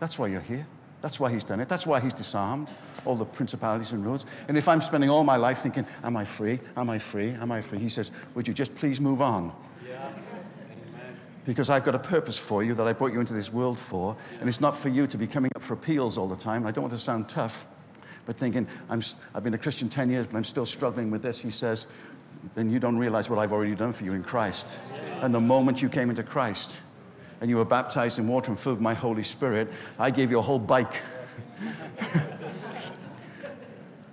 That's 0.00 0.18
why 0.18 0.26
you're 0.26 0.40
here. 0.40 0.66
That's 1.00 1.20
why 1.20 1.30
he's 1.30 1.44
done 1.44 1.60
it. 1.60 1.68
That's 1.68 1.86
why 1.86 2.00
he's 2.00 2.14
disarmed 2.14 2.70
all 3.04 3.14
the 3.14 3.24
principalities 3.24 3.92
and 3.92 4.04
rulers. 4.04 4.26
And 4.48 4.58
if 4.58 4.68
I'm 4.68 4.80
spending 4.80 5.10
all 5.10 5.22
my 5.22 5.36
life 5.36 5.58
thinking, 5.58 5.86
Am 6.02 6.16
I 6.16 6.24
free? 6.24 6.58
Am 6.76 6.90
I 6.90 6.98
free? 6.98 7.30
Am 7.30 7.52
I 7.52 7.62
free? 7.62 7.78
He 7.78 7.88
says, 7.88 8.10
Would 8.34 8.48
you 8.48 8.54
just 8.54 8.74
please 8.74 9.00
move 9.00 9.22
on? 9.22 9.52
Because 11.44 11.70
I've 11.70 11.84
got 11.84 11.94
a 11.94 12.00
purpose 12.00 12.36
for 12.36 12.62
you 12.62 12.74
that 12.74 12.86
I 12.86 12.92
brought 12.92 13.12
you 13.12 13.20
into 13.20 13.32
this 13.32 13.52
world 13.52 13.78
for. 13.78 14.16
And 14.40 14.48
it's 14.48 14.60
not 14.60 14.76
for 14.76 14.88
you 14.88 15.06
to 15.06 15.16
be 15.16 15.26
coming 15.26 15.50
up 15.56 15.62
for 15.62 15.74
appeals 15.74 16.18
all 16.18 16.28
the 16.28 16.36
time. 16.36 16.66
I 16.66 16.72
don't 16.72 16.82
want 16.82 16.92
to 16.94 17.00
sound 17.00 17.28
tough, 17.28 17.66
but 18.28 18.36
thinking, 18.36 18.68
I'm, 18.90 19.02
I've 19.34 19.42
been 19.42 19.54
a 19.54 19.58
Christian 19.58 19.88
10 19.88 20.10
years, 20.10 20.26
but 20.26 20.36
I'm 20.36 20.44
still 20.44 20.66
struggling 20.66 21.10
with 21.10 21.22
this. 21.22 21.40
He 21.40 21.48
says, 21.48 21.86
Then 22.54 22.68
you 22.68 22.78
don't 22.78 22.98
realize 22.98 23.30
what 23.30 23.38
I've 23.38 23.54
already 23.54 23.74
done 23.74 23.90
for 23.90 24.04
you 24.04 24.12
in 24.12 24.22
Christ. 24.22 24.78
And 25.22 25.34
the 25.34 25.40
moment 25.40 25.80
you 25.80 25.88
came 25.88 26.10
into 26.10 26.22
Christ, 26.22 26.78
and 27.40 27.48
you 27.48 27.56
were 27.56 27.64
baptized 27.64 28.18
in 28.18 28.28
water 28.28 28.50
and 28.50 28.58
filled 28.58 28.76
with 28.76 28.82
my 28.82 28.92
Holy 28.92 29.22
Spirit, 29.22 29.72
I 29.98 30.10
gave 30.10 30.30
you 30.30 30.40
a 30.40 30.42
whole 30.42 30.58
bike. 30.58 31.00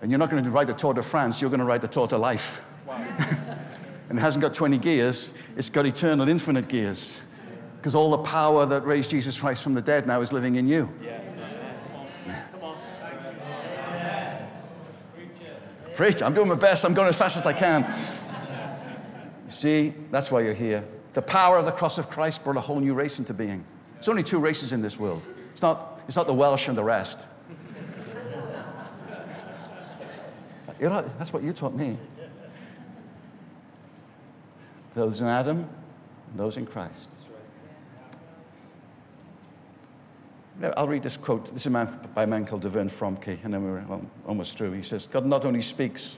and 0.02 0.10
you're 0.10 0.18
not 0.18 0.30
going 0.30 0.46
to 0.46 0.50
ride 0.50 0.68
the 0.68 0.74
Tour 0.74 0.94
de 0.94 1.04
France, 1.04 1.42
you're 1.42 1.50
going 1.50 1.60
to 1.60 1.66
ride 1.66 1.82
the 1.82 1.90
Tour 1.90 2.08
de 2.08 2.18
Life. 2.18 2.64
and 2.88 4.18
it 4.18 4.22
hasn't 4.22 4.42
got 4.42 4.54
20 4.54 4.78
gears, 4.78 5.34
it's 5.58 5.70
got 5.70 5.86
eternal, 5.86 6.30
infinite 6.30 6.70
gears. 6.70 7.20
Because 7.76 7.96
all 7.96 8.12
the 8.12 8.24
power 8.24 8.66
that 8.66 8.86
raised 8.86 9.10
Jesus 9.10 9.38
Christ 9.38 9.62
from 9.62 9.74
the 9.74 9.82
dead 9.82 10.08
now 10.08 10.22
is 10.22 10.32
living 10.32 10.56
in 10.56 10.70
you. 10.70 10.88
Preach. 15.96 16.22
I'm 16.22 16.34
doing 16.34 16.50
my 16.50 16.56
best. 16.56 16.86
I'm 16.86 16.94
going 16.94 17.08
as 17.08 17.18
fast 17.18 17.38
as 17.38 17.46
I 17.46 17.54
can. 17.54 17.84
You 19.46 19.52
see, 19.52 19.94
that's 20.12 20.32
why 20.32 20.42
you're 20.42 20.54
here. 20.54 20.84
The 21.14 21.22
power 21.22 21.58
of 21.58 21.66
the 21.66 21.72
cross 21.72 21.98
of 21.98 22.10
Christ 22.10 22.44
brought 22.44 22.58
a 22.58 22.62
whole 22.62 22.80
new 22.80 22.94
race 22.94 23.20
into 23.20 23.34
being. 23.34 23.64
There's 23.94 24.10
only 24.10 24.24
two 24.24 24.40
races 24.40 24.74
in 24.74 24.82
this 24.82 25.00
world. 25.00 25.22
It's 25.54 25.62
not, 25.62 26.02
it's 26.08 26.18
not 26.18 26.28
the 26.28 26.34
Welsh 26.34 26.68
and 26.68 26.78
the 26.78 26.84
rest. 26.84 27.28
You 30.80 30.90
know, 30.90 31.10
that's 31.18 31.32
what 31.32 31.42
you 31.42 31.54
taught 31.54 31.74
me. 31.74 31.98
Those 34.94 35.22
in 35.22 35.28
Adam, 35.28 35.70
those 36.36 36.58
in 36.58 36.66
Christ. 36.66 37.10
Now, 37.10 37.16
I'll 40.78 40.88
read 40.88 41.04
this 41.04 41.18
quote. 41.18 41.52
This 41.52 41.64
is 41.64 41.68
a 41.68 41.70
man, 41.70 42.00
by 42.14 42.24
a 42.24 42.28
man 42.28 42.46
called 42.46 42.64
Devern 42.64 42.90
Fromke, 42.90 43.44
and 43.44 43.54
then 43.54 43.64
we're 43.64 43.84
almost 44.26 44.58
through. 44.58 44.72
He 44.72 44.84
says, 44.84 45.06
God 45.06 45.26
not 45.26 45.44
only 45.44 45.62
speaks 45.62 46.18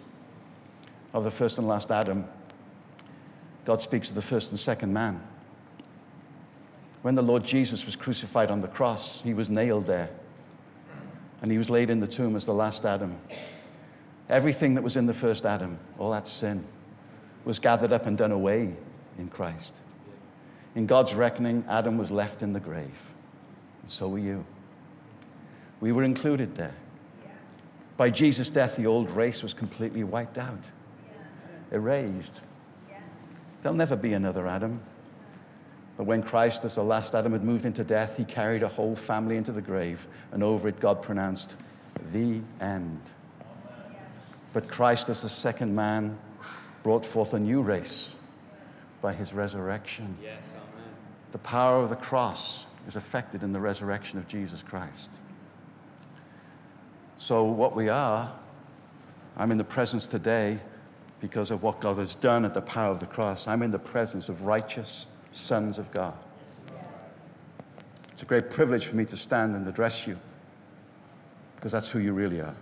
of 1.14 1.24
the 1.24 1.32
first 1.32 1.58
and 1.58 1.68
last 1.68 1.90
Adam, 1.90 2.26
God 3.66 3.82
speaks 3.82 4.10
of 4.10 4.16
the 4.16 4.22
first 4.22 4.52
and 4.52 4.60
second 4.60 4.94
man. 4.94 5.22
When 7.02 7.16
the 7.16 7.24
Lord 7.24 7.44
Jesus 7.44 7.86
was 7.86 7.96
crucified 7.96 8.52
on 8.52 8.62
the 8.62 8.68
cross, 8.68 9.22
he 9.22 9.34
was 9.34 9.50
nailed 9.50 9.88
there, 9.88 10.10
and 11.42 11.52
he 11.52 11.58
was 11.58 11.70
laid 11.70 11.90
in 11.90 12.00
the 12.00 12.08
tomb 12.08 12.36
as 12.36 12.46
the 12.46 12.54
last 12.54 12.86
Adam. 12.86 13.18
Everything 14.30 14.76
that 14.76 14.84
was 14.84 14.96
in 14.96 15.08
the 15.08 15.14
first 15.14 15.46
Adam, 15.46 15.80
all 15.98 16.12
that 16.12 16.28
sin, 16.28 16.64
was 17.44 17.60
gathered 17.60 17.92
up 17.92 18.06
and 18.06 18.18
done 18.18 18.32
away 18.32 18.76
in 19.18 19.30
Christ. 19.30 19.74
In 20.76 20.86
God's 20.86 21.16
reckoning, 21.16 21.64
Adam 21.68 21.98
was 21.98 22.12
left 22.12 22.44
in 22.44 22.54
the 22.54 22.60
grave. 22.60 23.14
And 23.88 23.92
so 23.94 24.10
were 24.10 24.20
you. 24.20 24.46
We 25.80 25.94
were 25.94 26.04
included 26.04 26.56
there. 26.56 26.76
By 27.96 28.10
Jesus' 28.10 28.50
death, 28.50 28.76
the 28.76 28.86
old 28.86 29.10
race 29.12 29.42
was 29.42 29.54
completely 29.54 30.04
wiped 30.04 30.38
out, 30.38 30.60
erased. 31.72 32.42
There'll 33.64 33.78
never 33.78 33.96
be 33.96 34.12
another 34.12 34.46
Adam. 34.46 34.82
But 35.96 36.04
when 36.04 36.22
Christ, 36.22 36.66
as 36.66 36.76
the 36.76 36.84
last 36.84 37.16
Adam, 37.16 37.32
had 37.32 37.46
moved 37.46 37.64
into 37.64 37.86
death, 37.86 38.18
he 38.18 38.26
carried 38.26 38.62
a 38.62 38.68
whole 38.68 38.94
family 38.94 39.38
into 39.38 39.54
the 39.54 39.62
grave, 39.62 40.06
and 40.34 40.44
over 40.44 40.68
it, 40.68 40.82
God 40.82 41.02
pronounced, 41.02 41.56
The 42.12 42.42
end. 42.60 43.00
But 44.52 44.68
Christ, 44.68 45.08
as 45.08 45.22
the 45.22 45.30
second 45.30 45.74
man, 45.74 46.20
brought 46.84 47.06
forth 47.06 47.34
a 47.34 47.40
new 47.40 47.62
race 47.62 48.16
by 49.02 49.14
his 49.14 49.34
resurrection. 49.34 50.18
Yes, 50.22 50.42
amen. 50.52 50.90
The 51.32 51.38
power 51.38 51.82
of 51.82 51.90
the 51.90 51.96
cross 51.96 52.68
is 52.88 52.96
affected 52.96 53.44
in 53.44 53.52
the 53.52 53.60
resurrection 53.60 54.18
of 54.18 54.28
Jesus 54.28 54.64
Christ. 54.64 55.14
So, 57.18 57.44
what 57.44 57.76
we 57.76 57.90
are, 57.90 58.34
I'm 59.36 59.52
in 59.52 59.58
the 59.58 59.64
presence 59.64 60.08
today 60.08 60.60
because 61.20 61.52
of 61.52 61.64
what 61.64 61.82
God 61.82 61.98
has 61.98 62.16
done 62.16 62.46
at 62.46 62.54
the 62.54 62.62
power 62.62 62.92
of 62.92 63.00
the 63.00 63.06
cross. 63.06 63.48
I'm 63.48 63.62
in 63.62 63.72
the 63.72 63.80
presence 63.80 64.30
of 64.30 64.42
righteous 64.44 65.08
sons 65.32 65.78
of 65.78 65.92
God. 65.92 66.14
It's 68.12 68.24
a 68.24 68.26
great 68.26 68.50
privilege 68.50 68.86
for 68.86 68.96
me 68.96 69.06
to 69.06 69.18
stand 69.18 69.56
and 69.56 69.68
address 69.68 70.08
you 70.08 70.18
because 71.56 71.72
that's 71.72 71.92
who 71.92 72.00
you 72.00 72.14
really 72.14 72.40
are. 72.40 72.56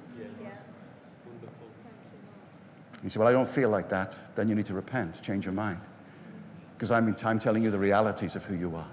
You 3.03 3.09
say, 3.09 3.19
Well, 3.19 3.27
I 3.27 3.31
don't 3.31 3.47
feel 3.47 3.69
like 3.69 3.89
that. 3.89 4.17
Then 4.35 4.49
you 4.49 4.55
need 4.55 4.65
to 4.65 4.73
repent, 4.73 5.21
change 5.21 5.45
your 5.45 5.53
mind. 5.53 5.79
Because 6.75 6.91
I'm, 6.91 7.15
I'm 7.23 7.39
telling 7.39 7.61
you 7.61 7.71
the 7.71 7.77
realities 7.77 8.35
of 8.35 8.43
who 8.43 8.55
you 8.55 8.75
are. 8.75 8.87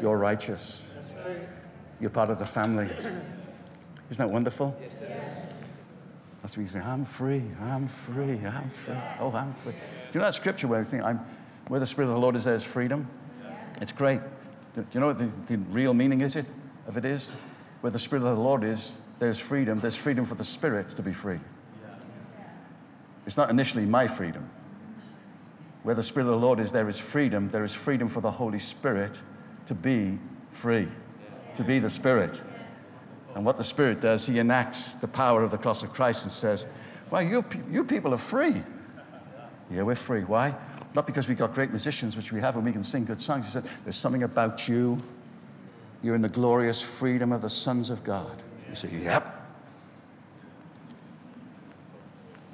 You're 0.00 0.18
righteous. 0.18 0.90
You're 2.00 2.10
part 2.10 2.30
of 2.30 2.38
the 2.38 2.46
family. 2.46 2.88
Isn't 4.10 4.18
that 4.18 4.30
wonderful? 4.30 4.76
That's 6.42 6.56
when 6.56 6.64
you 6.64 6.70
say, 6.70 6.80
I'm 6.80 7.04
free, 7.04 7.42
I'm 7.60 7.88
free, 7.88 8.38
I'm 8.46 8.70
free. 8.70 8.94
Oh, 9.18 9.32
I'm 9.32 9.52
free. 9.52 9.72
Do 9.72 9.78
you 10.12 10.20
know 10.20 10.26
that 10.26 10.34
scripture 10.34 10.68
where, 10.68 10.78
you 10.78 10.84
think, 10.84 11.02
I'm, 11.02 11.18
where 11.66 11.80
the 11.80 11.86
Spirit 11.86 12.06
of 12.08 12.14
the 12.14 12.20
Lord 12.20 12.36
is, 12.36 12.44
there 12.44 12.54
is 12.54 12.62
freedom? 12.62 13.08
It's 13.80 13.90
great. 13.90 14.20
Do 14.76 14.86
you 14.92 15.00
know 15.00 15.08
what 15.08 15.18
the, 15.18 15.30
the 15.48 15.58
real 15.70 15.92
meaning 15.92 16.20
is 16.20 16.36
it, 16.36 16.46
of 16.86 16.96
it 16.96 17.04
is? 17.04 17.32
Where 17.80 17.90
the 17.90 17.98
Spirit 17.98 18.22
of 18.22 18.36
the 18.36 18.42
Lord 18.42 18.62
is, 18.62 18.96
there's 19.18 19.40
freedom. 19.40 19.80
There's 19.80 19.96
freedom 19.96 20.24
for 20.24 20.36
the 20.36 20.44
Spirit 20.44 20.94
to 20.96 21.02
be 21.02 21.12
free. 21.12 21.40
It's 23.26 23.36
not 23.36 23.50
initially 23.50 23.84
my 23.84 24.06
freedom. 24.06 24.48
Where 25.82 25.96
the 25.96 26.02
Spirit 26.02 26.26
of 26.26 26.32
the 26.32 26.46
Lord 26.46 26.60
is, 26.60 26.70
there 26.70 26.88
is 26.88 27.00
freedom. 27.00 27.50
There 27.50 27.64
is 27.64 27.74
freedom 27.74 28.08
for 28.08 28.20
the 28.20 28.30
Holy 28.30 28.60
Spirit 28.60 29.18
to 29.66 29.74
be 29.74 30.18
free, 30.50 30.88
to 31.56 31.64
be 31.64 31.78
the 31.78 31.90
Spirit. 31.90 32.40
And 33.34 33.44
what 33.44 33.58
the 33.58 33.64
Spirit 33.64 34.00
does, 34.00 34.26
He 34.26 34.38
enacts 34.38 34.94
the 34.94 35.08
power 35.08 35.42
of 35.42 35.50
the 35.50 35.58
cross 35.58 35.82
of 35.82 35.92
Christ 35.92 36.24
and 36.24 36.32
says, 36.32 36.66
Well, 37.10 37.22
you, 37.22 37.44
you 37.70 37.84
people 37.84 38.14
are 38.14 38.18
free. 38.18 38.62
Yeah, 39.70 39.82
we're 39.82 39.96
free. 39.96 40.22
Why? 40.22 40.54
Not 40.94 41.06
because 41.06 41.28
we've 41.28 41.36
got 41.36 41.52
great 41.52 41.70
musicians, 41.70 42.16
which 42.16 42.32
we 42.32 42.40
have, 42.40 42.56
and 42.56 42.64
we 42.64 42.72
can 42.72 42.82
sing 42.82 43.04
good 43.04 43.20
songs. 43.20 43.44
He 43.44 43.50
said, 43.50 43.64
There's 43.84 43.96
something 43.96 44.22
about 44.22 44.68
you. 44.68 44.98
You're 46.02 46.14
in 46.14 46.22
the 46.22 46.28
glorious 46.28 46.80
freedom 46.80 47.32
of 47.32 47.42
the 47.42 47.50
sons 47.50 47.90
of 47.90 48.02
God. 48.04 48.42
You 48.68 48.74
say, 48.74 48.88
Yep. 49.02 49.34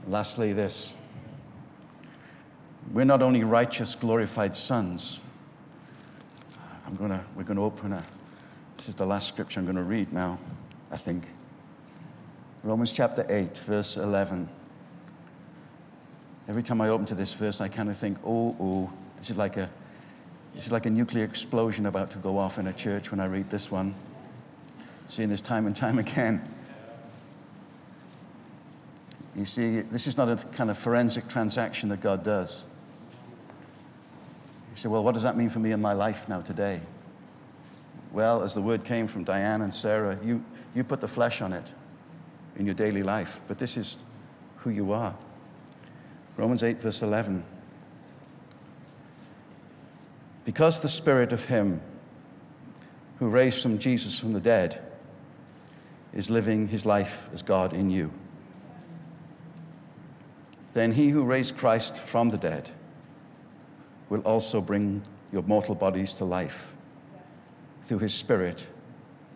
Lastly, 0.08 0.52
this. 0.52 0.94
We're 2.92 3.04
not 3.04 3.22
only 3.22 3.44
righteous, 3.44 3.94
glorified 3.94 4.56
sons. 4.56 5.20
I'm 6.86 6.96
gonna, 6.96 7.24
we're 7.36 7.44
going 7.44 7.56
to 7.56 7.64
open 7.64 7.92
a, 7.92 8.04
this 8.76 8.88
is 8.88 8.94
the 8.94 9.06
last 9.06 9.28
scripture 9.28 9.60
I'm 9.60 9.66
going 9.66 9.76
to 9.76 9.82
read 9.82 10.12
now, 10.12 10.38
I 10.90 10.96
think. 10.96 11.24
Romans 12.62 12.92
chapter 12.92 13.26
8, 13.28 13.58
verse 13.58 13.96
11. 13.96 14.48
Every 16.48 16.62
time 16.62 16.80
I 16.80 16.88
open 16.88 17.06
to 17.06 17.14
this 17.14 17.34
verse, 17.34 17.60
I 17.60 17.68
kind 17.68 17.88
of 17.88 17.96
think, 17.96 18.18
oh, 18.24 18.56
oh, 18.60 18.92
this 19.16 19.30
is 19.30 19.36
like 19.36 19.56
a, 19.56 19.70
this 20.54 20.66
is 20.66 20.72
like 20.72 20.86
a 20.86 20.90
nuclear 20.90 21.24
explosion 21.24 21.86
about 21.86 22.10
to 22.12 22.18
go 22.18 22.38
off 22.38 22.58
in 22.58 22.66
a 22.66 22.72
church 22.72 23.10
when 23.10 23.20
I 23.20 23.26
read 23.26 23.48
this 23.50 23.70
one. 23.70 23.94
Seeing 25.08 25.28
this 25.28 25.40
time 25.40 25.66
and 25.66 25.74
time 25.74 25.98
again. 25.98 26.42
You 29.34 29.44
see, 29.44 29.80
this 29.80 30.06
is 30.06 30.16
not 30.16 30.28
a 30.28 30.36
kind 30.52 30.70
of 30.70 30.78
forensic 30.78 31.26
transaction 31.28 31.88
that 31.88 32.00
God 32.00 32.22
does. 32.22 32.64
You 34.72 34.78
say, 34.78 34.88
well, 34.88 35.04
what 35.04 35.12
does 35.12 35.22
that 35.24 35.36
mean 35.36 35.50
for 35.50 35.58
me 35.58 35.72
in 35.72 35.82
my 35.82 35.92
life 35.92 36.30
now 36.30 36.40
today? 36.40 36.80
Well, 38.10 38.42
as 38.42 38.54
the 38.54 38.62
word 38.62 38.84
came 38.84 39.06
from 39.06 39.22
Diane 39.22 39.60
and 39.60 39.74
Sarah, 39.74 40.18
you, 40.24 40.42
you 40.74 40.82
put 40.82 41.02
the 41.02 41.08
flesh 41.08 41.42
on 41.42 41.52
it 41.52 41.66
in 42.56 42.64
your 42.64 42.74
daily 42.74 43.02
life, 43.02 43.42
but 43.48 43.58
this 43.58 43.76
is 43.76 43.98
who 44.56 44.70
you 44.70 44.92
are. 44.92 45.14
Romans 46.38 46.62
8, 46.62 46.80
verse 46.80 47.02
11. 47.02 47.44
Because 50.46 50.80
the 50.80 50.88
spirit 50.88 51.32
of 51.32 51.44
him 51.44 51.82
who 53.18 53.28
raised 53.28 53.62
from 53.62 53.78
Jesus 53.78 54.18
from 54.18 54.32
the 54.32 54.40
dead 54.40 54.82
is 56.14 56.30
living 56.30 56.68
his 56.68 56.86
life 56.86 57.28
as 57.34 57.42
God 57.42 57.74
in 57.74 57.90
you, 57.90 58.10
then 60.72 60.92
he 60.92 61.10
who 61.10 61.24
raised 61.24 61.58
Christ 61.58 61.96
from 61.96 62.30
the 62.30 62.38
dead 62.38 62.70
will 64.12 64.20
also 64.20 64.60
bring 64.60 65.02
your 65.32 65.42
mortal 65.44 65.74
bodies 65.74 66.12
to 66.12 66.22
life 66.22 66.74
through 67.84 67.98
his 67.98 68.12
spirit 68.12 68.68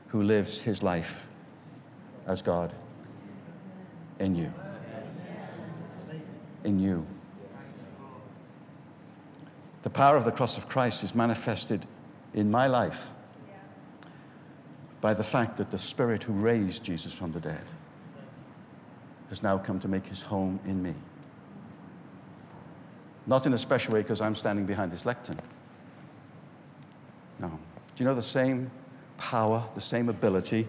who 0.08 0.22
lives 0.22 0.60
his 0.60 0.82
life 0.82 1.26
as 2.26 2.42
God 2.42 2.74
in 4.20 4.36
you. 4.36 4.52
In 6.62 6.78
you. 6.78 7.06
The 9.80 9.88
power 9.88 10.14
of 10.14 10.26
the 10.26 10.32
cross 10.32 10.58
of 10.58 10.68
Christ 10.68 11.02
is 11.02 11.14
manifested 11.14 11.86
in 12.34 12.50
my 12.50 12.66
life 12.66 13.06
by 15.00 15.14
the 15.14 15.24
fact 15.24 15.56
that 15.56 15.70
the 15.70 15.78
Spirit 15.78 16.22
who 16.22 16.34
raised 16.34 16.84
Jesus 16.84 17.14
from 17.14 17.32
the 17.32 17.40
dead 17.40 17.64
has 19.30 19.42
now 19.42 19.56
come 19.56 19.80
to 19.80 19.88
make 19.88 20.04
his 20.04 20.20
home 20.20 20.60
in 20.66 20.82
me. 20.82 20.94
Not 23.26 23.46
in 23.46 23.54
a 23.54 23.58
special 23.58 23.94
way 23.94 24.02
because 24.02 24.20
I'm 24.20 24.34
standing 24.34 24.66
behind 24.66 24.92
this 24.92 25.04
lectern. 25.04 25.38
No. 27.38 27.48
Do 27.48 28.04
you 28.04 28.04
know 28.04 28.14
the 28.14 28.22
same 28.22 28.70
power, 29.18 29.64
the 29.74 29.80
same 29.80 30.08
ability 30.08 30.66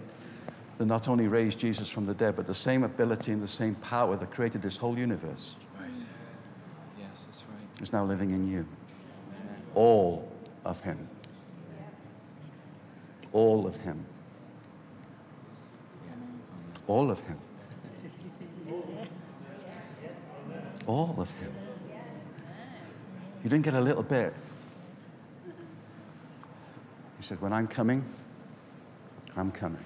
that 0.77 0.85
not 0.85 1.07
only 1.07 1.27
raised 1.27 1.59
Jesus 1.59 1.89
from 1.89 2.05
the 2.05 2.13
dead, 2.13 2.35
but 2.35 2.47
the 2.47 2.53
same 2.53 2.83
ability 2.83 3.31
and 3.31 3.41
the 3.41 3.47
same 3.47 3.75
power 3.75 4.15
that 4.15 4.31
created 4.31 4.61
this 4.61 4.77
whole 4.77 4.97
universe 4.97 5.55
Right. 5.79 5.89
Yes, 6.99 7.25
that's 7.25 7.43
right. 7.43 7.81
is 7.81 7.93
now 7.93 8.05
living 8.05 8.31
in 8.31 8.49
you. 8.49 8.65
All 9.75 10.31
of 10.65 10.79
Him. 10.81 11.07
All 13.31 13.67
of 13.67 13.75
Him. 13.77 14.05
All 16.87 17.11
of 17.11 17.19
Him. 17.21 17.37
All 20.87 21.15
of 21.19 21.29
Him. 21.39 21.53
You 23.47 23.51
didn't 23.51 23.63
get 23.63 23.75
a 23.75 23.79
little 23.79 24.03
bit. 24.03 24.33
He 27.15 27.23
said, 27.23 27.39
When 27.39 27.53
I'm 27.53 27.65
coming, 27.65 28.03
I'm 29.37 29.51
coming. 29.51 29.85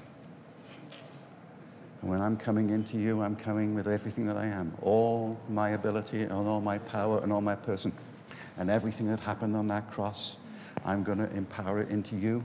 And 2.01 2.09
when 2.09 2.22
I'm 2.22 2.38
coming 2.38 2.72
into 2.72 2.97
you, 2.97 3.22
I'm 3.22 3.36
coming 3.36 3.76
with 3.76 3.88
everything 3.88 4.26
that 4.26 4.36
I 4.36 4.47
am 4.47 4.74
all 4.82 5.39
my 5.47 5.70
ability 5.70 6.24
and 6.24 6.32
all 6.32 6.59
my 6.59 6.80
power 6.80 7.20
and 7.22 7.32
all 7.32 7.41
my 7.41 7.53
person. 7.53 7.93
And 8.57 8.72
everything 8.72 9.05
that 9.09 9.20
happened 9.20 9.55
on 9.55 9.68
that 9.68 9.91
cross, 9.91 10.39
I'm 10.84 11.03
going 11.03 11.20
to 11.20 11.32
empower 11.36 11.82
it 11.82 11.89
into 11.89 12.16
you. 12.16 12.43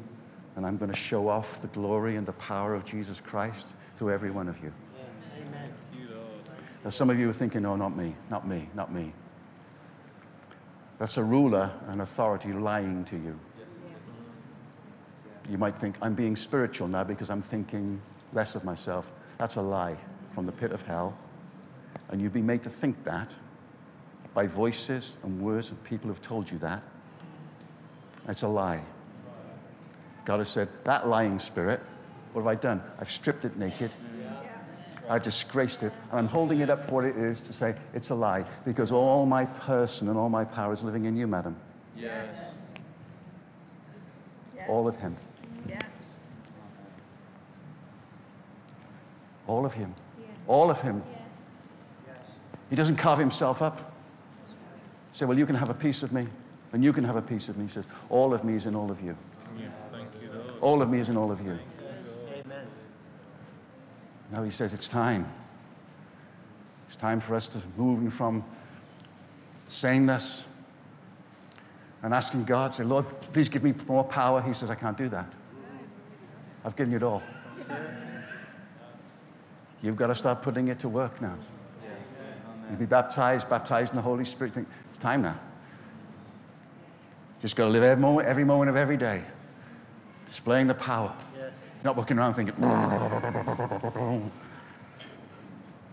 And 0.55 0.67
I'm 0.67 0.77
going 0.77 0.91
to 0.91 0.97
show 0.99 1.31
off 1.31 1.63
the 1.63 1.69
glory 1.69 2.17
and 2.17 2.27
the 2.27 2.35
power 2.35 2.75
of 2.75 2.85
Jesus 2.85 3.23
Christ 3.23 3.73
to 4.01 4.11
every 4.11 4.31
one 4.31 4.51
of 4.51 4.63
you. 4.63 4.71
Amen. 5.35 5.73
Now, 6.85 6.91
some 6.91 7.09
of 7.09 7.19
you 7.19 7.31
are 7.31 7.33
thinking, 7.33 7.65
oh, 7.65 7.75
not 7.75 7.97
me, 7.97 8.15
not 8.29 8.47
me, 8.47 8.69
not 8.75 8.93
me. 8.93 9.15
That's 10.99 11.17
a 11.19 11.23
ruler 11.23 11.73
and 11.89 12.01
authority 12.01 12.53
lying 12.53 13.05
to 13.07 13.17
you. 13.17 13.39
You 15.49 15.59
might 15.59 15.77
think, 15.77 15.97
I'm 16.03 16.15
being 16.15 16.35
spiritual 16.35 16.89
now 16.89 17.05
because 17.05 17.31
I'm 17.31 17.43
thinking 17.43 18.01
less 18.33 18.55
of 18.55 18.65
myself. 18.65 19.13
That's 19.39 19.57
a 19.57 19.63
lie 19.63 19.97
from 20.33 20.47
the 20.47 20.53
pit 20.53 20.73
of 20.73 20.83
hell. 20.83 21.17
And 22.09 22.21
you've 22.21 22.33
been 22.33 22.47
made 22.47 22.63
to 22.65 22.71
think 22.71 23.05
that 23.05 23.35
by 24.35 24.47
voices 24.47 25.17
and 25.23 25.41
words 25.41 25.71
of 25.71 25.83
people 25.85 26.09
who've 26.09 26.21
told 26.21 26.51
you 26.51 26.59
that. 26.59 26.83
It's 28.29 28.43
a 28.43 28.49
lie. 28.49 28.85
God 30.25 30.41
has 30.41 30.49
said, 30.49 30.69
that 30.85 31.09
lying 31.09 31.39
spirit, 31.39 31.81
what 32.33 32.43
have 32.43 32.49
I 32.49 32.57
done? 32.57 32.83
I've 32.99 33.11
stripped 33.11 33.45
it 33.45 33.57
naked. 33.57 33.93
I've 35.09 35.23
disgraced 35.23 35.83
it, 35.83 35.93
and 36.11 36.19
I'm 36.19 36.29
holding 36.29 36.61
it 36.61 36.71
up 36.71 36.83
for 36.83 36.93
what 36.93 37.05
it 37.05 37.17
is 37.17 37.41
to 37.43 37.53
say 37.53 37.77
it's 37.95 38.11
a 38.11 38.15
lie 38.15 38.45
because 38.65 38.93
all 38.93 39.27
my 39.27 39.47
person 39.47 40.09
and 40.09 40.19
all 40.19 40.29
my 40.29 40.45
power 40.45 40.73
is 40.73 40.83
living 40.83 41.05
in 41.05 41.17
you, 41.17 41.27
madam. 41.27 41.57
Yes. 41.97 42.73
All 44.69 44.89
of 44.89 44.97
Him. 44.97 45.17
Yeah. 45.69 45.81
All 49.47 49.65
of 49.65 49.75
Him. 49.75 49.95
Yeah. 50.21 50.27
All 50.49 50.71
of 50.71 50.81
Him. 50.81 51.03
Yes. 52.07 52.19
He 52.69 52.77
doesn't 52.77 52.97
carve 52.97 53.19
Himself 53.19 53.63
up. 53.63 53.93
Say, 55.13 55.25
well, 55.25 55.39
you 55.39 55.47
can 55.47 55.55
have 55.55 55.71
a 55.71 55.75
piece 55.75 56.03
of 56.03 56.13
me, 56.13 56.27
and 56.73 56.83
you 56.85 56.93
can 56.93 57.05
have 57.05 57.17
a 57.17 57.23
piece 57.23 57.49
of 57.49 57.57
me. 57.57 57.67
He 57.67 57.71
says, 57.71 57.87
all 58.09 58.35
of 58.35 58.45
me 58.45 58.55
is 58.55 58.67
in 58.67 58.75
all 58.75 58.91
of 58.91 59.01
you. 59.01 59.17
All 60.61 60.83
of 60.83 60.91
me 60.91 60.99
is 60.99 61.09
in 61.09 61.17
all 61.17 61.31
of 61.31 61.41
you. 61.41 61.59
Now 64.31 64.43
He 64.43 64.51
says, 64.51 64.75
it's 64.75 64.89
time. 64.89 65.27
It's 66.87 66.97
time 66.97 67.21
for 67.21 67.35
us 67.35 67.49
to 67.49 67.59
move 67.77 68.13
from 68.13 68.45
sameness 69.67 70.47
and 72.03 72.15
asking 72.15 72.45
God, 72.45 72.75
say, 72.75 72.85
Lord, 72.85 73.05
please 73.33 73.49
give 73.49 73.65
me 73.65 73.75
more 73.89 74.05
power. 74.05 74.41
He 74.41 74.53
says, 74.53 74.71
I 74.71 74.77
can't 74.77 74.97
do 74.97 75.09
that. 75.09 75.33
I've 76.65 76.77
given 76.77 76.93
you 76.93 76.99
it 76.99 77.03
all. 77.03 77.23
You've 79.83 79.97
got 79.97 80.09
to 80.09 80.15
start 80.15 80.43
putting 80.43 80.69
it 80.69 80.79
to 80.81 80.89
work 80.89 81.21
now. 81.21 81.37
You 82.71 82.77
be 82.77 82.87
baptized, 82.87 83.49
baptized 83.49 83.93
in 83.93 83.97
the 83.97 84.03
Holy 84.03 84.25
Spirit. 84.25 84.53
Think, 84.53 84.69
it's 84.91 84.99
time 84.99 85.23
now. 85.23 85.39
Just 87.41 87.55
got 87.55 87.65
to 87.65 87.71
live 87.71 87.85
every 87.85 88.01
moment, 88.01 88.27
every 88.27 88.45
moment 88.45 88.71
of 88.71 88.77
every 88.77 88.97
day, 88.97 89.23
displaying 90.27 90.67
the 90.67 90.75
power. 90.75 91.15
Not 91.85 91.97
walking 91.97 92.19
around 92.19 92.35
thinking. 92.35 92.55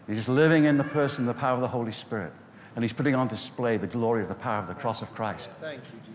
You're 0.08 0.16
just 0.16 0.30
living 0.30 0.66
in 0.66 0.78
the 0.78 0.84
person, 0.84 1.26
the 1.26 1.34
power 1.34 1.56
of 1.56 1.62
the 1.62 1.68
Holy 1.68 1.92
Spirit. 1.92 2.34
And 2.76 2.84
He's 2.84 2.94
putting 2.94 3.16
on 3.16 3.28
display 3.28 3.78
the 3.78 3.88
glory 3.88 4.24
of 4.24 4.30
the 4.30 4.36
power 4.36 4.60
of 4.62 4.68
the 4.68 4.74
cross 4.74 5.02
of 5.02 5.14
Christ. 5.14 5.52
Thank 5.62 5.82
you, 5.94 6.00
Jesus. 6.00 6.14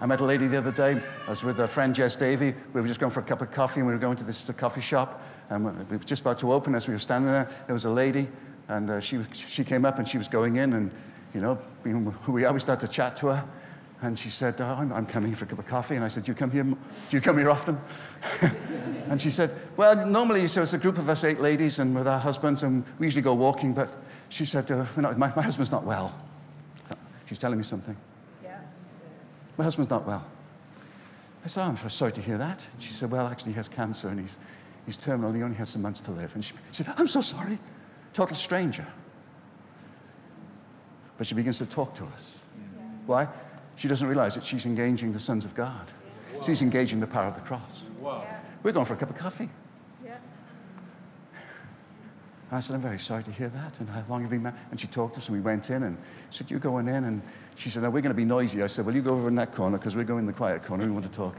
I 0.00 0.06
met 0.06 0.20
a 0.20 0.24
lady 0.24 0.46
the 0.46 0.58
other 0.58 0.70
day. 0.70 1.02
I 1.26 1.30
was 1.30 1.42
with 1.42 1.58
a 1.58 1.66
friend, 1.66 1.94
Jez 1.94 2.16
Davy. 2.18 2.54
We 2.72 2.80
were 2.80 2.86
just 2.86 3.00
going 3.00 3.10
for 3.10 3.18
a 3.20 3.24
cup 3.24 3.42
of 3.42 3.50
coffee, 3.50 3.80
and 3.80 3.86
we 3.88 3.92
were 3.92 3.98
going 3.98 4.16
to 4.18 4.24
this 4.24 4.48
coffee 4.56 4.80
shop. 4.80 5.20
And 5.50 5.64
we 5.90 5.96
were 5.96 6.04
just 6.04 6.22
about 6.22 6.38
to 6.38 6.52
open. 6.52 6.74
As 6.76 6.86
we 6.86 6.94
were 6.94 7.00
standing 7.00 7.32
there, 7.32 7.50
there 7.66 7.74
was 7.74 7.84
a 7.84 7.90
lady, 7.90 8.28
and 8.68 8.90
uh, 8.90 9.00
she, 9.00 9.18
she 9.32 9.64
came 9.64 9.84
up 9.84 9.98
and 9.98 10.08
she 10.08 10.16
was 10.16 10.28
going 10.28 10.56
in. 10.56 10.72
And, 10.74 10.92
you 11.34 11.40
know, 11.40 11.58
we 12.28 12.44
are, 12.44 12.52
we 12.52 12.60
started 12.60 12.86
to 12.86 12.92
chat 12.92 13.16
to 13.16 13.26
her. 13.28 13.44
And 14.00 14.16
she 14.16 14.30
said, 14.30 14.60
oh, 14.60 14.64
I'm, 14.64 14.92
I'm 14.92 15.06
coming 15.06 15.34
for 15.34 15.44
a 15.44 15.48
cup 15.48 15.58
of 15.58 15.66
coffee. 15.66 15.96
And 15.96 16.04
I 16.04 16.08
said, 16.08 16.22
do 16.22 16.30
you 16.30 16.36
come 16.36 16.52
here, 16.52 16.62
do 16.62 16.76
you 17.10 17.20
come 17.20 17.36
here 17.36 17.50
often? 17.50 17.80
and 19.08 19.20
she 19.20 19.30
said, 19.30 19.50
well, 19.76 20.06
normally 20.06 20.46
so 20.46 20.62
it's 20.62 20.72
a 20.72 20.78
group 20.78 20.98
of 20.98 21.08
us 21.08 21.24
eight 21.24 21.40
ladies 21.40 21.80
and 21.80 21.94
with 21.94 22.06
our 22.06 22.18
husbands, 22.18 22.62
and 22.62 22.84
we 22.98 23.06
usually 23.06 23.22
go 23.22 23.34
walking. 23.34 23.74
But 23.74 23.92
she 24.28 24.44
said, 24.44 24.70
uh, 24.70 24.86
not, 24.96 25.18
my, 25.18 25.32
my 25.34 25.42
husband's 25.42 25.72
not 25.72 25.82
well. 25.82 26.16
She's 27.26 27.40
telling 27.40 27.58
me 27.58 27.64
something. 27.64 27.96
Yes. 28.42 28.62
My 29.56 29.64
husband's 29.64 29.90
not 29.90 30.06
well. 30.06 30.24
I 31.44 31.48
said, 31.48 31.64
oh, 31.64 31.66
I'm 31.66 31.90
sorry 31.90 32.12
to 32.12 32.20
hear 32.20 32.38
that. 32.38 32.66
And 32.72 32.82
she 32.82 32.92
said, 32.92 33.10
well, 33.10 33.26
actually, 33.26 33.52
he 33.52 33.56
has 33.56 33.68
cancer 33.68 34.08
and 34.08 34.20
he's, 34.20 34.38
he's 34.86 34.96
terminal. 34.96 35.32
He 35.32 35.42
only 35.42 35.56
has 35.56 35.70
some 35.70 35.82
months 35.82 36.00
to 36.02 36.12
live. 36.12 36.34
And 36.34 36.44
she, 36.44 36.54
she 36.72 36.84
said, 36.84 36.94
I'm 36.96 37.08
so 37.08 37.20
sorry. 37.20 37.58
Total 38.12 38.36
stranger. 38.36 38.86
But 41.16 41.26
she 41.26 41.34
begins 41.34 41.58
to 41.58 41.66
talk 41.66 41.94
to 41.96 42.04
us. 42.04 42.38
Why? 43.06 43.28
She 43.78 43.86
doesn't 43.86 44.08
realize 44.08 44.34
that 44.34 44.42
she's 44.44 44.66
engaging 44.66 45.12
the 45.12 45.20
sons 45.20 45.44
of 45.44 45.54
God. 45.54 45.86
She's 46.44 46.62
engaging 46.62 46.98
the 46.98 47.06
power 47.06 47.26
of 47.28 47.34
the 47.36 47.40
cross. 47.40 47.84
We're 48.64 48.72
going 48.72 48.84
for 48.86 48.94
a 48.94 48.96
cup 48.96 49.08
of 49.08 49.16
coffee. 49.16 49.48
Yeah. 50.04 50.16
I 52.50 52.58
said, 52.58 52.74
I'm 52.74 52.82
very 52.82 52.98
sorry 52.98 53.22
to 53.22 53.30
hear 53.30 53.48
that. 53.50 53.78
And 53.78 53.88
how 53.88 54.02
long 54.08 54.22
have 54.22 54.32
you 54.32 54.38
been 54.38 54.42
married? 54.42 54.58
And 54.72 54.80
she 54.80 54.88
talked 54.88 55.14
to 55.14 55.20
us, 55.20 55.28
and 55.28 55.36
we 55.36 55.40
went 55.42 55.70
in, 55.70 55.84
and 55.84 55.96
said, 56.30 56.50
You're 56.50 56.58
going 56.58 56.88
in. 56.88 57.04
And 57.04 57.22
she 57.54 57.70
said, 57.70 57.84
No, 57.84 57.90
we're 57.90 58.00
going 58.02 58.10
to 58.10 58.16
be 58.16 58.24
noisy. 58.24 58.64
I 58.64 58.66
said, 58.66 58.84
Well, 58.84 58.96
you 58.96 59.00
go 59.02 59.14
over 59.14 59.28
in 59.28 59.36
that 59.36 59.52
corner, 59.52 59.78
because 59.78 59.94
we're 59.94 60.02
going 60.02 60.20
in 60.20 60.26
the 60.26 60.32
quiet 60.32 60.64
corner. 60.64 60.84
We 60.84 60.90
want 60.90 61.04
to 61.04 61.12
talk. 61.12 61.36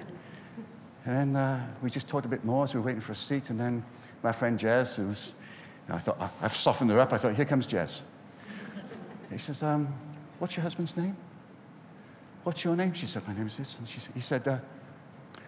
And 1.05 1.35
then 1.35 1.35
uh, 1.35 1.67
we 1.81 1.89
just 1.89 2.07
talked 2.07 2.25
a 2.25 2.29
bit 2.29 2.45
more 2.45 2.63
as 2.63 2.73
we 2.73 2.79
were 2.79 2.85
waiting 2.85 3.01
for 3.01 3.11
a 3.11 3.15
seat. 3.15 3.49
And 3.49 3.59
then 3.59 3.83
my 4.23 4.31
friend 4.31 4.57
Jez, 4.57 4.95
who's, 4.95 5.33
you 5.87 5.91
know, 5.93 5.95
I 5.95 5.99
thought, 5.99 6.21
"I- 6.21 6.45
I've 6.45 6.53
softened 6.53 6.89
her 6.91 6.99
up. 6.99 7.11
I 7.11 7.17
thought, 7.17 7.35
Here 7.35 7.45
comes 7.45 7.67
Jez. 7.67 7.99
He 9.29 9.39
says, 9.39 9.61
um, 9.61 9.93
What's 10.39 10.55
your 10.55 10.63
husband's 10.63 10.95
name? 10.95 11.17
What's 12.43 12.63
your 12.63 12.75
name? 12.75 12.93
She 12.93 13.05
said, 13.05 13.27
My 13.27 13.33
name 13.33 13.47
is 13.47 13.57
this. 13.57 13.77
And 13.77 13.87
she, 13.87 13.99
he 14.13 14.21
said, 14.21 14.47
uh, 14.47 14.57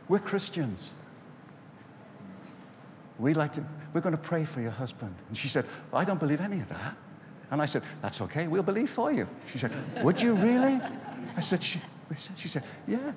We're 0.08 0.20
Christians. 0.20 0.94
We 3.18 3.34
like 3.34 3.54
to, 3.54 3.64
we're 3.94 4.02
going 4.02 4.16
to 4.16 4.22
pray 4.22 4.46
for 4.46 4.62
your 4.62 4.72
husband. 4.72 5.16
And 5.28 5.38
she 5.38 5.48
said, 5.48 5.66
I 5.94 6.04
don't 6.04 6.20
believe 6.20 6.42
any 6.42 6.60
of 6.60 6.70
that. 6.70 6.96
And 7.52 7.62
I 7.62 7.66
said, 7.66 7.84
That's 8.02 8.22
okay, 8.22 8.48
we'll 8.48 8.64
believe 8.64 8.90
for 8.90 9.12
you. 9.12 9.28
She 9.48 9.58
said, 9.58 9.72
Would 10.04 10.22
you 10.22 10.34
really? 10.34 10.80
I 11.36 11.40
said, 11.42 11.64
She, 11.64 11.82
she 12.36 12.48
said, 12.48 12.64
Yes. 12.88 13.14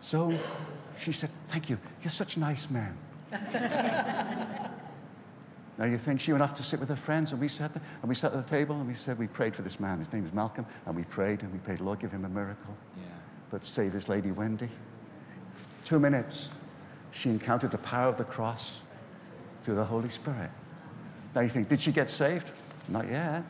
So 0.00 0.32
she 0.98 1.12
said, 1.12 1.30
Thank 1.48 1.70
you. 1.70 1.78
You're 2.02 2.10
such 2.10 2.36
a 2.36 2.40
nice 2.40 2.68
man. 2.70 2.98
Now 5.82 5.88
you 5.88 5.98
think 5.98 6.20
she 6.20 6.30
went 6.30 6.44
off 6.44 6.54
to 6.54 6.62
sit 6.62 6.78
with 6.78 6.88
her 6.90 6.96
friends, 6.96 7.32
and 7.32 7.40
we 7.40 7.48
sat 7.48 7.74
there, 7.74 7.82
and 8.02 8.08
we 8.08 8.14
sat 8.14 8.32
at 8.32 8.46
the 8.46 8.48
table, 8.48 8.76
and 8.76 8.86
we 8.86 8.94
said, 8.94 9.18
We 9.18 9.26
prayed 9.26 9.56
for 9.56 9.62
this 9.62 9.80
man. 9.80 9.98
His 9.98 10.12
name 10.12 10.24
is 10.24 10.32
Malcolm. 10.32 10.64
And 10.86 10.94
we 10.94 11.02
prayed, 11.02 11.42
and 11.42 11.52
we 11.52 11.58
prayed, 11.58 11.80
Lord, 11.80 11.98
give 11.98 12.12
him 12.12 12.24
a 12.24 12.28
miracle. 12.28 12.76
Yeah. 12.96 13.02
But 13.50 13.66
say 13.66 13.88
this 13.88 14.08
lady, 14.08 14.30
Wendy, 14.30 14.68
two 15.82 15.98
minutes, 15.98 16.54
she 17.10 17.30
encountered 17.30 17.72
the 17.72 17.78
power 17.78 18.08
of 18.08 18.16
the 18.16 18.22
cross 18.22 18.84
through 19.64 19.74
the 19.74 19.84
Holy 19.84 20.08
Spirit. 20.08 20.52
Now 21.34 21.40
you 21.40 21.48
think, 21.48 21.68
did 21.68 21.80
she 21.80 21.90
get 21.90 22.08
saved? 22.08 22.52
Not 22.88 23.08
yet. 23.08 23.42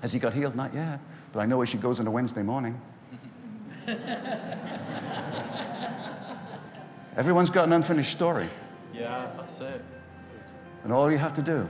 Has 0.00 0.12
he 0.12 0.20
got 0.20 0.34
healed? 0.34 0.54
Not 0.54 0.72
yet. 0.72 1.00
But 1.32 1.40
I 1.40 1.46
know 1.46 1.56
where 1.56 1.66
she 1.66 1.78
goes 1.78 1.98
on 1.98 2.06
a 2.06 2.10
Wednesday 2.12 2.44
morning. 2.44 2.80
Everyone's 7.16 7.50
got 7.50 7.66
an 7.66 7.72
unfinished 7.72 8.12
story. 8.12 8.48
Yeah, 8.94 9.32
that's 9.36 9.60
it. 9.60 9.82
And 10.84 10.92
all 10.92 11.10
you 11.10 11.18
have 11.18 11.34
to 11.34 11.42
do 11.42 11.68